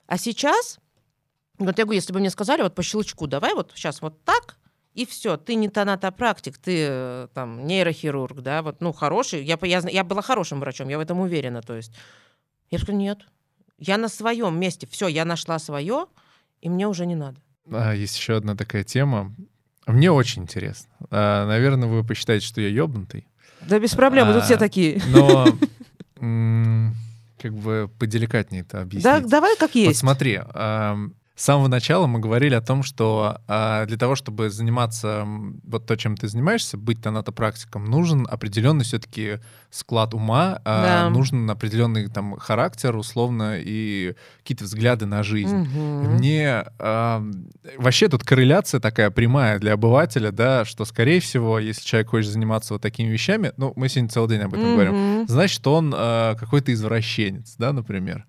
[0.06, 0.79] А сейчас
[1.66, 4.56] вот я говорю, если бы мне сказали вот по щелчку, давай вот сейчас вот так,
[4.94, 9.80] и все, ты не тонатопрактик, ты э, там нейрохирург, да, вот, ну, хороший, я, я,
[9.88, 11.92] я была хорошим врачом, я в этом уверена, то есть.
[12.70, 13.18] Я сказала, нет,
[13.78, 16.06] я на своем месте, все, я нашла свое,
[16.60, 17.40] и мне уже не надо.
[17.70, 19.34] А, есть еще одна такая тема.
[19.86, 20.90] Мне очень интересно.
[21.10, 23.26] А, наверное, вы посчитаете, что я ёбнутый.
[23.62, 25.00] Да без проблем, а, тут все такие.
[25.08, 25.46] Но
[27.40, 29.04] как бы поделикатнее это объяснить.
[29.04, 29.88] Да, давай как есть.
[29.88, 30.40] Вот смотри,
[31.34, 35.24] с самого начала мы говорили о том, что а, для того, чтобы заниматься
[35.64, 39.38] вот то, чем ты занимаешься, быть тонатопрактиком, нужен определенный все-таки
[39.70, 41.10] склад ума, а, да.
[41.10, 45.62] нужен определенный там характер, условно, и какие-то взгляды на жизнь.
[45.62, 46.10] Угу.
[46.10, 47.24] Мне а,
[47.78, 52.74] вообще тут корреляция такая прямая для обывателя, да, что, скорее всего, если человек хочет заниматься
[52.74, 54.74] вот такими вещами, ну, мы сегодня целый день об этом угу.
[54.74, 58.26] говорим, значит, он а, какой-то извращенец, да, например.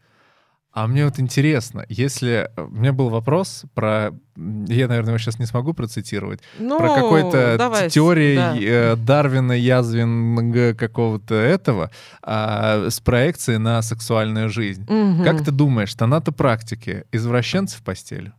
[0.74, 2.50] А мне вот интересно, если...
[2.56, 4.14] Э, у меня был вопрос про...
[4.38, 6.40] Я, наверное, его сейчас не смогу процитировать.
[6.60, 8.56] Ну, про какой-то теории да.
[8.58, 11.92] Э, Дарвина, Язвин какого-то этого
[12.22, 14.84] а, с проекцией на сексуальную жизнь.
[14.84, 15.24] Угу.
[15.26, 18.32] Как ты думаешь, тонато практики извращенцы в постели?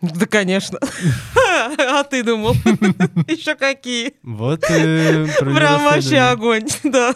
[0.00, 0.78] Да, конечно.
[1.78, 2.52] А ты думал?
[3.28, 4.14] Еще какие?
[4.22, 7.14] Вот Прям вообще огонь, да.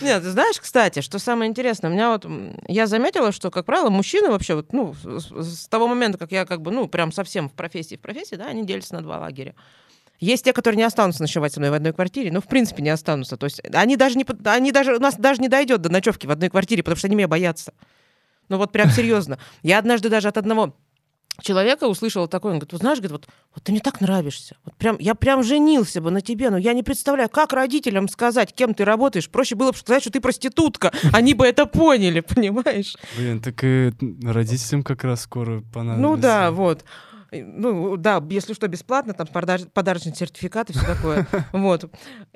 [0.00, 2.26] Нет, ты знаешь, кстати, что самое интересное, у меня вот,
[2.66, 6.44] я заметила, что, как правило, мужчины вообще, вот, ну, с, с того момента, как я
[6.44, 9.54] как бы, ну, прям совсем в профессии, в профессии, да, они делятся на два лагеря.
[10.20, 12.90] Есть те, которые не останутся ночевать со мной в одной квартире, ну, в принципе, не
[12.90, 13.36] останутся.
[13.36, 16.30] То есть они даже не, они даже, у нас даже не дойдет до ночевки в
[16.30, 17.72] одной квартире, потому что они меня боятся.
[18.48, 19.38] Ну, вот прям серьезно.
[19.62, 20.74] Я однажды даже от одного
[21.42, 24.74] человека услышала такое, он говорит, вот знаешь, говорит, вот, вот ты мне так нравишься, вот
[24.76, 28.74] прям, я прям женился бы на тебе, но я не представляю, как родителям сказать, кем
[28.74, 32.96] ты работаешь, проще было бы сказать, что ты проститутка, они бы это поняли, понимаешь?
[33.16, 36.02] Блин, так и родителям как раз скоро понадобится.
[36.02, 36.84] Ну да, вот.
[37.30, 41.26] Ну, да, если что, бесплатно, там подар- подарочный сертификат и все такое.
[41.52, 41.84] Вот.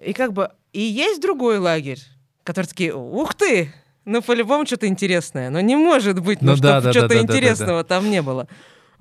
[0.05, 1.99] И как бы, и есть другой лагерь,
[2.45, 3.73] который такие, ух ты,
[4.05, 5.49] ну, по-любому что-то интересное.
[5.49, 7.21] Но не может быть, ну, Ну да, чтобы да, что-то да.
[7.23, 8.49] интересного там не было.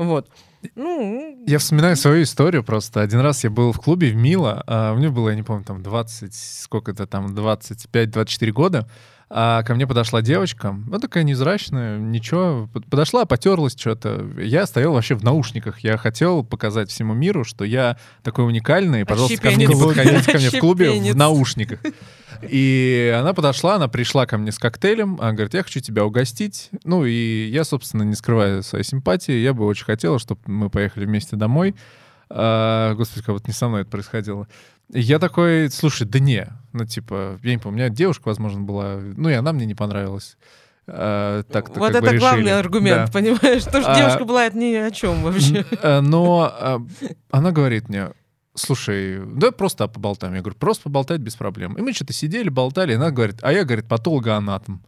[0.05, 0.27] Вот.
[0.75, 3.01] Ну, Я вспоминаю свою историю просто.
[3.01, 5.81] Один раз я был в клубе в Мила, а, мне было, я не помню, там
[5.81, 8.87] 20, сколько это там, 25-24 года.
[9.33, 14.25] А ко мне подошла девочка, ну такая невзрачная, ничего, под- подошла, потерлась что-то.
[14.37, 15.79] Я стоял вообще в наушниках.
[15.79, 19.05] Я хотел показать всему миру, что я такой уникальный.
[19.05, 21.79] Пожалуйста, ко мне не подходите ко мне в клубе в наушниках.
[22.47, 26.69] И она подошла, она пришла ко мне с коктейлем, она говорит, я хочу тебя угостить.
[26.83, 31.05] Ну и я, собственно, не скрываю своей симпатии, я бы очень хотела, чтобы мы поехали
[31.05, 31.75] вместе домой.
[32.29, 34.47] А, господи, как вот не со мной это происходило.
[34.93, 38.97] Я такой, слушай, да не, ну типа, я не помню, у меня девушка, возможно, была,
[38.99, 40.37] ну и она мне не понравилась.
[40.87, 42.53] А, так-то вот бы это главный решили.
[42.53, 43.11] аргумент, Да.
[43.11, 43.63] понимаешь?
[43.65, 45.65] Потому что А, девушка была это ни о чем вообще.
[45.81, 46.79] Э, Но э,
[47.29, 48.09] она говорит мне,
[48.53, 50.33] слушай, да просто поболтаем.
[50.33, 51.77] Я говорю, просто поболтать без проблем.
[51.77, 54.83] И мы что-то сидели, болтали, и она говорит, а я, говорит, патологоанатом.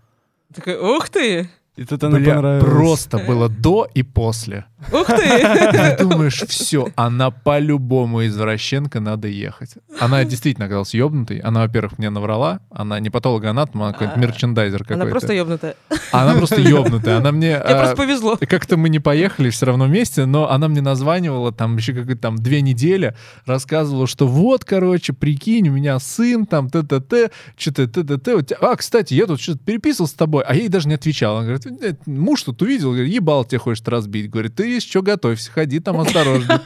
[0.53, 2.63] Такая, ух ты, И тут она Бля, понравилась.
[2.63, 4.65] просто было до и после.
[4.91, 5.15] ух ты.
[5.17, 9.71] Ты думаешь, все, она по-любому извращенка, надо ехать.
[9.99, 11.39] Она действительно оказалась ёбнутой.
[11.39, 12.59] Она, во-первых, мне наврала.
[12.69, 15.01] Она не патологоанатом, она какой-то А, мерчендайзер какой-то.
[15.01, 15.75] Она просто ебнутая.
[16.11, 17.17] Она просто ёбнутая.
[17.17, 17.43] Она мне...
[17.43, 18.37] Мне а, просто повезло.
[18.39, 22.19] И как-то мы не поехали все равно вместе, но она мне названивала там еще как
[22.19, 23.15] там две недели,
[23.45, 28.55] рассказывала, что вот, короче, прикинь, у меня сын там, т-т-т, что-то т-т-т.
[28.61, 31.37] А, кстати, я тут что-то переписывал с тобой, а я ей даже не отвечал.
[31.37, 31.62] Она говорит, «Э,
[32.05, 34.29] муж тут увидел, говорит, ебал тебя хочет разбить.
[34.29, 36.61] Говорит, ты есть что, готовься, ходи там осторожно.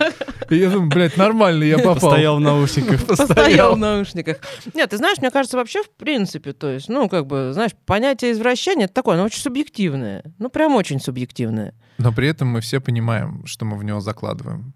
[0.49, 1.95] И я думаю, блядь, нормально, я попал.
[1.95, 3.05] Постоял в наушниках.
[3.05, 4.37] Постоял в наушниках.
[4.73, 8.31] Нет, ты знаешь, мне кажется, вообще в принципе, то есть, ну, как бы, знаешь, понятие
[8.31, 10.23] извращения это такое, оно очень субъективное.
[10.37, 11.73] Ну, прям очень субъективное.
[11.97, 14.73] Но при этом мы все понимаем, что мы в него закладываем.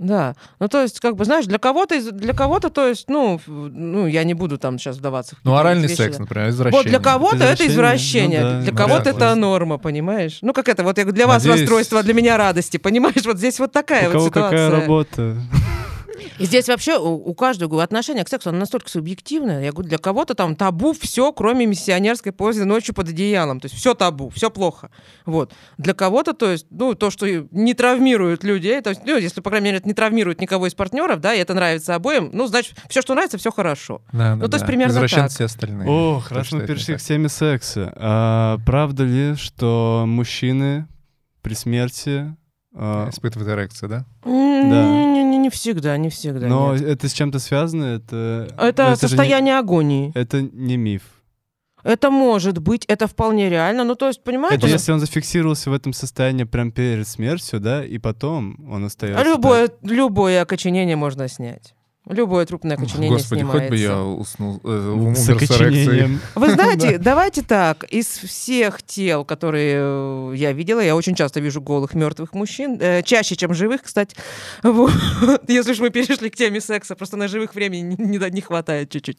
[0.00, 0.34] Да.
[0.58, 4.24] Ну, то есть, как бы, знаешь, для кого-то, для кого-то, то есть, ну, ну, я
[4.24, 6.82] не буду там сейчас вдаваться в Ну, оральный вещи, секс, например, извращение.
[6.82, 10.38] Вот для кого-то это Извращение, ну да, для кого-то это норма, понимаешь?
[10.40, 13.24] Ну, как это, вот я говорю, для вас Надеюсь- расстройство, а для меня радости, понимаешь?
[13.26, 14.80] Вот здесь вот такая У вот кого какая ситуация.
[14.80, 15.36] работа?
[16.38, 19.62] И здесь вообще у, у каждого отношение к сексу оно настолько субъективное.
[19.62, 23.60] Я говорю, для кого-то там табу все, кроме миссионерской позы ночью под одеялом.
[23.60, 24.90] То есть все табу, все плохо.
[25.26, 25.52] Вот.
[25.78, 29.50] Для кого-то, то есть, ну, то, что не травмирует людей, то есть, ну, если, по
[29.50, 32.74] крайней мере, это не травмирует никого из партнеров, да, и это нравится обоим, ну, значит,
[32.88, 34.02] все, что нравится, все хорошо.
[34.12, 34.66] Да, Ну, да, то есть да.
[34.66, 35.30] примерно так.
[35.30, 35.84] все остальные.
[35.84, 37.92] Кто раз мы перешли к теме секса.
[37.96, 40.86] А правда ли, что мужчины
[41.42, 42.34] при смерти...
[42.74, 44.04] а, Испытывает эрекцию, да?
[44.24, 46.46] Не, не, не всегда, не всегда.
[46.46, 46.82] но нет.
[46.82, 47.84] это с чем-то связано?
[47.96, 50.12] Это, Это, же не- состояние агонии.
[50.14, 51.02] это не миф.
[51.82, 53.84] Это может быть, это вполне реально.
[53.84, 57.82] Ну, то есть, понимаете, Это если он зафиксировался в этом состоянии прям перед смертью, да,
[57.84, 59.24] и потом он остается.
[59.24, 61.74] любое, любое окоченение можно снять.
[62.08, 63.60] Любое трупное окоченение Господи, снимается.
[63.62, 65.66] хоть бы я уснул, э, умер с эрекцией.
[65.68, 66.20] окоченением.
[66.34, 71.60] Вы знаете, давайте так, из всех тел, которые э, я видела, я очень часто вижу
[71.60, 74.16] голых мертвых мужчин, э, чаще, чем живых, кстати.
[74.62, 74.92] Вот.
[75.46, 78.90] Если уж мы перешли к теме секса, просто на живых времени не, не- не хватает
[78.90, 79.18] чуть-чуть.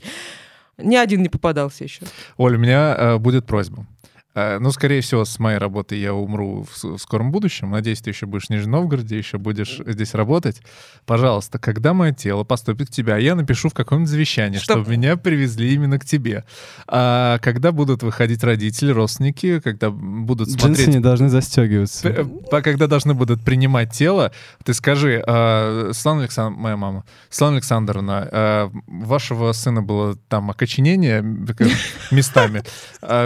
[0.78, 2.02] Ни один не попадался еще.
[2.38, 3.86] Оль, у меня э, будет просьба.
[4.34, 7.72] Э, ну, скорее всего, с моей работы я умру в, с- в скором будущем.
[7.72, 10.62] Надеюсь, ты еще будешь в Нижнем Новгороде, еще будешь здесь работать.
[11.06, 14.92] Пожалуйста, когда мое тело поступит к тебе, а я напишу в каком-нибудь завещании, Чтоб- чтобы
[14.92, 16.46] меня привезли именно к тебе.
[16.88, 22.26] А когда будут выходить родители, родственники, когда будут смотреть Джинсы не должны застегиваться.
[22.50, 24.32] Когда должны будут принимать тело,
[24.64, 31.22] ты скажи, э, Светлана Александровна, моя мама, Светлана Александровна, э, вашего сына было там окоченение
[32.12, 32.64] местами.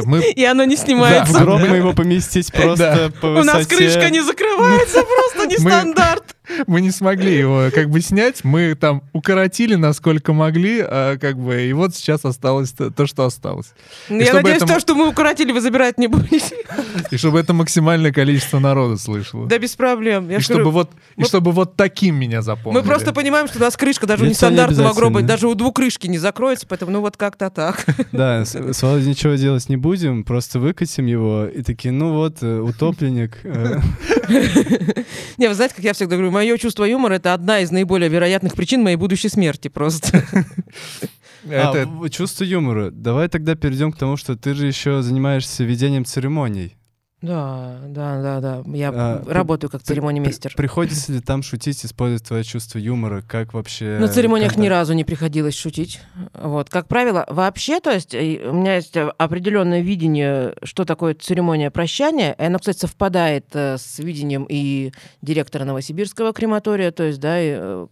[0.06, 1.40] Мы И оно не В снимается.
[1.40, 6.35] гроб мы его поместить просто по У нас крышка не закрывается, просто нестандарт.
[6.68, 11.62] Мы не смогли его как бы снять, мы там укоротили насколько могли, а, как бы,
[11.64, 13.74] и вот сейчас осталось то, то, что осталось.
[14.10, 16.56] Ну, Я надеюсь, это- то, что мы укоротили, вы забирать не будете.
[17.12, 19.48] И чтобы это максимальное количество народа слышало.
[19.48, 20.30] Да без проблем.
[20.30, 22.82] Я И говорю, чтобы вот, и мы- чтобы вот таким меня запомнили.
[22.82, 26.18] Мы просто понимаем, что у нас крышка даже у нестандартного гроба, даже у двукрышки не
[26.18, 27.86] закроется, поэтому ну вот как-то так.
[28.12, 32.60] Да, с, Володей ничего делать не будем, просто выкатим его и такие, ну вот, э,
[32.60, 33.38] утопленник.
[33.44, 33.80] э,
[35.38, 38.54] Не, вы знаете, как я всегда говорю, мое чувство юмора— это одна из наиболее вероятных
[38.54, 40.24] причин моей будущей смерти просто.
[41.48, 42.90] А, Это- чувство юмора.
[42.90, 46.76] Давай тогда перейдем к тому, что ты же еще занимаешься ведением церемоний.
[47.22, 48.64] Да, да, да, да.
[48.76, 50.52] Я А, при- работаю как при- церемонимейстер.
[50.52, 53.24] При- Приходится ли там шутить, использовать твое чувство юмора?
[53.28, 53.98] Как вообще...
[54.00, 56.02] На церемониях когда- ни разу не приходилось шутить.
[56.34, 62.34] Вот, как правило, вообще, то есть у меня есть определенное видение, что такое церемония прощания.
[62.38, 64.92] И оно, кстати, совпадает э, с видением и
[65.22, 67.88] директора Новосибирского крематория, то есть, да, и, э,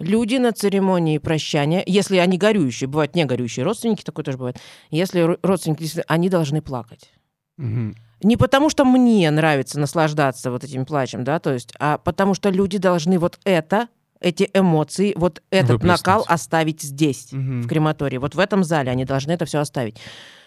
[0.00, 4.58] люди на церемонии прощания, если они горюющие, бывают не горюющие родственники, такое тоже бывает,
[4.90, 7.10] если ро- родственники, они должны плакать.
[7.56, 7.94] Мгм.
[8.22, 12.50] Не потому, что мне нравится наслаждаться вот этим плачем, да, то есть, а потому что
[12.50, 13.88] люди должны вот это,
[14.20, 15.98] эти эмоции, вот этот Выплеснуть.
[16.06, 17.62] накал оставить здесь, Мгм.
[17.62, 18.18] в крематории.
[18.18, 19.96] Вот в этом зале они должны это все оставить.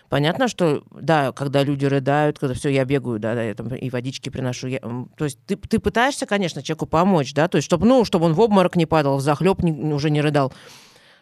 [0.08, 3.90] Понятно, что, да, когда люди рыдают, когда все, я бегаю, да, да, я там и
[3.90, 4.68] водички приношу.
[4.68, 4.80] я,
[5.18, 8.34] то есть ты, ты пытаешься, конечно, человеку помочь, да, то есть чтобы, ну, чтобы он
[8.34, 10.54] в обморок не падал, в захлеб уже не рыдал.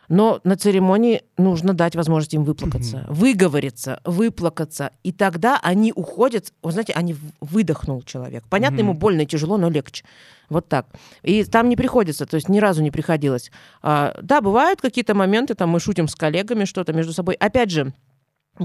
[0.10, 4.92] Но на церемонии нужно дать возможность им выплакаться, выговориться, выплакаться.
[5.04, 8.44] И тогда они уходят, вы знаете, они выдохнул человек.
[8.50, 8.90] Понятно, Мгм.
[8.90, 10.04] ему больно и тяжело, но легче.
[10.50, 10.88] Вот так.
[11.24, 13.50] И там не приходится, то есть ни разу не приходилось.
[13.82, 17.36] А, да, бывают какие-то моменты, там мы шутим с коллегами что-то между собой.
[17.36, 17.94] Опять же,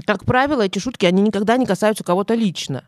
[0.05, 2.83] как правило, эти шутки, они никогда не касаются кого-то лично.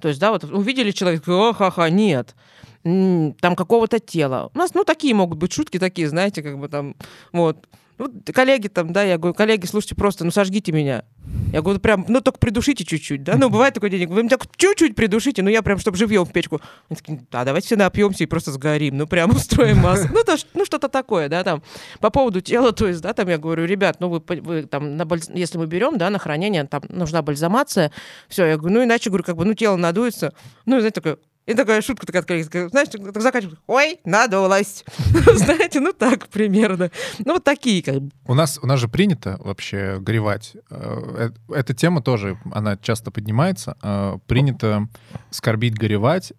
[0.00, 2.34] То есть, да, вот увидели человека, о, ха-ха, нет.
[2.82, 4.50] Там какого-то тела.
[4.52, 6.96] У нас, ну, такие могут быть шутки такие, знаете, как бы там,
[7.32, 7.66] вот.
[7.98, 11.04] Ну, коллеги там, да, я говорю, коллеги, слушайте, просто, ну, сожгите меня.
[11.52, 14.46] Я говорю, прям, ну, только придушите чуть-чуть, да, ну, бывает такой день, вы меня так
[14.56, 16.60] чуть-чуть придушите, ну, я прям, чтобы живьем в печку.
[16.88, 20.08] Они такие, да, давайте все напьемся и просто сгорим, ну, прям устроим массу.
[20.12, 21.62] Ну, то, ну, что-то такое, да, там.
[22.00, 25.02] По поводу тела, то есть, да, там я говорю, ребят, ну, вы, вы там, на
[25.02, 27.92] бальз- если мы берем, да, на хранение, там нужна бальзамация,
[28.28, 30.34] все, я говорю, ну, иначе, говорю, как бы, ну, тело надуется,
[30.66, 34.84] ну, знаете, такое, и такая шутка такая, от коллеги, такая, знаешь, так заканчивается, ой, надулась.
[35.34, 36.90] Знаете, ну так примерно.
[37.18, 37.96] Ну вот такие как.
[38.26, 40.56] У нас, у нас же принято вообще горевать.
[40.70, 43.76] Э, э, Эта тема тоже, она часто поднимается.
[43.82, 44.88] Э, Принято
[45.30, 46.32] скорбить, горевать.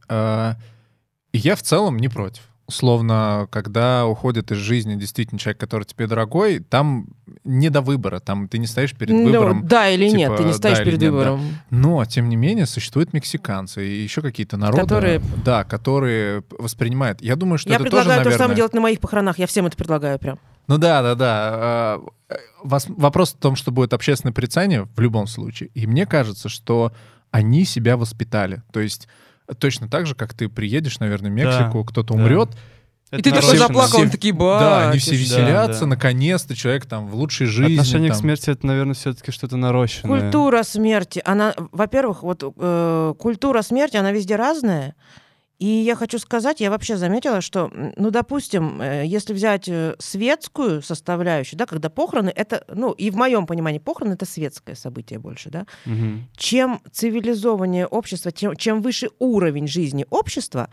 [1.32, 2.44] И я в целом не против.
[2.68, 7.06] Условно, когда уходит из жизни действительно человек, который тебе дорогой, там
[7.44, 9.68] не до выбора, там ты не стоишь перед Ну, выбором.
[9.68, 11.16] да или нет, типа, ты не стоишь да перед нет, да.
[11.18, 11.42] выбором.
[11.70, 17.22] Но, тем не менее, существуют мексиканцы и еще какие-то народы, Которые- да, которые воспринимают.
[17.22, 18.44] Я думаю, что Я это предлагаю тоже, то же наверное...
[18.46, 19.38] самое делать на моих похоронах.
[19.38, 20.40] Я всем это предлагаю прям.
[20.68, 22.00] Ну да, да, да.
[22.30, 25.70] Э, вос- Вопрос в том, что будет общественное порицание в любом случае.
[25.76, 26.92] И мне кажется, что
[27.30, 28.64] они себя воспитали.
[28.74, 29.08] То есть
[29.60, 32.20] точно так же, как ты приедешь, наверное, в Мексику, кто-то да.
[32.22, 32.50] умрет.
[33.12, 35.30] И Это ты такой заплакал, он Все- такие, Да, они все батюшки».
[35.32, 35.86] Да, веселятся, да.
[35.88, 37.74] наконец-то человек там в лучшей жизни.
[37.76, 38.22] Отношение к там.
[38.22, 40.22] смерти это, наверное, все-таки что-то нарощенное.
[40.22, 44.96] Культура смерти, она, во-первых, вот э, культура смерти, она везде разная.
[45.60, 50.82] И я хочу сказать, я вообще заметила, что, ну, допустим, э, если взять э, светскую
[50.82, 55.50] составляющую, да, когда похороны, это, ну, и в моем понимании похороны это светское событие больше,
[55.50, 55.66] да.
[55.86, 56.28] Мгм.
[56.36, 60.70] Чем цивилизованнее общество, тем, чем выше уровень жизни общества,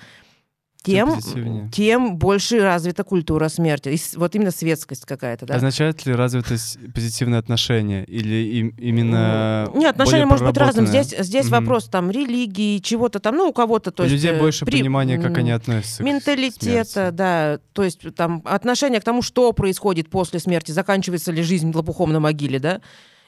[0.83, 3.91] Тем тем, больше развита культура смерти.
[3.91, 5.55] И вот именно светскость какая-то, да.
[5.55, 8.05] Означает ли развитость позитивное отношение?
[8.05, 10.87] Или им- именно Нет, отношения более может быть разным.
[10.87, 11.53] Здесь, здесь Мгм.
[11.53, 14.17] вопрос там религии, чего-то там, ну, у кого-то, то У есть...
[14.17, 17.15] людей э, больше при- понимания, как они относятся к Менталитета, смерти.
[17.15, 22.13] да, то есть там отношение к тому, что происходит после смерти, заканчивается ли жизнь лопухом
[22.13, 22.81] на могиле, да.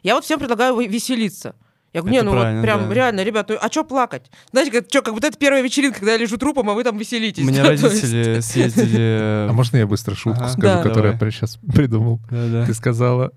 [0.02, 1.54] Я вот всем предлагаю веселиться.
[1.94, 2.94] Я говорю, не, Это ну вот прям да.
[2.94, 4.30] реально, ребята, а что плакать?
[4.50, 6.98] Знаете, как, чё, как будто это первая вечеринка, когда я лежу трупом, а вы там
[6.98, 7.42] веселитесь.
[7.42, 9.48] У меня родители съездили...
[9.48, 12.20] А можно я быстро шутку скажу, которую я сейчас придумал?
[12.28, 13.32] Ты сказала,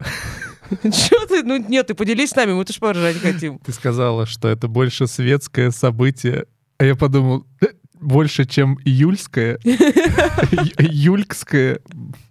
[0.84, 1.44] Чё ты?
[1.44, 3.60] Ну нет, ты поделись с нами, мы тоже поржать хотим.
[3.60, 6.46] ты сказала, что это больше светское событие.
[6.80, 7.68] А я подумал, «Э,
[8.00, 9.60] больше, чем июльское.
[10.80, 11.80] Юлькское.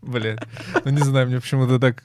[0.02, 0.38] Блин,
[0.84, 2.02] ну не знаю, мне почему-то так...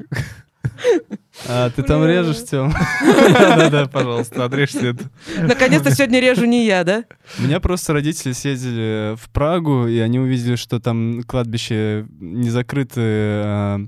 [1.47, 2.71] А, ты там режешь, Тём?
[3.31, 5.09] Да-да, пожалуйста, отрежьте это.
[5.39, 7.05] Наконец-то сегодня режу не я, да?
[7.39, 13.01] У меня просто родители съездили в Прагу, и они увидели, что там кладбище не закрыты
[13.01, 13.79] а,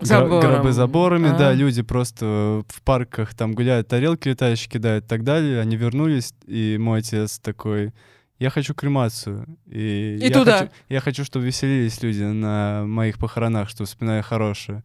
[0.00, 0.40] Забором.
[0.40, 1.36] гробы заборами, А.
[1.36, 5.60] да, люди просто в парках там гуляют, тарелки летающие кидают и так далее.
[5.60, 7.92] Они вернулись, и мой отец такой,
[8.38, 9.46] я хочу кремацию.
[9.66, 10.58] И, И я туда.
[10.58, 14.82] Хочу, я хочу, чтобы веселились люди на моих похоронах, что вспоминаю хорошее.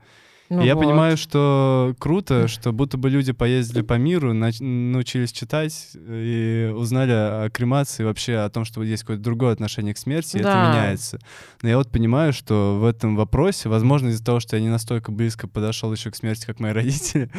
[0.54, 0.84] Ну я вот.
[0.84, 7.50] понимаю, что круто, что будто бы люди поездили по миру, научились читать и узнали о
[7.50, 10.50] кремации, вообще о том, что есть какое-то другое отношение к смерти, и Да.
[10.50, 11.20] это меняется.
[11.62, 15.12] Но я вот понимаю, что в этом вопросе, возможно, из-за того, что я не настолько
[15.14, 17.30] близко подошел еще к смерти, как мои родители,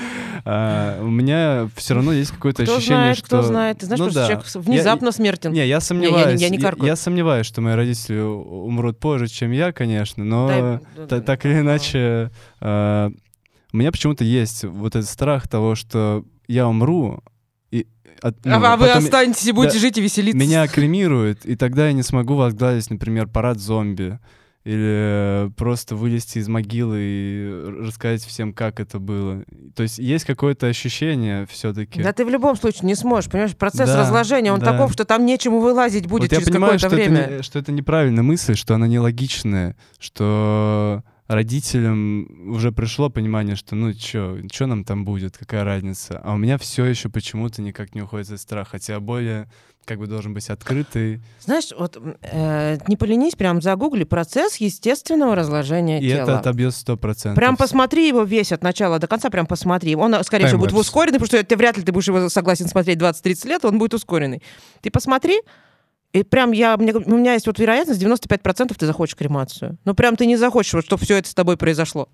[0.46, 3.26] а, у меня все равно есть какое-то Кто ощущение, знает, что...
[3.26, 3.78] кто знает.
[3.78, 4.26] Ты знаешь, Ну просто да.
[4.28, 5.52] человек Я- внезапно смертен.
[5.52, 6.40] Не, я сомневаюсь.
[6.40, 6.86] я не каркаю.
[6.86, 11.54] я сомневаюсь, что мои родители умрут позже, чем я, конечно, но да, да, так или
[11.54, 11.60] да.
[11.60, 12.28] иначе, э,
[13.72, 17.22] у меня почему-то есть вот этот страх того, что я умру,
[17.70, 17.86] и
[18.20, 20.38] от- а ну, вы потом останетесь и будете да, жить и веселиться.
[20.38, 24.18] меня кремируют, и тогда я не смогу возглавить, например, парад зомби.
[24.64, 27.50] Или просто вылезти из могилы и
[27.84, 29.42] рассказать всем, как это было.
[29.74, 32.00] То есть есть какое-то ощущение все-таки.
[32.00, 33.56] Да ты в любом случае не сможешь, понимаешь?
[33.56, 34.70] Процесс Да, разложения, он да.
[34.70, 37.20] таков, что там нечему вылазить будет вот я через понимаю, какое-то время.
[37.22, 41.02] это, не- что это неправильная мысль, что она нелогичная, что
[41.34, 46.20] родителям уже пришло понимание, что ну чё, чё нам там будет, какая разница.
[46.22, 49.48] А у меня все еще почему-то никак не уходит из страха, хотя более
[49.84, 51.20] как бы должен быть открытый.
[51.40, 56.22] Знаешь, вот э, не поленись, прям загугли процесс естественного разложения И тела.
[56.22, 57.36] это отобьет сто процентов.
[57.36, 59.96] Прям посмотри его весь от начала до конца, прям посмотри.
[59.96, 62.68] Он, э, скорее всего, будет ускоренный, потому что ты вряд ли ты будешь его согласен
[62.68, 64.42] смотреть 20-30 лет, он будет ускоренный.
[64.82, 65.40] Ты посмотри,
[66.12, 69.78] и прям я, мне, у меня есть вот вероятность, 95% ты захочешь кремацию.
[69.84, 72.08] Ну прям ты не захочешь, вот, чтобы все это с тобой произошло.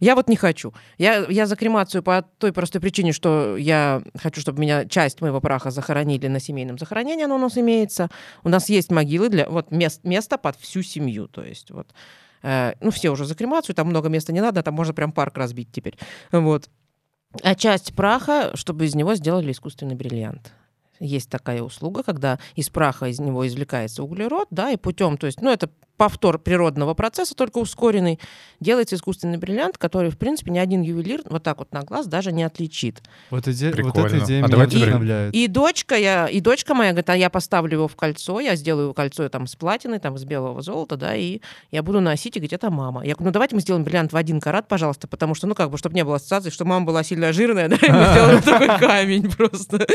[0.00, 0.72] Я вот не хочу.
[0.98, 5.40] Я, я за кремацию по той простой причине, что я хочу, чтобы меня часть моего
[5.40, 8.08] праха захоронили на семейном захоронении, оно у нас имеется.
[8.42, 11.28] У нас есть могилы для вот мест, место под всю семью.
[11.28, 11.88] То есть вот
[12.42, 15.36] э, ну, все уже за кремацию, там много места не надо, там можно прям парк
[15.36, 15.96] разбить теперь.
[16.32, 16.68] Вот.
[17.42, 20.52] А часть праха, чтобы из него сделали искусственный бриллиант.
[21.00, 25.40] Есть такая услуга, когда из праха из него извлекается углерод, да, и путем, то есть,
[25.40, 28.18] ну, это повтор природного процесса, только ускоренный,
[28.58, 32.32] делается искусственный бриллиант, который, в принципе, ни один ювелир вот так вот на глаз даже
[32.32, 33.00] не отличит.
[33.30, 35.34] Вот, иде- вот эта идея А меня давайте вдохновляет.
[35.34, 38.92] И дочка, я, и дочка моя говорит, а я поставлю его в кольцо, я сделаю
[38.92, 41.40] кольцо там с платиной, там с белого золота, да, и
[41.70, 43.04] я буду носить, и говорит, это мама.
[43.06, 45.70] Я говорю, ну давайте мы сделаем бриллиант в один карат, пожалуйста, потому что, ну как
[45.70, 48.78] бы, чтобы не было ассоциации, что мама была сильно жирная, да, и мы сделали такой
[48.80, 49.86] камень просто.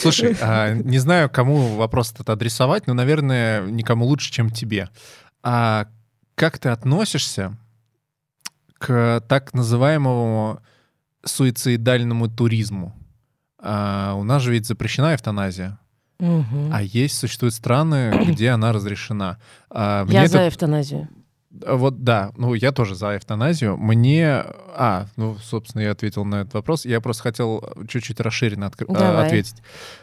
[0.00, 4.88] Слушай, а, не знаю, кому вопрос этот адресовать, но, наверное, никому лучше, чем тебе.
[5.42, 5.86] А
[6.34, 7.56] как ты относишься
[8.78, 10.60] к так называемому
[11.24, 12.94] суицидальному туризму?
[13.62, 15.78] А, у нас же ведь запрещена эвтаназия,
[16.18, 16.70] Мгм.
[16.72, 19.38] а есть, существуют страны, где она разрешена.
[19.70, 21.08] А, Я это- за эвтаназию.
[21.64, 23.76] А, Вот да, ну я тоже за эвтаназию.
[23.76, 24.44] Мне,
[24.76, 26.84] а, ну собственно я ответил на этот вопрос.
[26.84, 29.26] Я просто хотел чуть-чуть расширенно а, Давай.
[29.26, 29.56] ответить.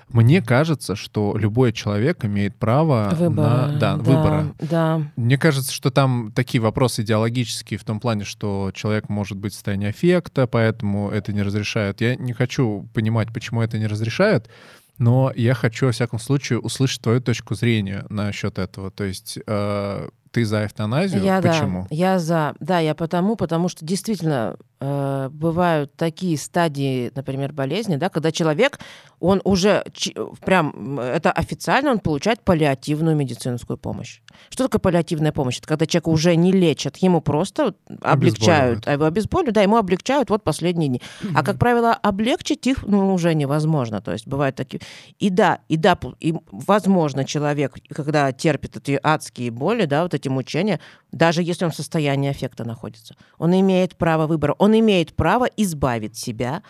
[0.10, 3.68] Мне кажется, что любой человек имеет право Выбора.
[3.68, 4.54] на, да, выбора.
[4.60, 5.02] Да.
[5.16, 9.56] Мне кажется, что там такие вопросы идеологические в том плане, что человек может быть в
[9.56, 12.02] состоянии аффекта, поэтому это не разрешают.
[12.02, 14.50] Я не хочу понимать, почему это не разрешают,
[14.98, 18.92] но я хочу, во всяком случае, услышать твою точку зрения насчет этого.
[18.92, 21.24] То есть э, ты за эвтаназию?
[21.24, 21.82] Я, почему?
[21.82, 22.54] Да, я за.
[22.60, 28.80] Да, я потому, потому что действительно э, бывают такие стадии, например, болезни, да, когда человек,
[29.20, 30.16] он уже чи-
[30.46, 34.22] прям, это официально, он получает паллиативную медицинскую помощь.
[34.50, 35.58] Что такое паллиативная помощь?
[35.58, 40.30] Это когда человека уже не лечат, ему просто облегчают, а его обезболивают, да, ему облегчают
[40.30, 41.02] вот последние дни.
[41.34, 44.02] А, как правило, облегчить их ну, уже невозможно.
[44.02, 44.82] То есть бывают такие...
[45.18, 50.27] И да, и да, и, возможно, человек, когда терпит эти адские боли, да, вот эти
[50.30, 50.80] мучения,
[51.12, 56.18] даже если он в состоянии аффекта находится, он имеет право выбора, он имеет право избавить
[56.18, 56.62] себя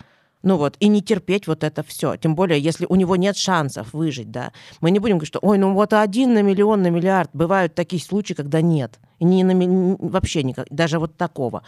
[0.42, 2.16] ну вот, и не терпеть вот это все.
[2.16, 4.52] Тем более, если у него нет шансов выжить, да.
[4.80, 7.30] Мы не будем говорить, что, ой, ну вот один на миллион, на миллиард.
[7.32, 9.00] Бывают такие случаи, когда нет.
[9.18, 11.64] И не на, вообще никак, даже вот такого.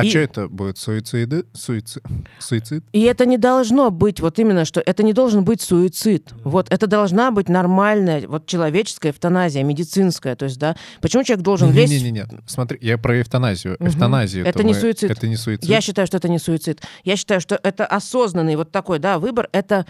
[0.00, 0.78] А И- что это будет?
[0.78, 1.44] Суициды?
[1.52, 2.02] Суицид?
[2.38, 2.84] Суицид?
[2.92, 6.32] И это не должно быть вот именно, что это не должен быть суицид.
[6.42, 10.36] Вот это должна быть нормальная, вот человеческая эвтаназия, медицинская.
[10.36, 11.92] То есть, да, почему человек должен лезть...
[11.92, 13.76] Не-не-не, смотри, я про эвтаназию.
[13.78, 13.88] Мгм.
[13.88, 14.46] Эвтаназию.
[14.46, 15.10] Это не суицид.
[15.10, 15.68] Это не суицид.
[15.68, 16.80] Я считаю, что это не суицид.
[17.04, 19.48] Я считаю, что это осознанный вот такой, да, выбор.
[19.52, 19.84] Это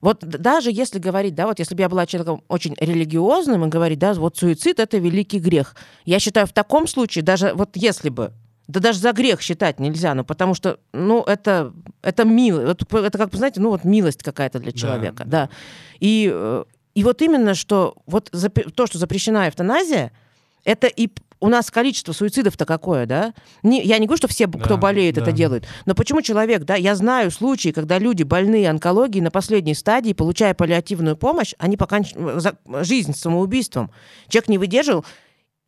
[0.00, 3.98] вот даже если говорить, да, вот если бы я была человеком очень религиозным и говорить,
[3.98, 5.74] да, вот суицид— это великий грех.
[6.04, 8.32] Я считаю, в таком случае, даже вот если бы,
[8.68, 13.16] да даже за грех считать нельзя, ну потому что, ну это, это мило, п- это
[13.18, 15.46] как бы, знаете, ну вот милость какая-то для человека, да.
[15.46, 15.50] да.
[16.00, 16.64] И, э,
[16.94, 20.10] и вот именно, что вот запре- то, что запрещена эвтаназия,
[20.64, 21.08] это и
[21.38, 23.34] у нас количество суицидов-то какое, да?
[23.62, 25.32] Не, я не говорю, что все, кто Да, болеет, это да.
[25.32, 25.66] делают.
[25.84, 30.54] Но почему человек, да, я знаю случаи, когда люди больные онкологией на последней стадии, получая
[30.54, 32.56] паллиативную помощь, они поканчивают
[32.86, 33.90] жизнь самоубийством.
[34.28, 35.04] Человек не выдержал.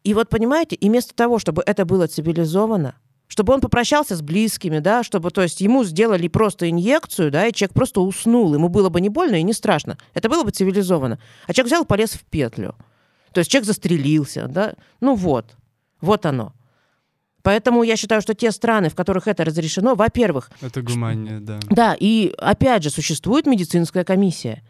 [0.08, 2.94] И вот, понимаете, и вместо того, чтобы это было цивилизовано,
[3.26, 7.52] чтобы он попрощался с близкими, да, чтобы, то есть, ему сделали просто инъекцию, да, и
[7.52, 9.98] человек просто уснул, ему было бы не больно и не страшно.
[10.14, 11.18] Это было бы цивилизованно.
[11.46, 12.74] А человек взял и полез в петлю.
[13.34, 15.56] То есть человек застрелился, да, ну вот,
[16.00, 16.54] вот оно.
[17.42, 21.58] Поэтому я считаю, что те страны, в которых это разрешено, во-первых, Это гуманнее, да.
[21.68, 24.62] да, и опять же существует медицинская комиссия.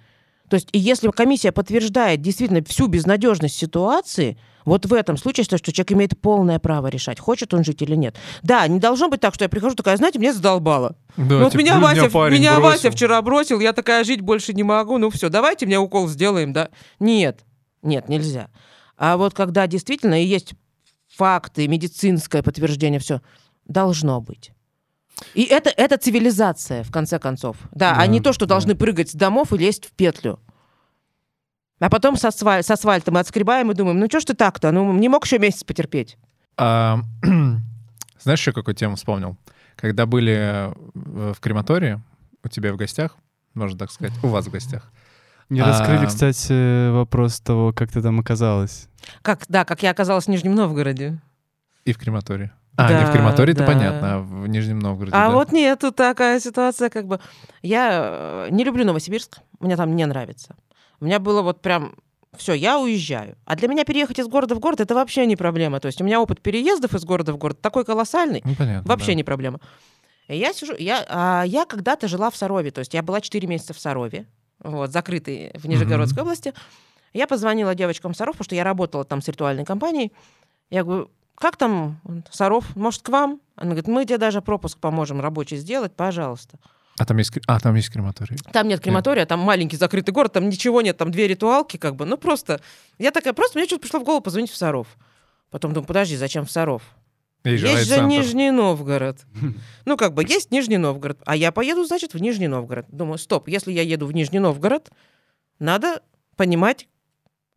[0.49, 4.36] То есть, и если комиссия подтверждает действительно всю безнадежность ситуации,
[4.69, 7.95] Вот в этом случае, что что человек имеет полное право решать, хочет он жить или
[7.95, 8.16] нет.
[8.43, 10.97] Да, не должно быть так, что я прихожу такая, знаете, меня задолбало.
[11.16, 12.62] Да, Ну вот типа, меня, «Ну, Вася, меня бросил».
[12.62, 16.53] Вася вчера бросил, я такая жить больше не могу, ну все, давайте мне укол сделаем,
[16.53, 16.69] да?
[17.01, 17.41] Нет,
[17.83, 18.51] нет, нельзя.
[18.97, 20.55] А вот когда действительно и есть
[21.09, 23.21] факты, медицинское подтверждение, все
[23.64, 24.53] должно быть.
[25.35, 27.57] И это, это цивилизация, в конце концов.
[27.73, 28.55] Да, а Да, не то, что да.
[28.55, 30.39] должны прыгать с домов и лезть в петлю.
[31.81, 34.72] А потом с, асфаль- с асфальтом отскребаем и думаем, ну что ж ты так-то?
[34.72, 36.16] Ну, не мог еще месяц потерпеть.
[36.57, 36.99] А,
[38.20, 39.37] знаешь, еще какую тему вспомнил?
[39.76, 42.01] Когда были в в крематории,
[42.43, 43.16] у тебя в гостях,
[43.55, 44.91] можно так сказать, у вас в гостях.
[45.51, 45.66] Не А.
[45.66, 48.89] раскрыли, кстати, вопрос того, как ты там оказалась.
[49.22, 51.18] Как, да, как я оказалась в Нижнем Новгороде.
[51.85, 52.51] И в крематории.
[52.76, 53.66] А, не Да, в крематории, это да.
[53.66, 55.31] понятно, а в Нижнем Новгороде, А да.
[55.35, 57.18] вот нет, тут такая ситуация, как бы...
[57.62, 60.55] Я э, не люблю Новосибирск, мне там не нравится.
[61.01, 61.94] У меня было вот прям
[62.36, 63.36] все, я уезжаю.
[63.44, 65.80] А для меня переехать из города в город это вообще не проблема.
[65.80, 69.09] То есть у меня опыт переездов из города в город такой колоссальный, Ну, понятно, вообще
[69.09, 69.14] да.
[69.14, 69.61] не проблема.
[70.28, 73.46] И Я сижу, я, а, я когда-то жила в Сарове, то есть я была 4
[73.49, 74.26] месяца в Сарове,
[74.61, 76.53] вот, закрытой в Нижегородской области.
[77.14, 80.12] Я позвонила девочкам Саров, потому что я работала там с ритуальной компанией.
[80.68, 83.40] Я говорю, как там Саров, может, к вам?
[83.57, 86.59] Она говорит, мы тебе даже пропуск поможем рабочий сделать, пожалуйста.
[86.99, 88.36] А там есть, а, там есть крематорий.
[88.53, 92.05] Там нет крематория, там маленький закрытый город, там ничего нет, там две ритуалки, как бы.
[92.05, 92.61] Ну, просто...
[92.99, 94.88] Я такая, просто мне что-то пришло в голову позвонить в Саров.
[95.51, 96.82] Потом думаю, подожди, зачем в Саров?
[97.44, 98.03] Есть, Есть же.
[98.05, 99.18] Нижний Новгород.
[99.84, 102.86] Ну, как бы, есть Нижний Новгород, а я поеду, значит, в Нижний Новгород.
[102.90, 104.90] Думаю, стоп, если я еду в Нижний Новгород,
[105.59, 106.03] надо
[106.36, 106.88] понимать,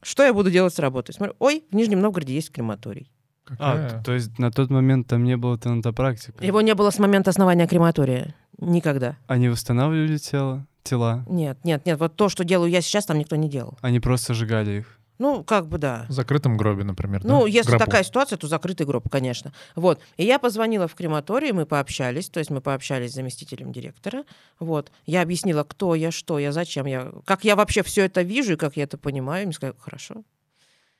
[0.01, 1.13] что я буду делать с работой.
[1.13, 3.11] Смотрю, ой, в Нижнем Новгороде есть крематорий.
[3.59, 3.89] А, Какая?
[3.89, 6.45] т- то есть на тот момент там не было тенатопрактика?
[6.45, 8.33] Его не было с момента основания крематория.
[8.61, 9.17] Никогда.
[9.27, 11.25] Они восстанавливали тело, тела?
[11.27, 11.99] Нет, нет, нет.
[11.99, 13.77] Вот то, что делаю я сейчас, там никто не делал.
[13.81, 14.97] Они просто сжигали их?
[15.17, 16.05] Ну, как бы да.
[16.09, 17.47] В закрытом гробе, например, Ну, да?
[17.47, 17.85] если Гробу.
[17.85, 19.53] такая ситуация, то закрытый гроб, конечно.
[19.75, 20.01] Вот.
[20.17, 24.23] И я позвонила в крематорий, мы пообщались, то есть мы пообщались с заместителем директора.
[24.59, 24.91] Вот.
[25.05, 28.55] Я объяснила, кто я, что я, зачем я, как я вообще все это вижу и
[28.55, 29.43] как я это понимаю.
[29.43, 30.23] И Мне сказали, хорошо.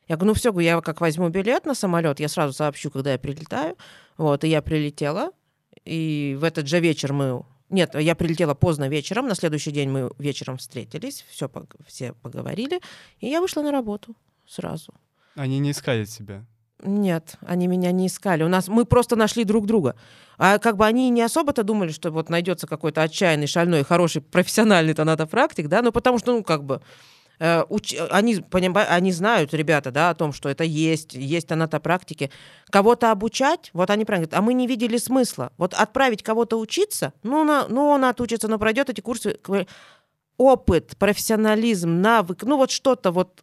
[0.07, 3.17] Я говорю, ну все, я как возьму билет на самолет, я сразу сообщу, когда я
[3.17, 3.75] прилетаю.
[4.17, 5.31] Вот, и я прилетела,
[5.83, 7.43] и в этот же вечер мы...
[7.71, 11.49] Нет, я прилетела поздно вечером, на следующий день мы вечером встретились, все,
[11.87, 12.81] все поговорили,
[13.19, 14.15] и я вышла на работу
[14.45, 14.93] сразу.
[15.35, 16.45] Они не искали тебя?
[16.83, 18.43] Нет, они меня не искали.
[18.43, 19.95] У нас мы просто нашли друг друга.
[20.37, 24.93] А как бы они не особо-то думали, что вот найдется какой-то отчаянный, шальной, хороший, профессиональный
[24.93, 26.81] тонатопрактик, да, ну потому что, ну, как бы,
[27.41, 32.29] э, уч- они, понима- они знают, ребята, да, о том, что это есть, есть тонатопрактики.
[32.69, 35.51] Кого-то обучать, вот они правильно говорят, а мы не видели смысла.
[35.57, 39.39] Вот отправить кого-то учиться, ну, на, ну он отучится, но пройдет эти курсы,
[40.37, 43.41] опыт, профессионализм, навык, ну, вот что-то вот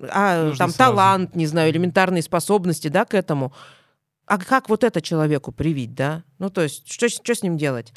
[0.00, 0.78] а, Нужно там сразу.
[0.78, 3.52] талант, не знаю, элементарные способности, да, к этому.
[4.26, 6.22] А как вот это человеку привить, да?
[6.38, 7.92] Ну, то есть, что, что с ним делать?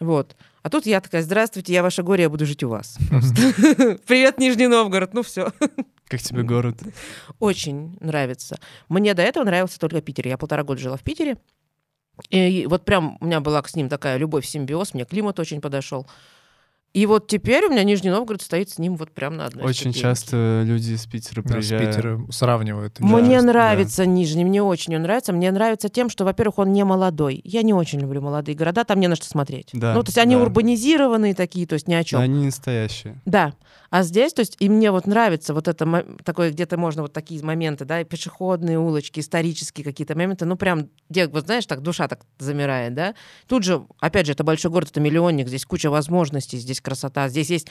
[0.00, 0.34] Вот.
[0.62, 2.98] А тут я такая, здравствуйте, я ваше горе, я буду жить у вас.
[4.06, 5.52] Привет, Нижний Новгород, ну все.
[6.06, 6.78] Как тебе город?
[7.38, 8.58] Очень нравится.
[8.88, 10.26] Мне до этого нравился только Питер.
[10.26, 11.36] Я полтора года жила в Питере.
[12.30, 16.08] И вот прям у меня была с ним такая любовь, симбиоз, мне климат очень подошел.
[16.94, 19.92] И вот теперь у меня Нижний Новгород стоит с ним вот прям на одной Очень
[19.92, 20.00] ступеньке.
[20.00, 21.90] часто люди из Питера Да, с приезжают.
[21.94, 22.98] Питера сравнивают.
[22.98, 25.32] Мне Да, нравится Нижний, мне очень он нравится.
[25.34, 27.40] Мне нравится тем, что, во-первых, он не молодой.
[27.44, 29.68] Я не очень люблю молодые города, там не на что смотреть.
[29.74, 30.42] Да, ну, то есть они да.
[30.42, 32.20] урбанизированные такие, то есть ни о Но чем.
[32.20, 33.20] они не настоящие.
[33.26, 33.52] Да.
[33.90, 37.42] А здесь, то есть, и мне вот нравится вот это такое, где-то можно вот такие
[37.42, 42.06] моменты, да, и пешеходные улочки, исторические какие-то моменты, ну, прям, где, вот знаешь, так душа
[42.06, 43.14] так замирает, да.
[43.46, 47.48] Тут же, опять же, это большой город, это миллионник, здесь куча возможностей, здесь красота, здесь
[47.48, 47.68] есть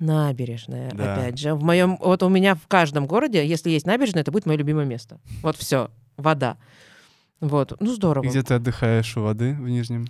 [0.00, 1.14] набережная, Да.
[1.14, 1.54] опять же.
[1.54, 4.84] В моем, вот у меня в каждом городе, если есть набережная, это будет мое любимое
[4.84, 5.20] место.
[5.42, 6.56] Вот все, вода.
[7.40, 8.24] Вот, ну здорово.
[8.24, 10.06] И где ты отдыхаешь у воды в Нижнем?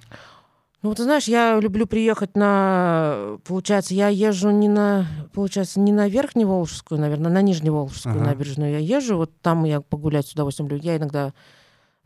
[0.83, 3.39] Ну, ты знаешь, я люблю приехать на...
[3.45, 5.07] Получается, я езжу не на...
[5.33, 8.25] Получается, не на Верхневолжскую, наверное, на Нижневолжскую Ага.
[8.25, 9.17] набережную я езжу.
[9.17, 10.83] Вот там я погулять с удовольствием люблю.
[10.85, 11.33] Я иногда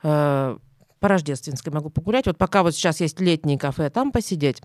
[0.03, 0.59] э,
[1.01, 2.27] по Рождественской могу погулять.
[2.27, 4.61] Вот пока вот сейчас есть летние кафе, там посидеть.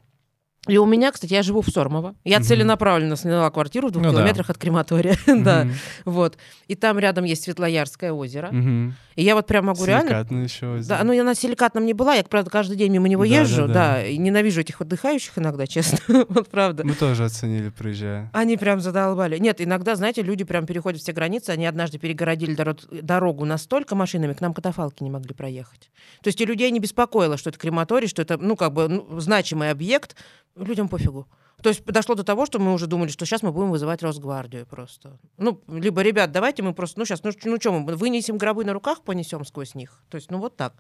[0.68, 2.14] И у меня, кстати, я живу в Сормово.
[2.24, 2.46] Я Мгм.
[2.46, 4.18] целенаправленно сняла квартиру в двух Ну да.
[4.18, 5.18] километрах от крематория.
[5.44, 5.68] Да,
[6.06, 6.38] вот.
[6.68, 8.50] И там рядом есть Светлоярское озеро.
[8.52, 8.96] Мгм.
[9.16, 10.98] И я вот прям могу реально Силикатное еще озеро.
[10.98, 13.62] да, ну я на силикатном не была, я, правда, каждый день мимо него Да, езжу,
[13.62, 14.06] да, да, да.
[14.06, 15.98] и ненавижу этих отдыхающих иногда, честно,
[16.30, 16.86] вот правда.
[16.86, 18.30] Мы тоже оценили, проезжая.
[18.32, 19.40] Они прям задолбали.
[19.40, 24.34] Нет, иногда, знаете, люди прям переходят все границы, они однажды перегородили доро- дорогу настолько машинами,
[24.34, 25.90] к нам катафалки не могли проехать.
[26.22, 29.20] То есть и людей не беспокоило, что это крематорий, что это, ну, как бы, ну,
[29.20, 30.16] значимый объект,
[30.56, 31.28] людям пофигу.
[31.62, 34.66] То есть дошло до того, что мы уже думали, что сейчас мы будем вызывать Росгвардию
[34.66, 35.20] просто.
[35.38, 38.74] Ну, либо, ребят, давайте мы просто, ну, сейчас, ну, ну что, мы вынесем гробы на
[38.74, 40.02] руках, понесем сквозь них.
[40.10, 40.74] То есть, ну, вот так.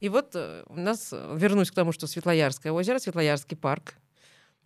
[0.00, 3.94] И вот э, у нас, э, вернусь к тому, что Светлоярское озеро, Светлоярский парк.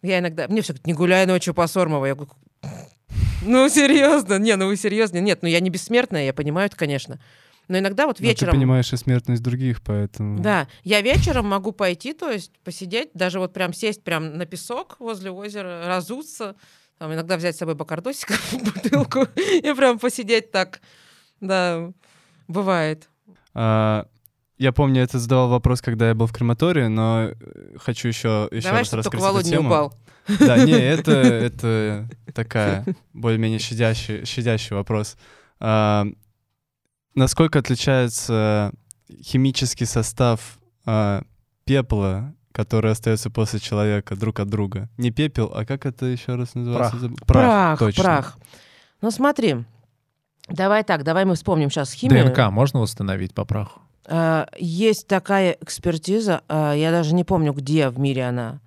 [0.00, 2.06] Я иногда, мне все говорят, не гуляй ночью по Сормово.
[2.06, 2.32] Я говорю,
[3.42, 4.38] ну, серьезно?
[4.38, 5.18] Не, ну вы серьезно?
[5.18, 7.20] Нет, ну я не бессмертная, я понимаю это, конечно.
[7.68, 8.48] Но иногда вот вечером...
[8.48, 10.40] Но ты понимаешь и смертность других, поэтому...
[10.40, 14.96] Да, я вечером могу пойти, то есть посидеть, даже вот прям сесть прям на песок
[14.98, 16.56] возле озера, разуться,
[16.98, 20.80] там иногда взять с собой бакардосик, бутылку и прям посидеть так.
[21.40, 21.92] Да,
[22.48, 23.08] бывает.
[23.54, 24.06] А,
[24.56, 27.30] я помню, это задавал вопрос, когда я был в крематории, но
[27.76, 29.68] хочу еще, еще Давай, раз только раскрыть Володя эту не тему.
[29.68, 29.94] упал.
[30.40, 35.16] Да, не, это, это такая более-менее щадящий, щадящий вопрос.
[35.60, 36.06] А,
[37.18, 38.72] насколько отличается
[39.22, 41.22] химический состав а,
[41.64, 44.88] пепла, который остается после человека друг от друга?
[44.96, 46.96] Не пепел, а как это еще раз называется?
[46.96, 47.00] Прах.
[47.00, 47.16] Забыл.
[47.26, 48.02] Прах, точно.
[48.02, 48.38] прах.
[49.00, 49.64] Ну смотри,
[50.48, 52.24] давай так, давай мы вспомним сейчас химию.
[52.26, 53.80] ДНК можно восстановить по праху?
[54.06, 58.60] А, Есть такая экспертиза, а, я даже не помню, где в мире она.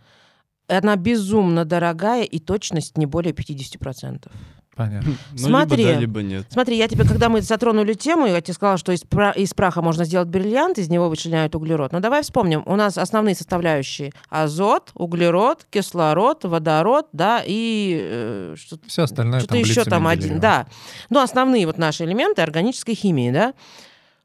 [0.67, 4.31] Она безумно дорогая, и точность не более 50%.
[4.75, 5.11] Понятно.
[5.33, 5.83] Ну, Смотри.
[5.83, 6.45] либо да, либо нет.
[6.49, 9.81] Смотри, я тебе, когда мы затронули тему, я тебе сказала, что из, пра- из праха
[9.81, 11.91] можно сделать бриллиант, из него вычленяют углерод.
[11.91, 18.77] Но давай вспомним, у нас основные составляющие азот, углерод, кислород, водород, да, и э, что
[18.87, 20.41] Все остальное что-то еще там один, Менделеева.
[20.41, 20.67] да.
[21.09, 23.53] Ну, основные вот наши элементы органической химии, да.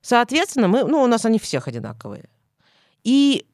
[0.01, 2.27] Соответственно, мы, ну, у нас они всех одинаковые.
[3.03, 3.47] И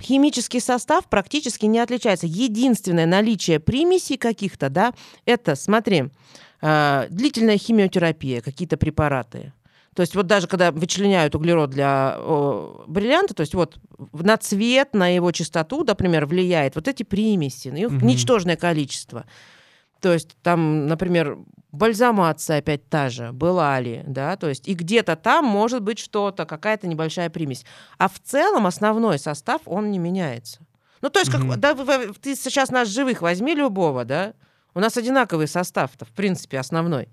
[0.00, 2.26] химический состав практически не отличается.
[2.26, 4.92] Единственное наличие примесей каких-то, да,
[5.24, 6.10] это, смотри,
[6.62, 9.52] э, длительная химиотерапия, какие-то препараты.
[9.94, 13.78] То есть вот даже когда вычленяют углерод для о, бриллианта, то есть вот
[14.12, 18.06] на цвет, на его чистоту, например, влияет вот эти примеси, их Мгм.
[18.06, 19.24] ничтожное количество.
[20.00, 21.38] То есть там, например,
[21.72, 26.44] бальзамация опять та же, была ли, да, то есть и где-то там может быть что-то,
[26.46, 27.64] какая-то небольшая примесь.
[27.98, 30.60] А в целом основной состав, он не меняется.
[31.02, 31.58] Ну, то есть, как, Мгм.
[31.60, 34.34] да, вы- ты сейчас нас живых возьми любого, да,
[34.74, 37.08] у нас одинаковый состав-то, в принципе, основной.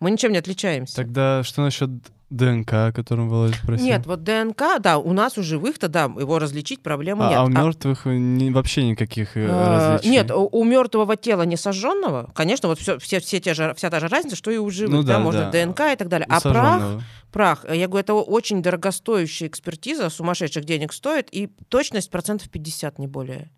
[0.00, 0.96] Мы ничем не отличаемся.
[0.96, 1.90] Тогда что насчет
[2.30, 3.84] ДНК, о котором Володя спросил?
[3.86, 7.38] Нет, вот ДНК, да, у нас у живых-то, да, его различить проблемы а, нет.
[7.38, 10.10] а у А- мертвых ни- вообще никаких э, а, различий?
[10.12, 13.98] Нет, у, мертвого тела не сожженного, конечно, вот все, все, все те же, вся та
[14.00, 15.64] же разница, что и у живых, Ну да, да, можно да.
[15.66, 16.26] ДНК и так далее.
[16.30, 17.02] У А прах,
[17.32, 23.08] прах, я говорю, это очень дорогостоящая экспертиза, сумасшедших денег стоит, и точность процентов 50, не
[23.08, 23.50] более.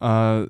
[0.00, 0.46] А,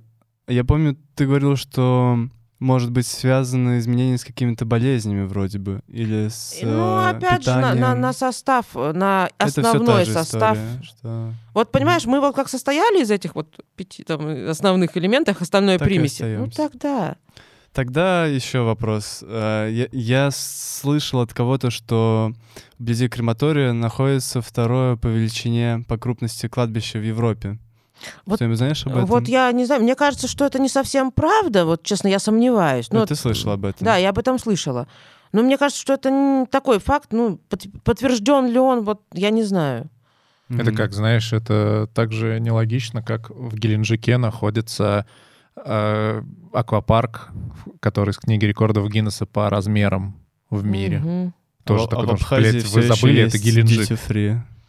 [0.47, 2.19] я помню, ты говорил, что
[2.59, 7.51] может быть связано изменение с какими-то болезнями вроде бы, или с ну, э, опять же,
[7.51, 8.01] на, на- питанием.
[8.01, 10.57] на состав, на Это всё та основной же состав.
[10.57, 15.43] история, что Вот понимаешь, мы вот как состояли из этих вот пяти там, основных элементов,
[15.43, 16.23] остальное Так примеси.
[16.39, 17.17] Ну тогда.
[17.73, 19.23] Тогда еще вопрос.
[19.27, 22.33] Э, Я, я слышал от кого-то, что
[22.79, 27.59] вблизи крематория находится второе по величине, по крупности кладбище в Европе.
[28.27, 29.07] Вот- Что-нибудь знаешь об этом?
[29.07, 32.91] Вот я не знаю, мне кажется, что это не совсем правда, вот честно, я сомневаюсь.
[32.91, 33.85] Ну, Ну, ты слышал об этом?
[33.85, 34.87] Да, я об этом слышала.
[35.33, 39.31] Но мне кажется, что это не такой факт, ну, под- подтвержден ли он, вот я
[39.31, 39.89] не знаю.
[40.49, 45.07] Это как, знаешь, это так же нелогично, как в Геленджике находится
[45.65, 46.23] э,
[46.53, 47.31] аквапарк,
[47.81, 50.15] который из книги рекордов Гиннесса по размерам
[50.51, 50.99] в мире.
[50.99, 51.35] Мгм.
[51.65, 53.99] Тоже А такой, а в потому что, Абхазии блядь, вы забыли, это есть Геленджик.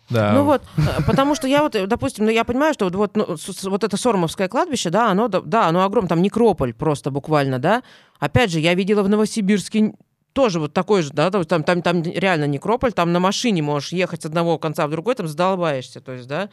[0.10, 0.34] Да.
[0.34, 3.16] Ну вот, э, потому что я вот, э, допустим, ну я понимаю, что вот, вот,
[3.16, 7.84] ну, вот это Сормовское кладбище, да, оно, да, оно огромное, там некрополь просто буквально, да.
[8.20, 9.94] Опять же, я видела в Новосибирске
[10.34, 14.22] тоже вот такой же, да, там, там, там реально некрополь, там на машине можешь ехать
[14.22, 16.50] с одного конца в другой, там задолбаешься, то есть, да.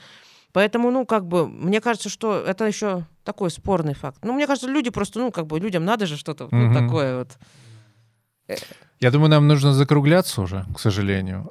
[0.53, 4.19] Поэтому, ну, как бы, мне кажется, что это еще такой спорный факт.
[4.23, 6.75] Ну, мне кажется, люди просто, ну, как бы, людям надо же что-то ну, Мгм.
[6.75, 8.59] такое вот.
[9.01, 11.51] Я думаю, нам нужно закругляться уже, к сожалению.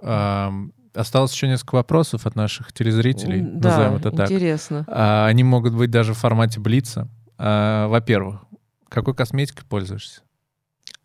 [0.93, 3.41] Осталось еще несколько вопросов от наших телезрителей.
[3.41, 4.29] Да, назовем это так.
[4.31, 4.85] интересно.
[4.87, 7.07] А, Они могут быть даже в формате блица.
[7.37, 8.41] А, Во-первых,
[8.89, 10.21] какой косметикой пользуешься?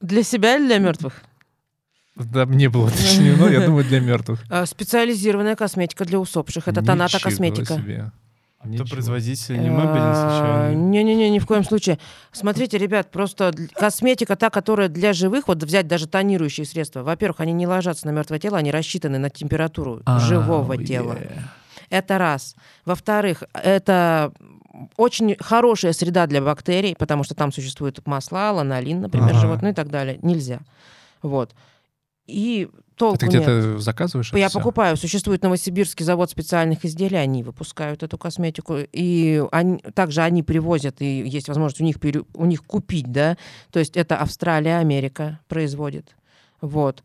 [0.01, 1.15] Для себя или для мертвых?
[2.17, 4.43] Да, мне было уточнено, я думаю, для мертвых.
[4.51, 6.69] А, Специализированная косметика для усопших.
[6.69, 7.75] Это тоната Ничего косметика.
[7.75, 8.13] себе.
[8.61, 8.89] Кто Ничего.
[8.89, 10.75] производитель не мебели А, случайно?
[10.77, 11.99] Не-не-не, ни в коем случае.
[12.33, 17.05] Смотрите, ребят, просто косметика та, которая для живых, вот взять даже тонирующие средства.
[17.05, 21.17] Во-первых, они не ложатся на мертвое тело, они рассчитаны на температуру А, живого тела.
[21.89, 22.57] Это раз.
[22.85, 24.33] Во-вторых, это
[24.97, 29.39] очень хорошая среда для бактерий, потому что там существуют масла, ланолин, например, Ага.
[29.39, 30.19] животные и так далее.
[30.23, 30.59] Нельзя.
[31.23, 31.55] Вот.
[32.29, 33.43] И толку Ты нет.
[33.43, 34.33] где-то заказываешь?
[34.35, 34.59] Я всё?
[34.59, 34.97] покупаю.
[34.97, 38.77] Существует Новосибирский завод специальных изделий, они выпускают эту косметику.
[38.93, 43.37] И они, также они привозят, и есть возможность у них, пере- у них купить, да.
[43.73, 46.15] То есть это Австралия, Америка производит.
[46.61, 47.03] Вот.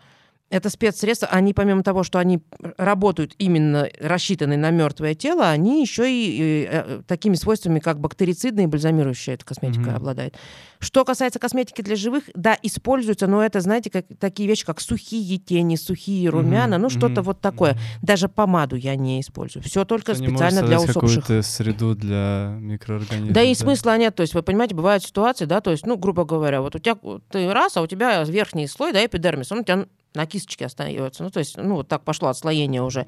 [0.53, 2.39] Это спецсредства, они помимо того, что они
[2.77, 8.65] работают именно рассчитаны на мертвое тело, они еще и, и, э, такими свойствами, как бактерицидная
[8.65, 9.95] и бальзамирующая эта косметика Мгм.
[9.95, 10.35] обладает.
[10.77, 15.39] Что касается косметики для живых, да, используются, но это, знаете, как, такие вещи, как сухие
[15.39, 17.23] тени, сухие румяна, ну что-то Мгм.
[17.23, 17.75] вот такое.
[18.03, 19.63] Даже помаду я не использую.
[19.63, 21.25] Все только можешь специально для усопших.
[21.25, 23.33] какую-то среду для микроорганизмов.
[23.33, 24.13] Да и смысла нет.
[24.13, 26.95] То есть, вы понимаете, бывают ситуации, да, то есть, ну, грубо говоря, вот у тебя
[27.31, 31.23] ты раз, а у тебя верхний слой, да, эпидермис, он у тебя на кисточке остается.
[31.23, 33.07] Ну, то есть, ну, вот так пошло отслоение уже.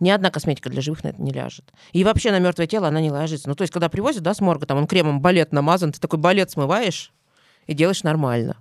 [0.00, 1.72] Ни одна косметика для живых на это не ляжет.
[1.92, 3.48] И вообще на мертвое тело она не ложится.
[3.48, 6.18] Ну, то есть, когда привозят, да, с морга, там он кремом балет намазан, ты такой
[6.18, 7.12] балет смываешь
[7.66, 8.56] и делаешь нормально.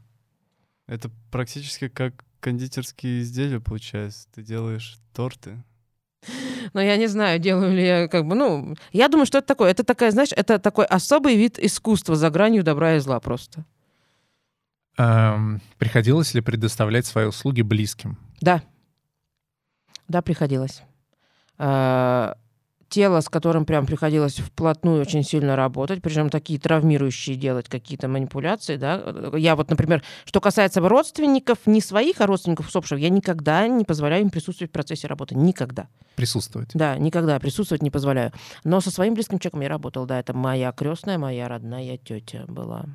[0.88, 4.28] Это практически как кондитерские изделия, получается.
[4.34, 5.64] Ты делаешь торты.
[6.74, 9.72] Но я не знаю, делаю ли я как бы, ну, я думаю, что это такое.
[9.72, 13.65] Это такая, знаешь, это такой особый вид искусства за гранью добра и зла просто.
[14.98, 18.18] Эм, приходилось ли предоставлять свои услуги близким?
[18.41, 18.61] Да.
[20.07, 20.84] Да, приходилось.
[21.57, 22.36] А,
[22.94, 28.78] Тело, с которым прям приходилось вплотную очень сильно работать, причем такие травмирующие делать какие-то манипуляции,
[28.78, 29.02] да.
[29.36, 34.22] Я вот, например, что касается родственников, не своих, а родственников усопших, я никогда не позволяю
[34.22, 35.34] им присутствовать в процессе работы.
[35.34, 35.88] Никогда.
[36.15, 36.70] Присутствовать?
[36.76, 38.32] Да, никогда присутствовать не позволяю.
[38.64, 42.86] Но со своим близким человеком я работала, да, это моя крестная, моя родная тетя была.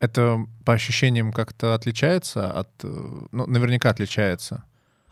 [0.00, 2.68] Это по ощущениям как-то отличается от...
[2.82, 2.88] э,
[3.32, 4.64] Ну, наверняка отличается.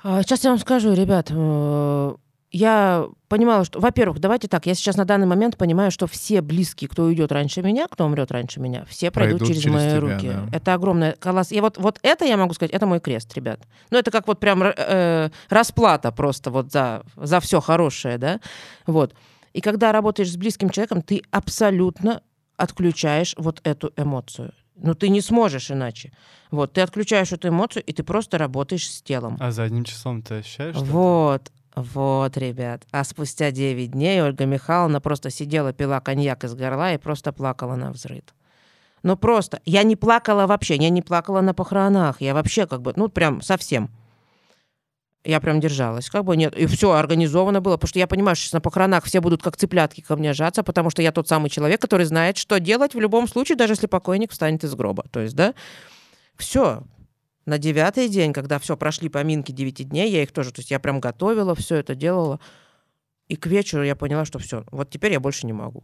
[0.03, 2.15] А, Сейчас я вам скажу, ребят, э,
[2.51, 6.89] я понимала, что, во-первых, давайте так, я сейчас на данный момент понимаю, что все близкие,
[6.89, 10.01] кто уйдет раньше меня, кто умрет раньше меня, все пройдут, Пройдут через, через мои тебя,
[10.01, 10.29] руки.
[10.51, 10.57] да.
[10.57, 11.53] Это огромное колосс.
[11.53, 13.61] И вот, вот это я могу сказать, это мой крест, ребят.
[13.91, 18.41] Ну, это как вот прям э, расплата просто вот за, за все хорошее, да.
[18.87, 19.15] Вот.
[19.53, 22.23] И когда работаешь с близким человеком, ты абсолютно
[22.57, 24.53] отключаешь вот эту эмоцию.
[24.81, 26.13] Ну, ты не сможешь иначе.
[26.51, 29.37] Вот, ты отключаешь эту эмоцию, и ты просто работаешь с телом.
[29.41, 30.77] А задним числом ты ощущаешь?
[30.77, 32.87] Вот, вот, ребят.
[32.91, 37.77] А спустя 9 дней Ольга Михайловна просто сидела, пила коньяк из горла и просто плакала
[37.77, 38.35] на взрыд.
[39.03, 42.93] Ну просто, я не плакала вообще, я не плакала на похоронах, я вообще как бы,
[42.97, 43.91] ну прям совсем.
[45.25, 46.57] Я прям держалась, как бы нет.
[46.57, 49.57] И все организовано было, потому что я понимаю, что сейчас на похоронах все будут как
[49.57, 53.01] цыплятки ко мне жаться, потому что я тот самый человек, который знает, что делать в
[53.01, 55.05] любом случае, даже если покойник встанет из гроба.
[55.11, 55.55] То есть, да,
[56.37, 56.85] все.
[57.47, 60.79] На девятый день, когда все прошли поминки девяти дней, я их тоже, то есть я
[60.79, 62.41] прям готовила, все это делала.
[63.27, 65.83] И к вечеру я поняла, что все, вот теперь я больше не могу.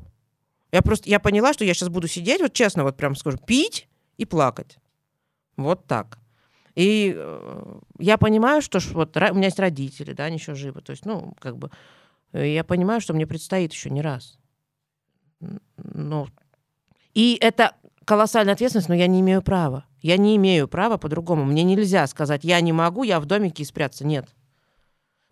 [0.73, 3.89] Я просто, я поняла, что я сейчас буду сидеть, вот честно, вот прям скажу, пить
[4.16, 4.78] и плакать.
[5.56, 6.19] Вот так.
[6.74, 10.80] И э, я понимаю, что вот у меня есть родители, да, они еще живы.
[10.80, 11.70] То есть, ну, как бы,
[12.32, 14.38] э, я понимаю, что мне предстоит еще не раз.
[15.76, 16.26] Ну,
[17.14, 19.86] и это колоссальная ответственность, но я не имею права.
[20.02, 21.44] Я не имею права по-другому.
[21.44, 24.05] Мне нельзя сказать, я не могу, я в домике и спрятаться.
[24.05, 24.28] Нет.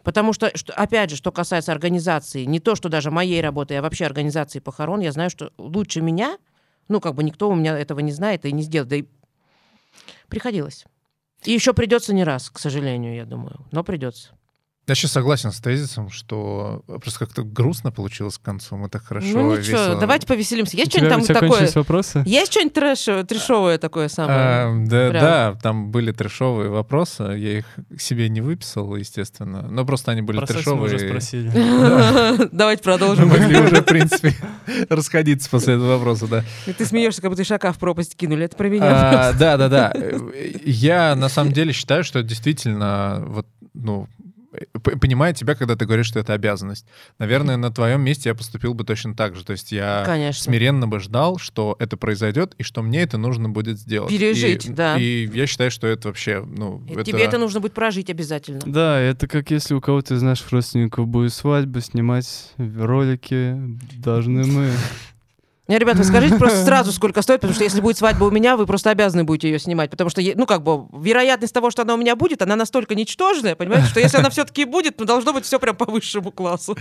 [0.02, 3.82] Потому что, что, опять же, что касается организации, не то, что даже моей работы, а
[3.82, 6.38] вообще организации похорон, я знаю, что лучше меня,
[6.88, 8.88] ну, как бы никто у меня этого не знает и не сделает.
[8.88, 9.04] Да и
[10.28, 10.86] приходилось.
[11.44, 13.66] И еще придется не раз, к сожалению, я думаю.
[13.72, 14.36] Но придется.
[14.88, 18.76] Я сейчас согласен с тезисом, что просто как-то грустно получилось к концу.
[18.76, 20.00] Мы так хорошо, ну ничего, весело.
[20.00, 20.76] давайте повеселимся.
[20.76, 21.70] Есть что-нибудь там такое?
[21.72, 22.22] вопросы?
[22.26, 24.38] Есть что-нибудь трэш- трешовое такое самое?
[24.40, 25.22] А, да, Прям.
[25.22, 27.22] да, там были трешовые вопросы.
[27.22, 27.64] Я их
[27.96, 29.62] к себе не выписал, естественно.
[29.70, 30.96] Но просто они были Про секс мы трешовые.
[30.96, 32.48] уже спросили.
[32.52, 33.28] Давайте Мы продолжим.
[33.28, 34.34] могли уже, в принципе,
[34.88, 36.44] расходиться после этого вопроса, да.
[36.66, 38.46] И Ты смеешься, как будто шака в пропасть кинули.
[38.46, 39.28] Это про меня.
[39.28, 39.92] А, Да, да, да.
[40.64, 44.08] Я на самом деле считаю, что это действительно вот, ну,
[44.82, 46.86] понимаю тебя, когда ты говоришь, что это обязанность.
[47.18, 49.44] Наверное, на твоем месте я поступил бы точно так же.
[49.44, 50.42] То есть я Конечно.
[50.44, 54.10] смиренно бы ждал, что это произойдет и что мне это нужно будет сделать.
[54.10, 54.96] Пережить, И- да.
[54.98, 58.60] И я считаю, что это вообще, ну, И Тебе это нужно будет прожить обязательно.
[58.64, 63.56] Да, это как если у кого-то из наших родственников будет свадьба, снимать ролики
[63.96, 64.70] должны мы.
[65.72, 68.58] Не, ребят, вы скажите просто сразу, сколько стоит, потому что если будет свадьба у меня,
[68.58, 69.88] вы просто обязаны будете ее снимать.
[69.90, 73.54] Потому что, ну, как бы, вероятность того, что она у меня будет, она настолько ничтожная,
[73.54, 76.76] понимаете, что если она все-таки будет, то должно быть все прям по высшему классу.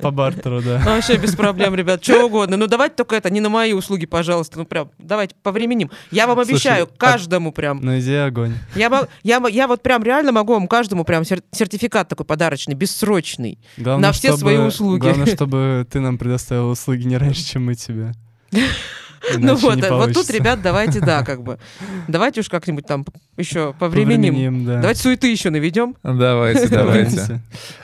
[0.00, 0.80] По бартеру, да.
[0.86, 2.56] Вообще без проблем, ребят, что угодно.
[2.56, 4.60] Ну, давайте только это, не на мои услуги, пожалуйста.
[4.60, 5.90] Ну, прям, давайте повременим.
[6.12, 7.80] Я вам Слушай, обещаю, а- каждому прям.
[7.82, 8.54] Но идея огонь.
[8.76, 13.58] Я, я, я вот прям реально могу вам каждому прям сер- сертификат такой подарочный, бессрочный.
[13.78, 15.00] Главное, На все чтобы- свои услуги.
[15.00, 18.12] Главное, чтобы ты нам предоставил услуги не раньше, чем мы тебе.
[19.34, 21.58] Ну Иначе вот, вот тут, ребят, давайте, да, как бы.
[22.08, 23.04] Давайте уж как-нибудь там
[23.36, 24.34] еще повременим.
[24.34, 24.80] Повременим, да.
[24.80, 25.94] Давайте суеты еще наведем.
[26.02, 27.40] Давайте, давайте.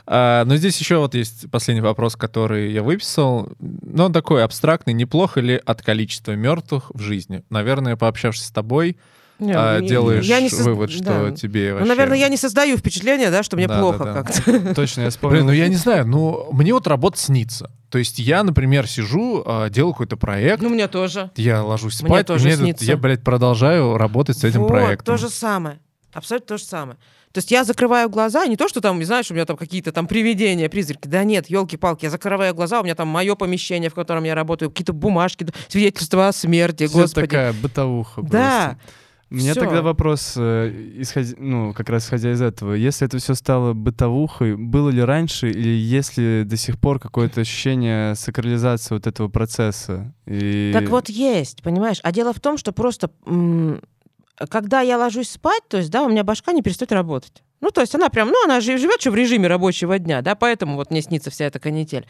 [0.06, 3.50] А, но здесь еще вот есть последний вопрос, который я выписал.
[3.60, 4.94] Ну, он такой абстрактный.
[4.94, 7.44] Неплохо ли от количества мертвых в жизни?
[7.50, 8.96] Наверное, пообщавшись с тобой,
[9.38, 11.30] Не, а, не- делаешь я не соз- вывод, что да.
[11.32, 11.88] тебе Ну, вообще...
[11.88, 14.22] наверное, я не создаю впечатление, да, что мне Да, плохо да, да.
[14.22, 14.74] как-то.
[14.74, 15.36] Точно, я вспомнил.
[15.36, 17.70] Блин, ну я не знаю, ну мне вот работа снится.
[17.90, 21.30] То есть я, например, сижу, а, делаю какой-то проект, Ну, мне тоже.
[21.36, 22.84] я ложусь мне спать, тоже мне этот- снится.
[22.86, 25.04] я, блядь, продолжаю работать с этим вот, проектом.
[25.14, 25.80] то же самое.
[26.14, 26.96] Абсолютно то же самое.
[27.32, 30.06] То есть я закрываю глаза, не то, что там, знаешь, у меня там какие-то там
[30.06, 31.06] привидения, призраки.
[31.06, 34.70] Да нет, елки-палки, я закрываю глаза, у меня там мое помещение, в котором я работаю,
[34.70, 37.26] какие-то бумажки, свидетельства о смерти, Всё господи.
[37.26, 38.28] такая бытовуха Да.
[38.78, 38.78] просто.
[39.36, 39.60] У меня Всё.
[39.60, 42.72] тогда вопрос, э, исходя, ну, как раз исходя из этого.
[42.72, 47.42] Если это все стало бытовухой, было ли раньше, или есть ли до сих пор какое-то
[47.42, 50.14] ощущение сакрализации вот этого процесса?
[50.24, 50.70] И...
[50.72, 51.98] Так вот есть, понимаешь?
[52.02, 53.10] А дело в том, что просто
[54.50, 57.42] когда я ложусь спать, то есть, да, у меня башка не перестает работать.
[57.60, 60.34] Ну, то есть она прям, ну, она жи- живет же в режиме рабочего дня, да,
[60.34, 62.06] поэтому вот мне снится вся эта канитель.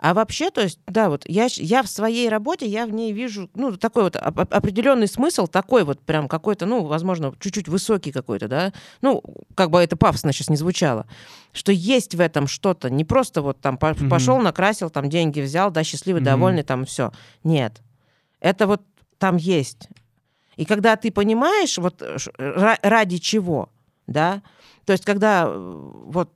[0.00, 3.50] А вообще, то есть, да, вот я, я в своей работе, я в ней вижу,
[3.54, 8.12] ну, такой вот оп- оп- определенный смысл, такой вот прям какой-то, ну, возможно, чуть-чуть высокий
[8.12, 8.72] какой-то, да,
[9.02, 9.22] ну,
[9.56, 11.06] как бы это пафосно сейчас не звучало,
[11.52, 15.82] что есть в этом что-то, не просто вот там пошел, накрасил, там деньги взял, да,
[15.82, 17.10] счастливый, довольный, там все.
[17.42, 17.80] Нет.
[18.40, 18.82] Это вот
[19.18, 19.88] там есть.
[20.56, 22.02] И когда ты понимаешь, вот
[22.38, 23.68] ради чего,
[24.06, 24.42] да,
[24.84, 25.52] то есть когда э,
[26.06, 26.30] вот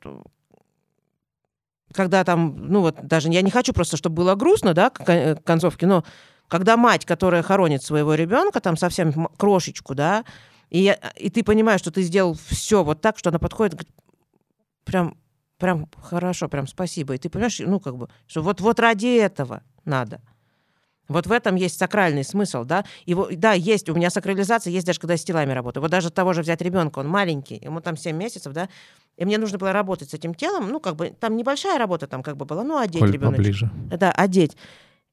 [1.92, 5.42] когда там, ну вот даже я не хочу просто, чтобы было грустно, да, к к
[5.44, 6.04] концовке, но
[6.48, 10.24] когда мать, которая хоронит своего ребенка, там совсем крошечку, да,
[10.70, 13.80] и, я- и ты понимаешь, что ты сделал все вот так, что она подходит,
[14.84, 15.16] прям,
[15.58, 17.14] прям хорошо, прям спасибо.
[17.14, 20.20] И ты понимаешь, ну как бы, что вот, вот ради этого надо.
[21.08, 22.84] Вот в этом есть сакральный смысл, да.
[23.04, 25.82] И да, есть, у меня сакрализация есть даже когда я с телами работаю.
[25.82, 28.68] Вот даже того же взять ребенка, он маленький, ему там 7 месяцев, да,
[29.16, 32.22] и мне нужно было работать с этим телом, ну, как бы, там небольшая работа там
[32.22, 33.42] как бы была, ну, одеть Коль, ребеночка.
[33.42, 33.70] поближе.
[33.90, 34.56] Да, одеть.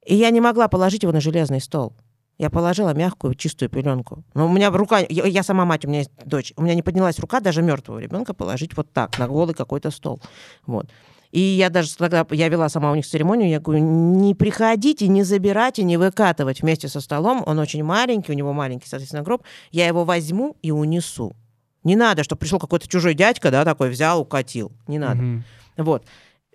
[0.05, 1.93] И я не могла положить его на железный стол.
[2.37, 4.23] Я положила мягкую, чистую пеленку.
[4.33, 6.81] Но у меня рука, я, я сама мать, у меня есть дочь, у меня не
[6.81, 10.21] поднялась рука даже мертвого ребенка положить вот так, на голый какой-то стол.
[10.65, 10.89] Вот.
[11.31, 15.23] И я даже тогда, я вела сама у них церемонию, я говорю, не приходите, не
[15.23, 17.43] забирайте, не выкатывать вместе со столом.
[17.45, 19.43] Он очень маленький, у него маленький, соответственно, гроб.
[19.71, 21.35] Я его возьму и унесу.
[21.83, 24.71] Не надо, чтобы пришел какой-то чужой дядька, да, такой взял, укатил.
[24.87, 25.21] Не надо.
[25.21, 25.43] Мгм.
[25.77, 26.03] Вот.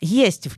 [0.00, 0.48] Есть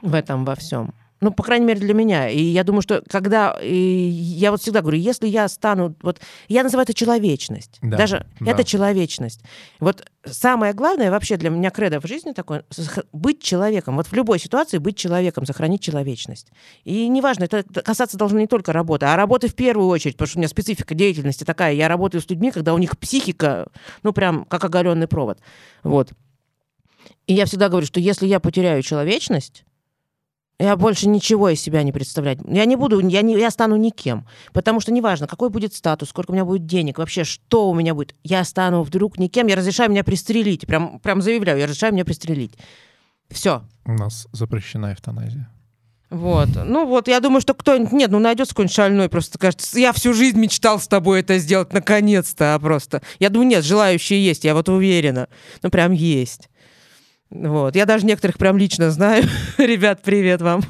[0.00, 0.94] в этом во всем.
[1.22, 2.28] Ну, по крайней мере, для меня.
[2.28, 3.56] И я думаю, что когда...
[3.62, 5.94] и я вот всегда говорю, если я стану...
[6.02, 7.78] Вот я называю это человечность.
[7.80, 8.50] Да, Даже да.
[8.50, 9.40] это человечность.
[9.78, 12.64] Вот самое главное вообще для меня кредо в жизни такое
[13.12, 13.94] быть человеком.
[13.94, 16.48] Вот в любой ситуации быть человеком, сохранить человечность.
[16.82, 20.38] И неважно, это касаться должно не только работы, а работы в первую очередь, потому что
[20.38, 21.72] у меня специфика деятельности такая.
[21.74, 23.68] Я работаю с людьми, когда у них психика,
[24.02, 25.38] ну, прям как оголенный провод.
[25.84, 26.10] Вот.
[27.28, 29.64] И я всегда говорю, что если я потеряю человечность,
[30.62, 32.38] я больше ничего из себя не представлять.
[32.46, 34.26] Я не буду, я, не, я стану никем.
[34.52, 37.94] Потому что неважно, какой будет статус, сколько у меня будет денег, вообще, что у меня
[37.94, 38.14] будет.
[38.22, 40.66] Я стану вдруг никем, я разрешаю меня пристрелить.
[40.66, 42.52] Прям, прям заявляю, я разрешаю меня пристрелить.
[43.28, 43.62] Все.
[43.84, 45.50] У нас запрещена эвтаназия.
[46.10, 46.50] Вот.
[46.54, 47.92] Ну вот, я думаю, что кто-нибудь...
[47.92, 51.72] Нет, ну найдется какой-нибудь шальной, просто скажет, я всю жизнь мечтал с тобой это сделать,
[51.72, 53.00] наконец-то, а просто.
[53.18, 55.28] Я думаю, нет, желающие есть, я вот уверена.
[55.62, 56.50] Ну прям есть.
[57.34, 57.74] Вот.
[57.76, 59.24] Я даже некоторых прям лично знаю.
[59.58, 60.62] Ребят, привет вам.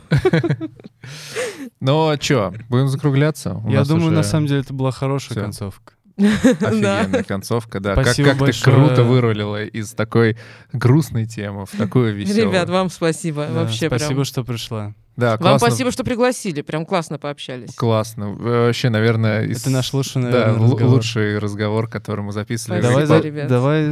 [1.80, 3.55] Ну, чё, будем закругляться?
[3.55, 5.40] У Я думаю, уже на самом деле это была хорошая Всё.
[5.43, 5.94] концовка.
[6.16, 7.94] Офигенная концовка, да.
[7.97, 8.76] Как, Спасибо как ты большое.
[8.76, 10.36] круто вырулила из такой
[10.72, 12.48] грустной темы в такую веселую.
[12.51, 13.47] Ребят, вам спасибо.
[13.47, 14.24] Да, Вообще спасибо, прям.
[14.24, 14.94] что пришла.
[15.16, 15.68] Да, Вам классно.
[15.68, 16.62] спасибо, что пригласили.
[16.62, 17.74] Прям классно пообщались.
[17.74, 18.36] Классно.
[18.40, 20.94] Э, Вообще, наверное, из- Это наш лучший, да, наверное, л- разговор.
[20.94, 22.80] лучший разговор, который мы записывали.
[22.80, 23.48] Спасибо, Давай, за- ребят.
[23.48, 23.86] давай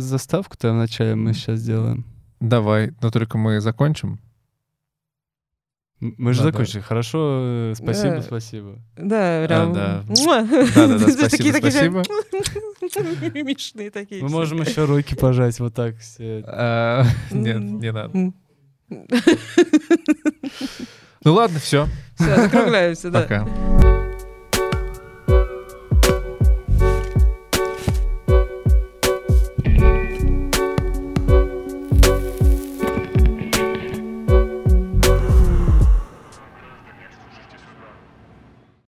[0.00, 2.04] заставку-то вначале мы сейчас сделаем.
[2.40, 4.20] Давай, но только мы закончим.
[6.00, 6.52] Мы же Да, да.
[6.52, 6.80] закончили.
[6.80, 8.22] Хорошо, э, спасибо, Да.
[8.22, 8.78] спасибо.
[8.96, 9.72] Да, прям.
[9.72, 10.04] да.
[10.06, 10.42] Муа.
[10.42, 13.30] Да-да-да, Такие- спасибо, такие спасибо.
[13.34, 14.22] Мимишные такие.
[14.22, 14.36] Мы все.
[14.36, 16.44] можем еще руки пожать вот так все.
[16.46, 18.32] А, Нет, не надо.
[21.24, 21.88] Ну ладно, все.
[22.14, 23.22] Все, закругляемся, да.
[23.22, 23.46] Пока.